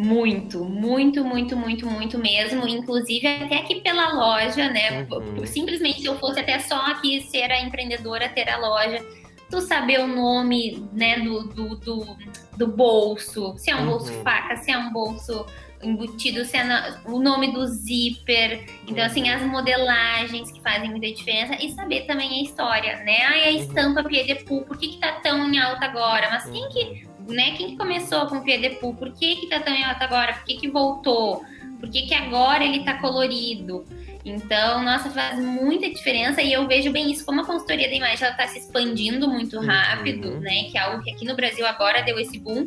Muito, 0.00 0.64
muito, 0.64 1.24
muito, 1.24 1.56
muito, 1.56 1.90
muito 1.90 2.18
mesmo. 2.18 2.68
Inclusive 2.68 3.26
até 3.26 3.56
aqui 3.56 3.80
pela 3.80 4.12
loja, 4.12 4.70
né? 4.70 5.04
Uhum. 5.10 5.44
Simplesmente 5.44 6.02
se 6.02 6.06
eu 6.06 6.16
fosse 6.20 6.38
até 6.38 6.60
só 6.60 6.76
aqui 6.86 7.20
ser 7.22 7.50
a 7.50 7.60
empreendedora, 7.60 8.28
ter 8.28 8.48
a 8.48 8.58
loja, 8.58 9.04
tu 9.50 9.60
saber 9.60 9.98
o 9.98 10.06
nome, 10.06 10.88
né, 10.92 11.18
do, 11.18 11.48
do, 11.48 11.74
do, 11.78 12.16
do 12.56 12.66
bolso, 12.68 13.54
se 13.58 13.72
é 13.72 13.74
um 13.74 13.80
uhum. 13.80 13.86
bolso 13.86 14.12
faca, 14.22 14.56
se 14.58 14.70
é 14.70 14.78
um 14.78 14.92
bolso 14.92 15.44
embutido, 15.82 16.44
se 16.44 16.56
é 16.56 16.62
na, 16.62 17.00
o 17.04 17.18
nome 17.18 17.52
do 17.52 17.66
zíper. 17.66 18.66
Então, 18.86 19.04
assim, 19.04 19.28
as 19.28 19.42
modelagens 19.42 20.52
que 20.52 20.60
fazem 20.60 20.90
muita 20.90 21.08
diferença 21.08 21.56
e 21.60 21.72
saber 21.72 22.02
também 22.02 22.38
a 22.38 22.42
história, 22.44 22.98
né? 22.98 23.24
Ai, 23.24 23.42
a 23.42 23.50
estampa 23.50 24.04
Pied 24.04 24.28
de 24.28 24.44
por 24.44 24.78
que 24.78 24.90
que 24.90 24.98
tá 24.98 25.10
tão 25.14 25.52
em 25.52 25.58
alta 25.58 25.86
agora? 25.86 26.30
Mas 26.30 26.48
quem 26.48 26.68
que 26.68 27.07
né? 27.32 27.52
Quem 27.56 27.70
que 27.70 27.76
começou 27.76 28.26
com 28.26 28.38
o 28.38 28.42
Pied 28.42 28.60
de 28.60 28.76
Poux? 28.76 28.98
Por 28.98 29.12
que 29.12 29.36
que 29.36 29.46
tá 29.48 29.60
tão 29.60 29.74
em 29.74 29.84
alta 29.84 30.04
agora? 30.04 30.34
Por 30.34 30.44
que 30.44 30.56
que 30.56 30.68
voltou? 30.68 31.42
Por 31.78 31.88
que 31.90 32.02
que 32.02 32.14
agora 32.14 32.64
ele 32.64 32.84
tá 32.84 32.94
colorido? 32.94 33.84
Então, 34.24 34.82
nossa, 34.82 35.10
faz 35.10 35.38
muita 35.38 35.88
diferença 35.88 36.42
e 36.42 36.52
eu 36.52 36.66
vejo 36.66 36.90
bem 36.90 37.10
isso 37.10 37.24
como 37.24 37.40
a 37.40 37.46
consultoria 37.46 37.88
da 37.88 37.94
imagem 37.94 38.26
ela 38.26 38.36
tá 38.36 38.46
se 38.46 38.58
expandindo 38.58 39.28
muito 39.28 39.56
uhum. 39.56 39.66
rápido, 39.66 40.28
uhum. 40.28 40.40
né? 40.40 40.64
Que 40.64 40.76
é 40.76 40.80
algo 40.82 41.02
que 41.02 41.10
aqui 41.10 41.24
no 41.24 41.34
Brasil 41.34 41.66
agora 41.66 42.02
deu 42.02 42.18
esse 42.18 42.38
boom. 42.38 42.66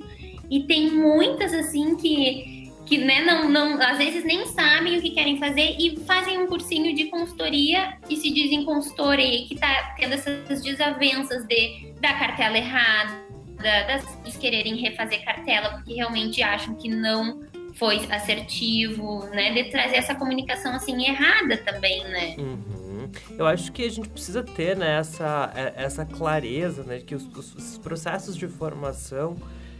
E 0.50 0.64
tem 0.64 0.90
muitas 0.90 1.54
assim 1.54 1.96
que 1.96 2.62
que 2.92 2.98
né, 2.98 3.22
não, 3.24 3.48
não, 3.48 3.82
às 3.82 3.98
vezes 3.98 4.26
nem 4.26 4.46
sabem 4.48 4.98
o 4.98 5.02
que 5.02 5.12
querem 5.12 5.38
fazer 5.38 5.78
e 5.80 5.98
fazem 6.06 6.40
um 6.40 6.48
cursinho 6.48 6.94
de 6.94 7.06
consultoria 7.06 7.98
e 8.10 8.18
se 8.18 8.30
dizem 8.30 8.66
consultora 8.66 9.22
e 9.22 9.46
que 9.46 9.56
tá 9.56 9.96
tendo 9.98 10.14
essas 10.14 10.62
desavenças 10.62 11.46
de 11.46 11.94
da 12.02 12.14
cartela 12.16 12.58
errada, 12.58 13.14
das 13.62 14.38
quererem 14.38 14.76
refazer 14.76 15.24
cartela 15.24 15.70
porque 15.70 15.94
realmente 15.94 16.42
acham 16.42 16.74
que 16.74 16.90
não 16.90 17.42
foi 17.76 17.98
assertivo, 18.12 19.26
né? 19.28 19.54
De 19.54 19.66
trazer 19.66 19.98
essa 19.98 20.16
comunicação 20.16 20.74
assim 20.76 21.06
errada 21.06 21.58
também, 21.58 22.04
né? 22.06 22.36
Uhum. 22.38 23.10
Eu 23.38 23.46
acho 23.46 23.72
que 23.72 23.84
a 23.84 23.90
gente 23.90 24.10
precisa 24.10 24.44
ter 24.44 24.76
né, 24.76 24.98
essa, 24.98 25.52
é, 25.56 25.74
essa 25.84 26.06
clareza, 26.06 26.84
né? 26.84 27.00
Que 27.00 27.16
os, 27.16 27.24
os 27.56 27.78
processos 27.78 28.36
de 28.36 28.48
formação 28.48 29.38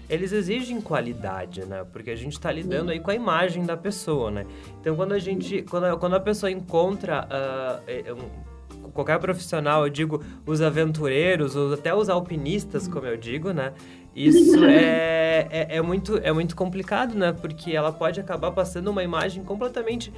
eles 0.10 0.34
exigem 0.34 0.82
qualidade, 0.82 1.66
né? 1.66 1.86
Porque 1.92 2.12
a 2.12 2.16
gente 2.18 2.34
está 2.34 2.52
lidando 2.52 2.92
aí 2.92 3.00
com 3.00 3.12
a 3.12 3.16
imagem 3.16 3.66
da 3.66 3.78
pessoa, 3.78 4.30
né? 4.30 4.46
Então, 4.80 4.94
quando 4.94 5.14
a 5.14 5.20
gente, 5.20 5.62
quando, 5.62 5.98
quando 5.98 6.16
a 6.16 6.20
pessoa 6.20 6.52
encontra 6.52 7.26
uh, 7.26 8.51
qualquer 8.92 9.20
profissional, 9.20 9.84
eu 9.86 9.90
digo 9.90 10.24
os 10.46 10.62
aventureiros, 10.62 11.56
ou 11.56 11.74
até 11.74 11.94
os 11.94 12.10
alpinistas, 12.10 12.88
como 12.88 13.06
eu 13.06 13.18
digo, 13.18 13.52
né? 13.52 13.74
Isso 14.16 14.64
é, 14.66 15.48
é, 15.50 15.78
é, 15.78 15.82
muito, 15.82 16.18
é 16.18 16.32
muito 16.32 16.56
complicado, 16.56 17.16
né? 17.16 17.32
Porque 17.32 17.72
ela 17.76 17.92
pode 17.92 18.20
acabar 18.20 18.52
passando 18.52 18.90
uma 18.90 19.04
imagem 19.04 19.44
completamente 19.44 20.14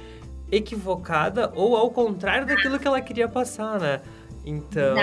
equivocada 0.50 1.52
ou 1.54 1.76
ao 1.76 1.90
contrário 1.90 2.46
daquilo 2.46 2.78
que 2.78 2.86
ela 2.86 3.00
queria 3.00 3.28
passar, 3.28 3.80
né? 3.80 4.00
Então, 4.46 4.94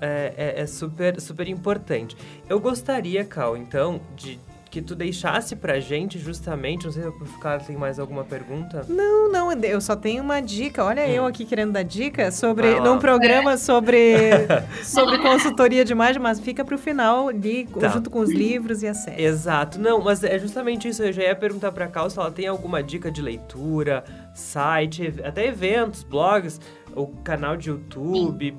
é, 0.00 0.34
é, 0.36 0.60
é, 0.60 0.66
super, 0.66 1.20
super 1.20 1.48
importante. 1.48 2.16
Eu 2.48 2.60
gostaria, 2.60 3.24
Cal, 3.24 3.56
então, 3.56 4.00
de, 4.16 4.38
que 4.70 4.82
tu 4.82 4.94
deixasse 4.94 5.56
pra 5.56 5.80
gente 5.80 6.18
justamente, 6.18 6.84
não 6.84 6.92
sei 6.92 7.02
se 7.02 7.08
o 7.08 7.38
Carlos 7.38 7.66
tem 7.66 7.76
mais 7.76 7.98
alguma 7.98 8.24
pergunta. 8.24 8.84
Não, 8.88 9.30
não, 9.30 9.52
eu 9.52 9.80
só 9.80 9.96
tenho 9.96 10.22
uma 10.22 10.40
dica. 10.40 10.84
Olha 10.84 11.02
hum. 11.04 11.08
eu 11.08 11.26
aqui 11.26 11.44
querendo 11.44 11.72
dar 11.72 11.82
dica 11.82 12.30
sobre 12.30 12.78
num 12.80 12.98
programa 12.98 13.56
sobre 13.56 14.16
sobre 14.84 15.18
consultoria 15.18 15.84
de 15.84 15.92
imagem, 15.92 16.20
mas 16.20 16.38
fica 16.40 16.64
pro 16.64 16.78
final 16.78 17.28
ali 17.28 17.66
tá. 17.66 17.88
junto 17.88 18.10
com 18.10 18.20
os 18.20 18.30
livros 18.30 18.82
e 18.82 18.88
a 18.88 18.94
série. 18.94 19.22
Exato. 19.22 19.78
Não, 19.78 20.00
mas 20.02 20.22
é 20.22 20.38
justamente 20.38 20.88
isso, 20.88 21.02
eu 21.02 21.12
já 21.12 21.22
ia 21.22 21.36
perguntar 21.36 21.72
pra 21.72 21.86
Cal 21.86 22.10
se 22.10 22.18
ela 22.18 22.30
tem 22.30 22.46
alguma 22.46 22.82
dica 22.82 23.10
de 23.10 23.22
leitura, 23.22 24.04
site, 24.34 25.14
até 25.24 25.46
eventos, 25.46 26.02
blogs, 26.02 26.60
o 26.98 27.06
canal 27.22 27.56
de 27.56 27.68
YouTube, 27.68 28.56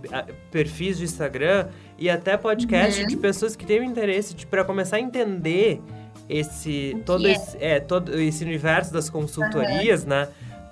perfis 0.49 0.97
de 0.97 1.03
Instagram 1.03 1.67
e 1.97 2.09
até 2.09 2.37
podcast 2.37 3.01
uhum. 3.01 3.07
de 3.07 3.17
pessoas 3.17 3.55
que 3.55 3.65
têm 3.65 3.83
interesse 3.83 4.33
para 4.45 4.63
começar 4.63 4.97
a 4.97 4.99
entender 4.99 5.81
esse 6.29 6.95
todo 7.05 7.27
é? 7.27 7.31
esse, 7.31 7.57
é, 7.59 7.79
todo 7.79 8.17
esse 8.19 8.43
universo 8.43 8.93
das 8.93 9.09
consultorias, 9.09 10.03
uhum. 10.03 10.09
né? 10.09 10.27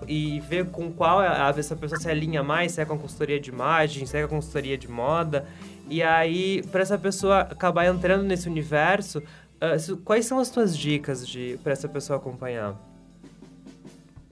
E 0.07 0.39
ver 0.41 0.67
com 0.67 0.91
qual 0.91 1.19
a, 1.19 1.53
essa 1.57 1.75
pessoa 1.75 1.99
se 1.99 2.07
alinha 2.09 2.43
mais, 2.43 2.73
se 2.73 2.81
é 2.81 2.85
com 2.85 2.93
a 2.93 2.97
consultoria 2.97 3.39
de 3.39 3.49
imagem, 3.49 4.05
se 4.05 4.15
é 4.15 4.21
com 4.21 4.27
a 4.27 4.29
consultoria 4.29 4.77
de 4.77 4.87
moda. 4.87 5.45
E 5.89 6.03
aí, 6.03 6.61
para 6.71 6.81
essa 6.81 6.97
pessoa 6.97 7.39
acabar 7.39 7.87
entrando 7.87 8.23
nesse 8.23 8.47
universo, 8.47 9.19
uh, 9.19 9.97
quais 10.05 10.25
são 10.25 10.37
as 10.37 10.51
tuas 10.51 10.77
dicas 10.77 11.27
de 11.27 11.59
para 11.63 11.73
essa 11.73 11.89
pessoa 11.89 12.17
acompanhar? 12.17 12.75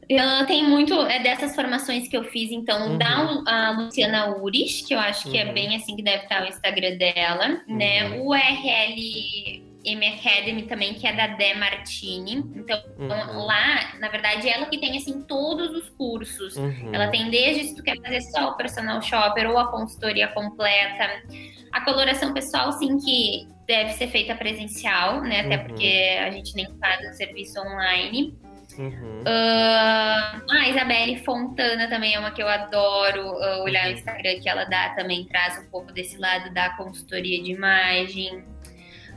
Eu 0.07 0.45
tenho 0.45 0.69
muito 0.69 0.93
é 0.93 1.19
dessas 1.19 1.55
formações 1.55 2.07
que 2.07 2.15
eu 2.15 2.23
fiz, 2.25 2.51
então, 2.51 2.91
uhum. 2.91 2.97
da 2.97 3.41
a 3.47 3.71
Luciana 3.71 4.37
Uris, 4.37 4.81
que 4.81 4.93
eu 4.93 4.99
acho 4.99 5.29
que 5.29 5.37
é 5.37 5.43
uhum. 5.43 5.49
é 5.49 5.53
bem 5.53 5.75
assim 5.75 5.95
que 5.95 6.03
deve 6.03 6.23
estar 6.23 6.43
o 6.43 6.47
Instagram 6.47 6.97
dela, 6.97 7.47
né? 7.47 7.61
uhum. 7.67 7.75
né? 7.75 8.09
O 8.19 8.29
URL 8.29 9.65
M 9.85 10.07
Academy 10.07 10.63
também, 10.63 10.95
que 10.95 11.05
é 11.05 11.13
da 11.13 11.27
Dé 11.27 11.53
Martini. 11.53 12.43
Então, 12.55 12.81
uhum. 12.97 13.45
lá, 13.45 13.93
na 13.99 14.09
verdade, 14.09 14.49
ela 14.49 14.65
que 14.65 14.79
tem, 14.79 14.97
assim, 14.97 15.21
todos 15.21 15.69
os 15.69 15.89
cursos. 15.91 16.55
Uhum. 16.55 16.89
Ela 16.91 17.07
tem 17.09 17.29
desde 17.29 17.65
se 17.65 17.75
tu 17.75 17.83
quer 17.83 18.01
fazer 18.01 18.21
só 18.21 18.49
o 18.49 18.53
personal 18.57 19.01
shopper 19.01 19.49
ou 19.49 19.57
a 19.57 19.67
consultoria 19.67 20.27
completa. 20.29 21.23
A 21.71 21.81
coloração 21.81 22.33
pessoal, 22.33 22.71
sim, 22.71 22.97
que 22.97 23.47
deve 23.67 23.91
ser 23.93 24.07
feita 24.07 24.33
presencial, 24.35 25.21
né? 25.21 25.41
Até 25.41 25.57
uhum. 25.57 25.67
porque 25.67 26.17
a 26.19 26.31
gente 26.31 26.55
nem 26.55 26.67
faz 26.79 27.07
o 27.07 27.13
serviço 27.13 27.59
online. 27.59 28.35
Uhum. 28.77 29.21
Uh, 29.21 30.51
a 30.51 30.69
Isabelle 30.69 31.17
Fontana 31.23 31.87
também 31.87 32.13
é 32.13 32.19
uma 32.19 32.31
que 32.31 32.41
eu 32.41 32.47
adoro 32.47 33.21
uh, 33.21 33.63
olhar 33.63 33.85
uhum. 33.85 33.91
no 33.91 33.97
Instagram, 33.97 34.39
que 34.41 34.49
ela 34.49 34.65
dá 34.65 34.89
também, 34.89 35.25
traz 35.25 35.57
um 35.59 35.69
pouco 35.69 35.91
desse 35.91 36.17
lado 36.17 36.53
da 36.53 36.71
consultoria 36.71 37.41
de 37.41 37.51
imagem. 37.51 38.43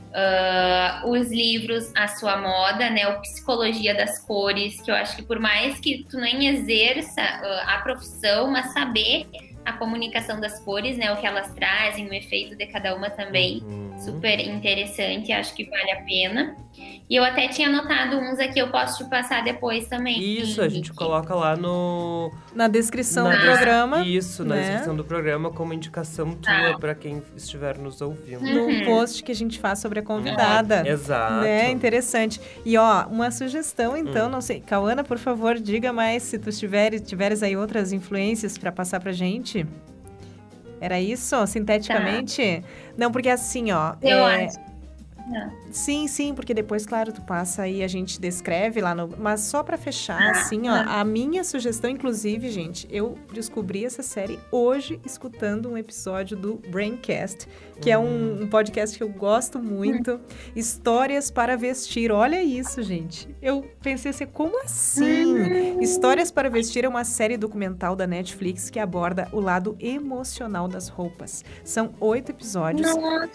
Uh, 0.09 1.09
os 1.09 1.31
livros 1.31 1.91
A 1.95 2.07
Sua 2.07 2.37
Moda, 2.37 2.89
né? 2.89 3.07
O 3.07 3.21
Psicologia 3.21 3.93
das 3.93 4.17
Cores, 4.25 4.81
que 4.81 4.89
eu 4.89 4.95
acho 4.95 5.15
que 5.15 5.21
por 5.21 5.39
mais 5.39 5.79
que 5.79 6.03
tu 6.09 6.17
nem 6.17 6.47
exerça 6.47 7.21
a 7.21 7.79
profissão, 7.83 8.49
mas 8.49 8.73
saber 8.73 9.27
a 9.65 9.73
comunicação 9.73 10.39
das 10.39 10.59
cores, 10.63 10.97
né? 10.97 11.11
O 11.11 11.17
que 11.17 11.27
elas 11.27 11.53
trazem, 11.53 12.07
o 12.07 12.13
efeito 12.13 12.55
de 12.55 12.65
cada 12.67 12.95
uma 12.95 13.09
também. 13.09 13.61
Uhum. 13.63 13.88
Super 13.99 14.39
interessante, 14.39 15.31
acho 15.31 15.53
que 15.53 15.65
vale 15.65 15.91
a 15.91 16.01
pena. 16.03 16.55
E 17.09 17.15
eu 17.15 17.23
até 17.23 17.47
tinha 17.47 17.67
anotado 17.67 18.17
uns 18.17 18.39
aqui, 18.39 18.59
eu 18.59 18.69
posso 18.69 19.03
te 19.03 19.09
passar 19.09 19.43
depois 19.43 19.87
também. 19.87 20.21
Isso, 20.21 20.61
a 20.61 20.69
gente 20.69 20.93
coloca 20.93 21.33
lá 21.33 21.55
no... 21.55 22.31
Na 22.53 22.67
descrição 22.67 23.27
na 23.27 23.35
do 23.35 23.41
programa. 23.41 24.05
Isso, 24.05 24.45
na 24.45 24.55
né? 24.55 24.61
descrição 24.61 24.95
do 24.95 25.03
programa, 25.03 25.49
como 25.49 25.73
indicação 25.73 26.35
tua 26.35 26.69
ah. 26.69 26.77
para 26.77 26.93
quem 26.93 27.21
estiver 27.35 27.77
nos 27.79 27.99
ouvindo. 27.99 28.43
Uhum. 28.43 28.79
No 28.79 28.85
post 28.85 29.23
que 29.23 29.31
a 29.31 29.35
gente 29.35 29.59
faz 29.59 29.79
sobre 29.79 29.99
a 29.99 30.03
convidada. 30.03 30.81
Uhum. 30.81 30.87
Exato. 30.87 31.41
Né? 31.41 31.71
Interessante. 31.71 32.39
E 32.63 32.77
ó, 32.77 33.07
uma 33.07 33.31
sugestão 33.31 33.97
então, 33.97 34.27
hum. 34.27 34.31
não 34.31 34.41
sei, 34.41 34.61
Cauana, 34.61 35.03
por 35.03 35.17
favor, 35.17 35.59
diga 35.59 35.91
mais 35.91 36.23
se 36.23 36.37
tu 36.37 36.51
tiveres, 36.51 37.01
tiveres 37.01 37.41
aí 37.41 37.57
outras 37.57 37.91
influências 37.91 38.57
para 38.57 38.71
passar 38.71 38.99
pra 38.99 39.11
gente. 39.11 39.65
Era 40.81 40.99
isso, 40.99 41.45
sinteticamente? 41.47 42.61
Tá. 42.61 42.67
Não, 42.97 43.11
porque 43.11 43.29
assim, 43.29 43.71
ó. 43.71 43.95
Eu 44.01 44.17
é... 44.27 44.45
acho 44.45 44.68
Sim, 45.71 46.07
sim, 46.07 46.33
porque 46.33 46.53
depois, 46.53 46.85
claro, 46.85 47.11
tu 47.11 47.21
passa 47.21 47.63
aí, 47.63 47.83
a 47.83 47.87
gente 47.87 48.19
descreve 48.19 48.81
lá 48.81 48.95
no. 48.95 49.09
Mas 49.17 49.41
só 49.41 49.61
para 49.63 49.77
fechar, 49.77 50.19
ah, 50.19 50.31
assim, 50.31 50.67
ó, 50.67 50.73
ah. 50.73 50.99
a 50.99 51.05
minha 51.05 51.43
sugestão, 51.43 51.89
inclusive, 51.89 52.49
gente, 52.49 52.87
eu 52.89 53.17
descobri 53.31 53.85
essa 53.85 54.01
série 54.01 54.39
hoje 54.51 54.99
escutando 55.05 55.69
um 55.69 55.77
episódio 55.77 56.35
do 56.35 56.55
Braincast, 56.69 57.47
que 57.79 57.89
uhum. 57.89 57.93
é 57.93 57.97
um, 57.97 58.03
hum. 58.03 58.43
um, 58.43 58.47
podcast 58.47 58.97
que 58.97 59.03
eu 59.03 59.09
gosto 59.09 59.59
muito. 59.59 60.13
Uhum. 60.13 60.19
Histórias 60.55 61.29
para 61.29 61.55
vestir. 61.55 62.11
Olha 62.11 62.41
isso, 62.41 62.81
gente. 62.81 63.27
Eu 63.41 63.65
pensei 63.81 64.11
assim, 64.11 64.25
como 64.25 64.63
assim? 64.63 65.25
Uhum. 65.25 65.81
Histórias 65.81 66.31
para 66.31 66.49
vestir 66.49 66.83
é 66.83 66.89
uma 66.89 67.03
série 67.03 67.37
documental 67.37 67.95
da 67.95 68.07
Netflix 68.07 68.69
que 68.69 68.79
aborda 68.79 69.27
o 69.31 69.39
lado 69.39 69.77
emocional 69.79 70.67
das 70.67 70.87
roupas. 70.87 71.43
São 71.63 71.93
oito 71.99 72.31
episódios. 72.31 72.95
Nossa, 72.95 73.29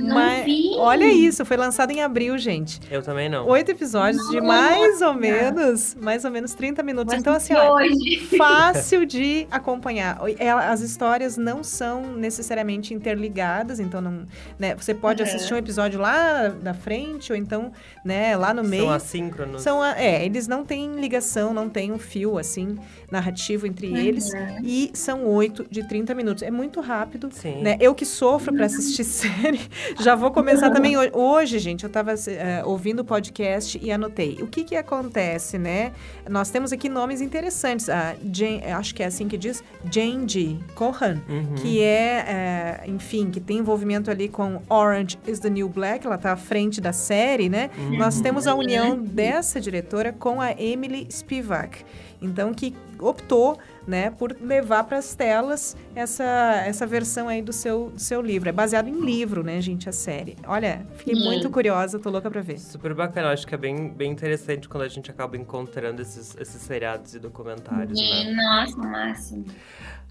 não 0.00 0.14
mas, 0.14 0.44
vi. 0.44 0.74
Olha 0.76 1.06
isso 1.06 1.39
isso, 1.40 1.44
foi 1.44 1.56
lançado 1.56 1.90
em 1.90 2.02
abril, 2.02 2.36
gente. 2.38 2.80
Eu 2.90 3.02
também 3.02 3.28
não. 3.28 3.46
Oito 3.48 3.70
episódios 3.70 4.22
Nossa. 4.24 4.30
de 4.30 4.40
mais 4.40 5.00
ou 5.00 5.14
menos, 5.14 5.94
mais 5.94 6.24
ou 6.24 6.30
menos 6.30 6.54
30 6.54 6.82
minutos. 6.82 7.12
Mas 7.12 7.20
então, 7.20 7.34
assim, 7.34 7.54
ó, 7.54 7.78
fácil 8.36 9.06
de 9.06 9.46
acompanhar. 9.50 10.18
É, 10.38 10.50
as 10.50 10.80
histórias 10.80 11.36
não 11.36 11.64
são 11.64 12.02
necessariamente 12.16 12.92
interligadas, 12.92 13.80
então 13.80 14.00
não, 14.00 14.26
né, 14.58 14.74
você 14.74 14.94
pode 14.94 15.22
uhum. 15.22 15.28
assistir 15.28 15.54
um 15.54 15.56
episódio 15.56 16.00
lá 16.00 16.48
da 16.48 16.74
frente, 16.74 17.32
ou 17.32 17.38
então, 17.38 17.72
né, 18.04 18.36
lá 18.36 18.52
no 18.52 18.62
meio. 18.62 18.84
São 18.84 18.92
assíncronos. 18.92 19.62
São, 19.62 19.84
é, 19.84 20.24
eles 20.24 20.46
não 20.46 20.64
têm 20.64 20.96
ligação, 20.96 21.54
não 21.54 21.68
tem 21.68 21.92
um 21.92 21.98
fio, 21.98 22.38
assim, 22.38 22.78
narrativo 23.10 23.66
entre 23.66 23.88
uhum. 23.88 23.96
eles. 23.96 24.30
E 24.62 24.90
são 24.94 25.24
oito 25.26 25.66
de 25.70 25.86
30 25.86 26.14
minutos. 26.14 26.42
É 26.42 26.50
muito 26.50 26.80
rápido. 26.80 27.28
Sim. 27.32 27.62
Né? 27.62 27.76
Eu 27.80 27.94
que 27.94 28.04
sofro 28.04 28.52
para 28.52 28.66
assistir 28.66 29.04
série, 29.04 29.60
já 30.00 30.14
vou 30.14 30.30
começar 30.30 30.70
também 30.70 30.96
hoje, 30.96 31.10
gente, 31.58 31.84
eu 31.84 31.88
estava 31.88 32.14
uh, 32.14 32.16
eh, 32.28 32.62
ouvindo 32.64 33.00
o 33.00 33.04
podcast 33.04 33.78
e 33.82 33.90
anotei. 33.90 34.38
O 34.40 34.46
que 34.46 34.64
que 34.64 34.76
acontece, 34.76 35.58
né? 35.58 35.92
Nós 36.28 36.50
temos 36.50 36.72
aqui 36.72 36.88
nomes 36.88 37.20
interessantes. 37.20 37.88
A 37.88 38.14
Jane, 38.32 38.64
acho 38.64 38.94
que 38.94 39.02
é 39.02 39.06
assim 39.06 39.28
que 39.28 39.36
diz, 39.36 39.62
Jane 39.90 40.28
G. 40.28 40.56
Cohan, 40.74 41.20
uhum. 41.28 41.54
que 41.56 41.82
é, 41.82 42.82
uh, 42.86 42.90
enfim, 42.90 43.30
que 43.30 43.40
tem 43.40 43.58
envolvimento 43.58 44.10
ali 44.10 44.28
com 44.28 44.62
Orange 44.68 45.18
is 45.26 45.38
the 45.40 45.50
New 45.50 45.68
Black. 45.68 46.06
Ela 46.06 46.16
está 46.16 46.32
à 46.32 46.36
frente 46.36 46.80
da 46.80 46.92
série, 46.92 47.48
né? 47.48 47.70
Uhum. 47.76 47.98
Nós 47.98 48.20
temos 48.20 48.46
a 48.46 48.54
união 48.54 48.98
dessa 48.98 49.60
diretora 49.60 50.12
com 50.12 50.40
a 50.40 50.52
Emily 50.52 51.06
Spivak. 51.10 51.84
Então, 52.22 52.52
que 52.52 52.74
optou 52.98 53.58
né, 53.90 54.10
por 54.12 54.36
levar 54.40 54.84
para 54.84 54.98
as 54.98 55.14
telas 55.14 55.76
essa, 55.96 56.62
essa 56.64 56.86
versão 56.86 57.26
aí 57.26 57.42
do 57.42 57.52
seu, 57.52 57.90
do 57.90 57.98
seu 57.98 58.22
livro. 58.22 58.48
É 58.48 58.52
baseado 58.52 58.88
em 58.88 59.00
livro, 59.00 59.42
né, 59.42 59.60
gente, 59.60 59.88
a 59.88 59.92
série. 59.92 60.36
Olha, 60.46 60.86
fiquei 60.94 61.16
Sim. 61.16 61.24
muito 61.24 61.50
curiosa, 61.50 61.98
tô 61.98 62.08
louca 62.08 62.30
para 62.30 62.40
ver. 62.40 62.58
Super 62.60 62.94
bacana, 62.94 63.32
acho 63.32 63.44
que 63.44 63.54
é 63.54 63.58
bem, 63.58 63.90
bem 63.90 64.12
interessante 64.12 64.68
quando 64.68 64.84
a 64.84 64.88
gente 64.88 65.10
acaba 65.10 65.36
encontrando 65.36 66.00
esses, 66.00 66.36
esses 66.36 66.62
seriados 66.62 67.16
e 67.16 67.18
documentários, 67.18 67.98
Sim, 67.98 68.08
né? 68.08 68.32
Nossa, 68.32 68.76
máximo. 68.78 69.44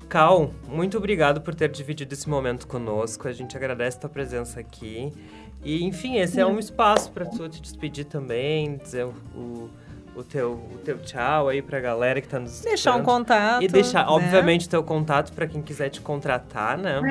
Cal, 0.09 0.53
muito 0.67 0.97
obrigado 0.97 1.39
por 1.39 1.55
ter 1.55 1.69
dividido 1.69 2.13
esse 2.13 2.27
momento 2.27 2.67
conosco. 2.67 3.27
A 3.27 3.31
gente 3.31 3.55
agradece 3.55 3.97
a 3.97 4.01
tua 4.01 4.09
presença 4.09 4.59
aqui. 4.59 5.13
E, 5.63 5.83
enfim, 5.83 6.17
esse 6.17 6.39
é 6.39 6.45
um 6.45 6.59
espaço 6.59 7.11
para 7.11 7.25
tu 7.25 7.47
te 7.47 7.61
despedir 7.61 8.05
também, 8.05 8.77
dizer 8.77 9.05
o 9.05 9.13
o 9.35 9.69
teu, 10.23 10.53
o 10.73 10.77
teu 10.83 10.97
tchau 10.99 11.49
aí 11.49 11.61
pra 11.61 11.79
galera 11.79 12.21
que 12.21 12.27
tá 12.27 12.39
nos 12.39 12.61
Deixar 12.61 12.95
um 12.95 13.03
contato. 13.03 13.63
E 13.63 13.67
deixar, 13.67 14.05
né? 14.05 14.11
obviamente, 14.11 14.67
teu 14.67 14.83
contato 14.83 15.33
para 15.33 15.47
quem 15.47 15.61
quiser 15.61 15.89
te 15.89 16.01
contratar, 16.01 16.77
né? 16.77 17.01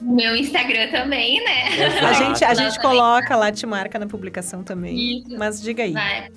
Meu 0.00 0.34
Instagram 0.34 0.90
também, 0.90 1.44
né? 1.44 1.64
A 2.02 2.12
gente, 2.14 2.44
a 2.44 2.54
gente 2.54 2.80
coloca 2.80 3.36
lá, 3.36 3.52
te 3.52 3.66
marca 3.66 3.98
na 3.98 4.06
publicação 4.06 4.62
também. 4.62 5.18
Isso. 5.18 5.36
Mas 5.38 5.60
diga 5.60 5.82
aí. 5.82 5.92
Vai, 5.92 6.28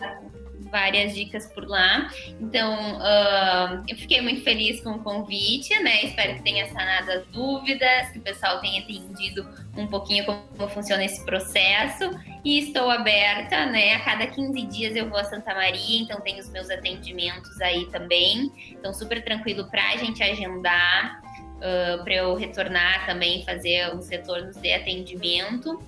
várias 0.73 1.13
dicas 1.13 1.45
por 1.53 1.67
lá. 1.67 2.09
Então, 2.41 2.97
uh, 2.97 3.83
eu 3.87 3.95
fiquei 3.95 4.21
muito 4.21 4.41
feliz 4.41 4.81
com 4.81 4.89
o 4.89 4.99
convite, 5.03 5.71
né? 5.83 6.05
Espero 6.05 6.33
que 6.33 6.41
tenha 6.41 6.67
sanado 6.67 7.11
as 7.11 7.27
dúvidas, 7.27 8.09
que 8.09 8.17
o 8.17 8.21
pessoal 8.21 8.59
tenha 8.59 8.79
entendido 8.79 9.47
um 9.77 9.85
pouquinho 9.85 10.25
como 10.25 10.67
funciona 10.69 11.05
esse 11.05 11.23
processo. 11.23 12.09
E 12.43 12.57
estou 12.57 12.89
aberta, 12.89 13.67
né? 13.67 13.93
A 13.93 13.99
cada 13.99 14.25
15 14.25 14.61
dias 14.63 14.95
eu 14.95 15.07
vou 15.07 15.19
a 15.19 15.23
Santa 15.23 15.53
Maria, 15.53 16.01
então 16.01 16.19
tenho 16.21 16.39
os 16.39 16.49
meus 16.49 16.67
atendimentos 16.71 17.61
aí 17.61 17.85
também. 17.91 18.51
Então, 18.71 18.91
super 18.95 19.23
tranquilo 19.23 19.69
para 19.69 19.91
a 19.91 19.97
gente 19.97 20.23
agendar 20.23 21.21
uh, 21.63 22.03
para 22.03 22.13
eu 22.13 22.35
retornar 22.35 23.05
também, 23.05 23.43
fazer 23.45 23.95
os 23.95 24.09
retornos 24.09 24.57
de 24.57 24.73
atendimento. 24.73 25.81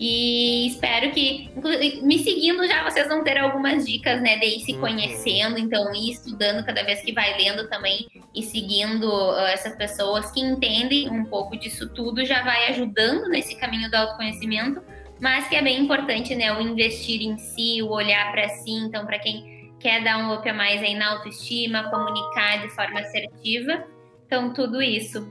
E 0.00 0.68
espero 0.68 1.10
que, 1.10 1.50
me 2.02 2.18
seguindo 2.20 2.66
já, 2.66 2.88
vocês 2.88 3.06
vão 3.08 3.22
ter 3.22 3.36
algumas 3.36 3.84
dicas, 3.84 4.22
né, 4.22 4.38
de 4.38 4.46
ir 4.46 4.60
se 4.60 4.72
uhum. 4.72 4.80
conhecendo, 4.80 5.58
então 5.58 5.92
ir 5.94 6.12
estudando 6.12 6.64
cada 6.64 6.82
vez 6.84 7.00
que 7.02 7.12
vai 7.12 7.36
lendo 7.36 7.68
também 7.68 8.06
e 8.34 8.42
seguindo 8.42 9.04
uh, 9.04 9.40
essas 9.46 9.76
pessoas 9.76 10.30
que 10.30 10.40
entendem 10.40 11.10
um 11.10 11.24
pouco 11.24 11.56
disso 11.56 11.88
tudo, 11.92 12.24
já 12.24 12.42
vai 12.42 12.68
ajudando 12.68 13.28
nesse 13.28 13.56
caminho 13.56 13.90
do 13.90 13.96
autoconhecimento, 13.96 14.80
mas 15.20 15.48
que 15.48 15.56
é 15.56 15.62
bem 15.62 15.80
importante, 15.80 16.34
né, 16.34 16.52
o 16.56 16.60
investir 16.60 17.20
em 17.20 17.36
si, 17.36 17.82
o 17.82 17.90
olhar 17.90 18.30
para 18.30 18.48
si, 18.48 18.70
então 18.70 19.04
para 19.04 19.18
quem 19.18 19.58
quer 19.80 20.02
dar 20.02 20.18
um 20.18 20.32
up 20.32 20.48
a 20.48 20.54
mais 20.54 20.80
aí 20.80 20.94
na 20.94 21.12
autoestima, 21.12 21.90
comunicar 21.90 22.62
de 22.62 22.68
forma 22.70 23.00
assertiva, 23.00 23.84
então, 24.28 24.52
tudo 24.52 24.82
isso. 24.82 25.26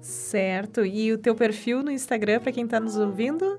Certo. 0.00 0.84
E 0.84 1.12
o 1.12 1.18
teu 1.18 1.36
perfil 1.36 1.84
no 1.84 1.90
Instagram, 1.90 2.40
para 2.40 2.50
quem 2.50 2.64
está 2.64 2.80
nos 2.80 2.96
ouvindo? 2.96 3.56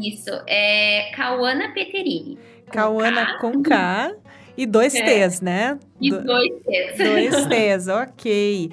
Isso, 0.00 0.30
é 0.48 1.10
Cauana 1.14 1.72
Peterini. 1.74 2.38
Cauana 2.72 3.38
com 3.38 3.62
K 3.62 4.16
e 4.56 4.64
dois 4.64 4.94
é. 4.94 5.28
T's, 5.28 5.42
né? 5.42 5.78
E 6.00 6.10
Do... 6.10 6.24
dois 6.24 6.50
T's. 6.64 6.96
Dois 6.96 7.44
T's, 7.46 7.88
ok. 7.88 8.70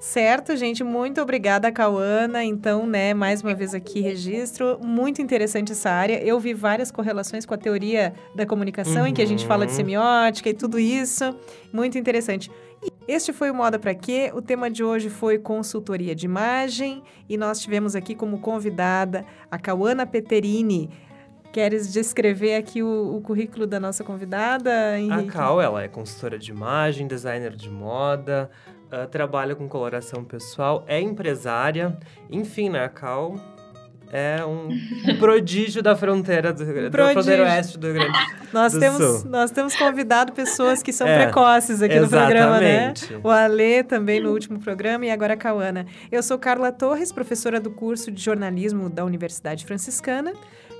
Certo, 0.00 0.56
gente, 0.56 0.82
muito 0.82 1.20
obrigada, 1.20 1.70
Cauana. 1.70 2.42
Então, 2.42 2.86
né, 2.86 3.12
mais 3.12 3.42
uma 3.42 3.54
vez 3.54 3.74
aqui 3.74 4.00
registro. 4.00 4.78
Muito 4.82 5.20
interessante 5.20 5.72
essa 5.72 5.90
área. 5.90 6.22
Eu 6.22 6.40
vi 6.40 6.54
várias 6.54 6.90
correlações 6.90 7.44
com 7.44 7.52
a 7.52 7.58
teoria 7.58 8.14
da 8.34 8.46
comunicação, 8.46 9.02
uhum. 9.02 9.08
em 9.08 9.14
que 9.14 9.20
a 9.20 9.26
gente 9.26 9.44
fala 9.44 9.66
de 9.66 9.72
uhum. 9.72 9.76
semiótica 9.76 10.48
e 10.48 10.54
tudo 10.54 10.78
isso. 10.78 11.36
Muito 11.72 11.98
interessante. 11.98 12.50
Este 13.08 13.32
foi 13.32 13.50
o 13.50 13.54
Moda 13.54 13.78
para 13.78 13.94
Quê? 13.94 14.32
O 14.34 14.42
tema 14.42 14.68
de 14.68 14.82
hoje 14.82 15.08
foi 15.08 15.38
consultoria 15.38 16.14
de 16.14 16.26
imagem 16.26 17.04
e 17.28 17.36
nós 17.36 17.60
tivemos 17.60 17.94
aqui 17.94 18.14
como 18.16 18.40
convidada 18.40 19.24
a 19.48 19.58
Cauana 19.58 20.04
Peterini. 20.04 20.90
Queres 21.52 21.92
descrever 21.92 22.56
aqui 22.56 22.82
o, 22.82 23.16
o 23.16 23.20
currículo 23.20 23.66
da 23.66 23.78
nossa 23.78 24.02
convidada, 24.02 24.98
Henrique? 24.98 25.30
A 25.30 25.32
Cal, 25.32 25.60
ela 25.60 25.82
é 25.82 25.88
consultora 25.88 26.36
de 26.36 26.50
imagem, 26.50 27.06
designer 27.06 27.54
de 27.54 27.70
moda, 27.70 28.50
uh, 28.92 29.06
trabalha 29.08 29.54
com 29.54 29.68
coloração 29.68 30.24
pessoal, 30.24 30.84
é 30.86 31.00
empresária. 31.00 31.96
Enfim, 32.28 32.68
né, 32.68 32.84
a 32.84 32.88
Cal 32.88 33.36
é 34.12 34.44
um, 34.44 34.68
prodígio 35.18 35.82
da 35.82 35.96
fronteira 35.96 36.52
do, 36.52 36.62
um 36.62 36.90
da 36.90 37.12
fronteira 37.12 37.42
oeste 37.44 37.78
do 37.78 37.86
Rio 37.86 37.94
Grande 37.94 38.18
nós 38.52 38.72
do 38.72 38.80
temos, 38.80 39.20
Sul. 39.20 39.30
Nós 39.30 39.50
temos 39.50 39.76
convidado 39.76 40.32
pessoas 40.32 40.82
que 40.82 40.92
são 40.92 41.06
é, 41.06 41.24
precoces 41.24 41.82
aqui 41.82 41.94
exatamente. 41.94 42.02
no 42.02 42.28
programa, 42.28 42.60
né? 42.60 42.94
O 43.22 43.28
Alê 43.28 43.82
também 43.82 44.20
no 44.20 44.30
último 44.30 44.58
programa 44.58 45.04
e 45.06 45.10
agora 45.10 45.34
a 45.34 45.36
Cauana. 45.36 45.86
Eu 46.10 46.22
sou 46.22 46.38
Carla 46.38 46.72
Torres, 46.72 47.12
professora 47.12 47.60
do 47.60 47.70
curso 47.70 48.10
de 48.10 48.22
jornalismo 48.22 48.88
da 48.88 49.04
Universidade 49.04 49.64
Franciscana. 49.64 50.32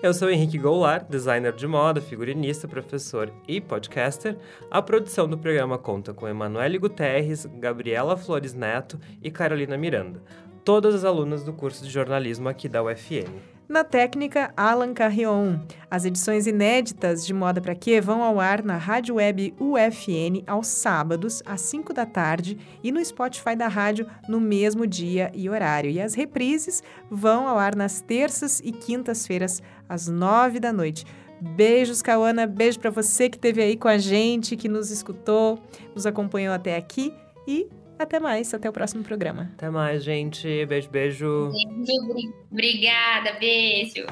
Eu 0.02 0.12
sou 0.12 0.30
Henrique 0.30 0.58
Goulart, 0.58 1.08
designer 1.08 1.52
de 1.52 1.66
moda, 1.66 2.00
figurinista, 2.00 2.68
professor 2.68 3.32
e 3.48 3.60
podcaster. 3.60 4.36
A 4.70 4.82
produção 4.82 5.26
do 5.26 5.38
programa 5.38 5.78
conta 5.78 6.12
com 6.12 6.28
Emanuele 6.28 6.78
Guterres, 6.78 7.46
Gabriela 7.58 8.16
Flores 8.16 8.52
Neto 8.52 9.00
e 9.22 9.30
Carolina 9.30 9.76
Miranda 9.76 10.20
todas 10.66 10.96
as 10.96 11.04
alunas 11.04 11.44
do 11.44 11.52
curso 11.52 11.84
de 11.84 11.88
jornalismo 11.88 12.48
aqui 12.48 12.68
da 12.68 12.82
UFN. 12.82 13.30
Na 13.68 13.84
técnica, 13.84 14.52
Alan 14.56 14.92
Carrion. 14.92 15.60
As 15.88 16.04
edições 16.04 16.48
inéditas 16.48 17.24
de 17.24 17.32
Moda 17.32 17.60
Pra 17.60 17.74
Quê 17.74 18.00
vão 18.00 18.20
ao 18.20 18.40
ar 18.40 18.64
na 18.64 18.76
Rádio 18.76 19.14
Web 19.14 19.54
UFN 19.60 20.42
aos 20.44 20.66
sábados, 20.66 21.40
às 21.46 21.60
5 21.60 21.92
da 21.92 22.04
tarde, 22.04 22.58
e 22.82 22.90
no 22.90 23.04
Spotify 23.04 23.54
da 23.54 23.68
rádio 23.68 24.08
no 24.28 24.40
mesmo 24.40 24.88
dia 24.88 25.30
e 25.34 25.48
horário. 25.48 25.88
E 25.88 26.00
as 26.00 26.14
reprises 26.14 26.82
vão 27.08 27.46
ao 27.46 27.58
ar 27.58 27.76
nas 27.76 28.00
terças 28.00 28.60
e 28.64 28.72
quintas-feiras, 28.72 29.62
às 29.88 30.08
9 30.08 30.58
da 30.58 30.72
noite. 30.72 31.04
Beijos, 31.40 32.02
Cauana. 32.02 32.44
Beijo 32.44 32.80
para 32.80 32.90
você 32.90 33.28
que 33.28 33.36
esteve 33.36 33.62
aí 33.62 33.76
com 33.76 33.86
a 33.86 33.98
gente, 33.98 34.56
que 34.56 34.68
nos 34.68 34.90
escutou, 34.90 35.60
nos 35.94 36.06
acompanhou 36.06 36.52
até 36.52 36.76
aqui 36.76 37.14
e 37.46 37.68
até 37.98 38.20
mais, 38.20 38.52
até 38.52 38.68
o 38.68 38.72
próximo 38.72 39.02
programa. 39.02 39.50
Até 39.54 39.70
mais, 39.70 40.04
gente. 40.04 40.66
Beijo, 40.66 40.90
beijo. 40.90 41.50
beijo 41.50 42.32
obrigada, 42.50 43.32
beijo. 43.38 44.06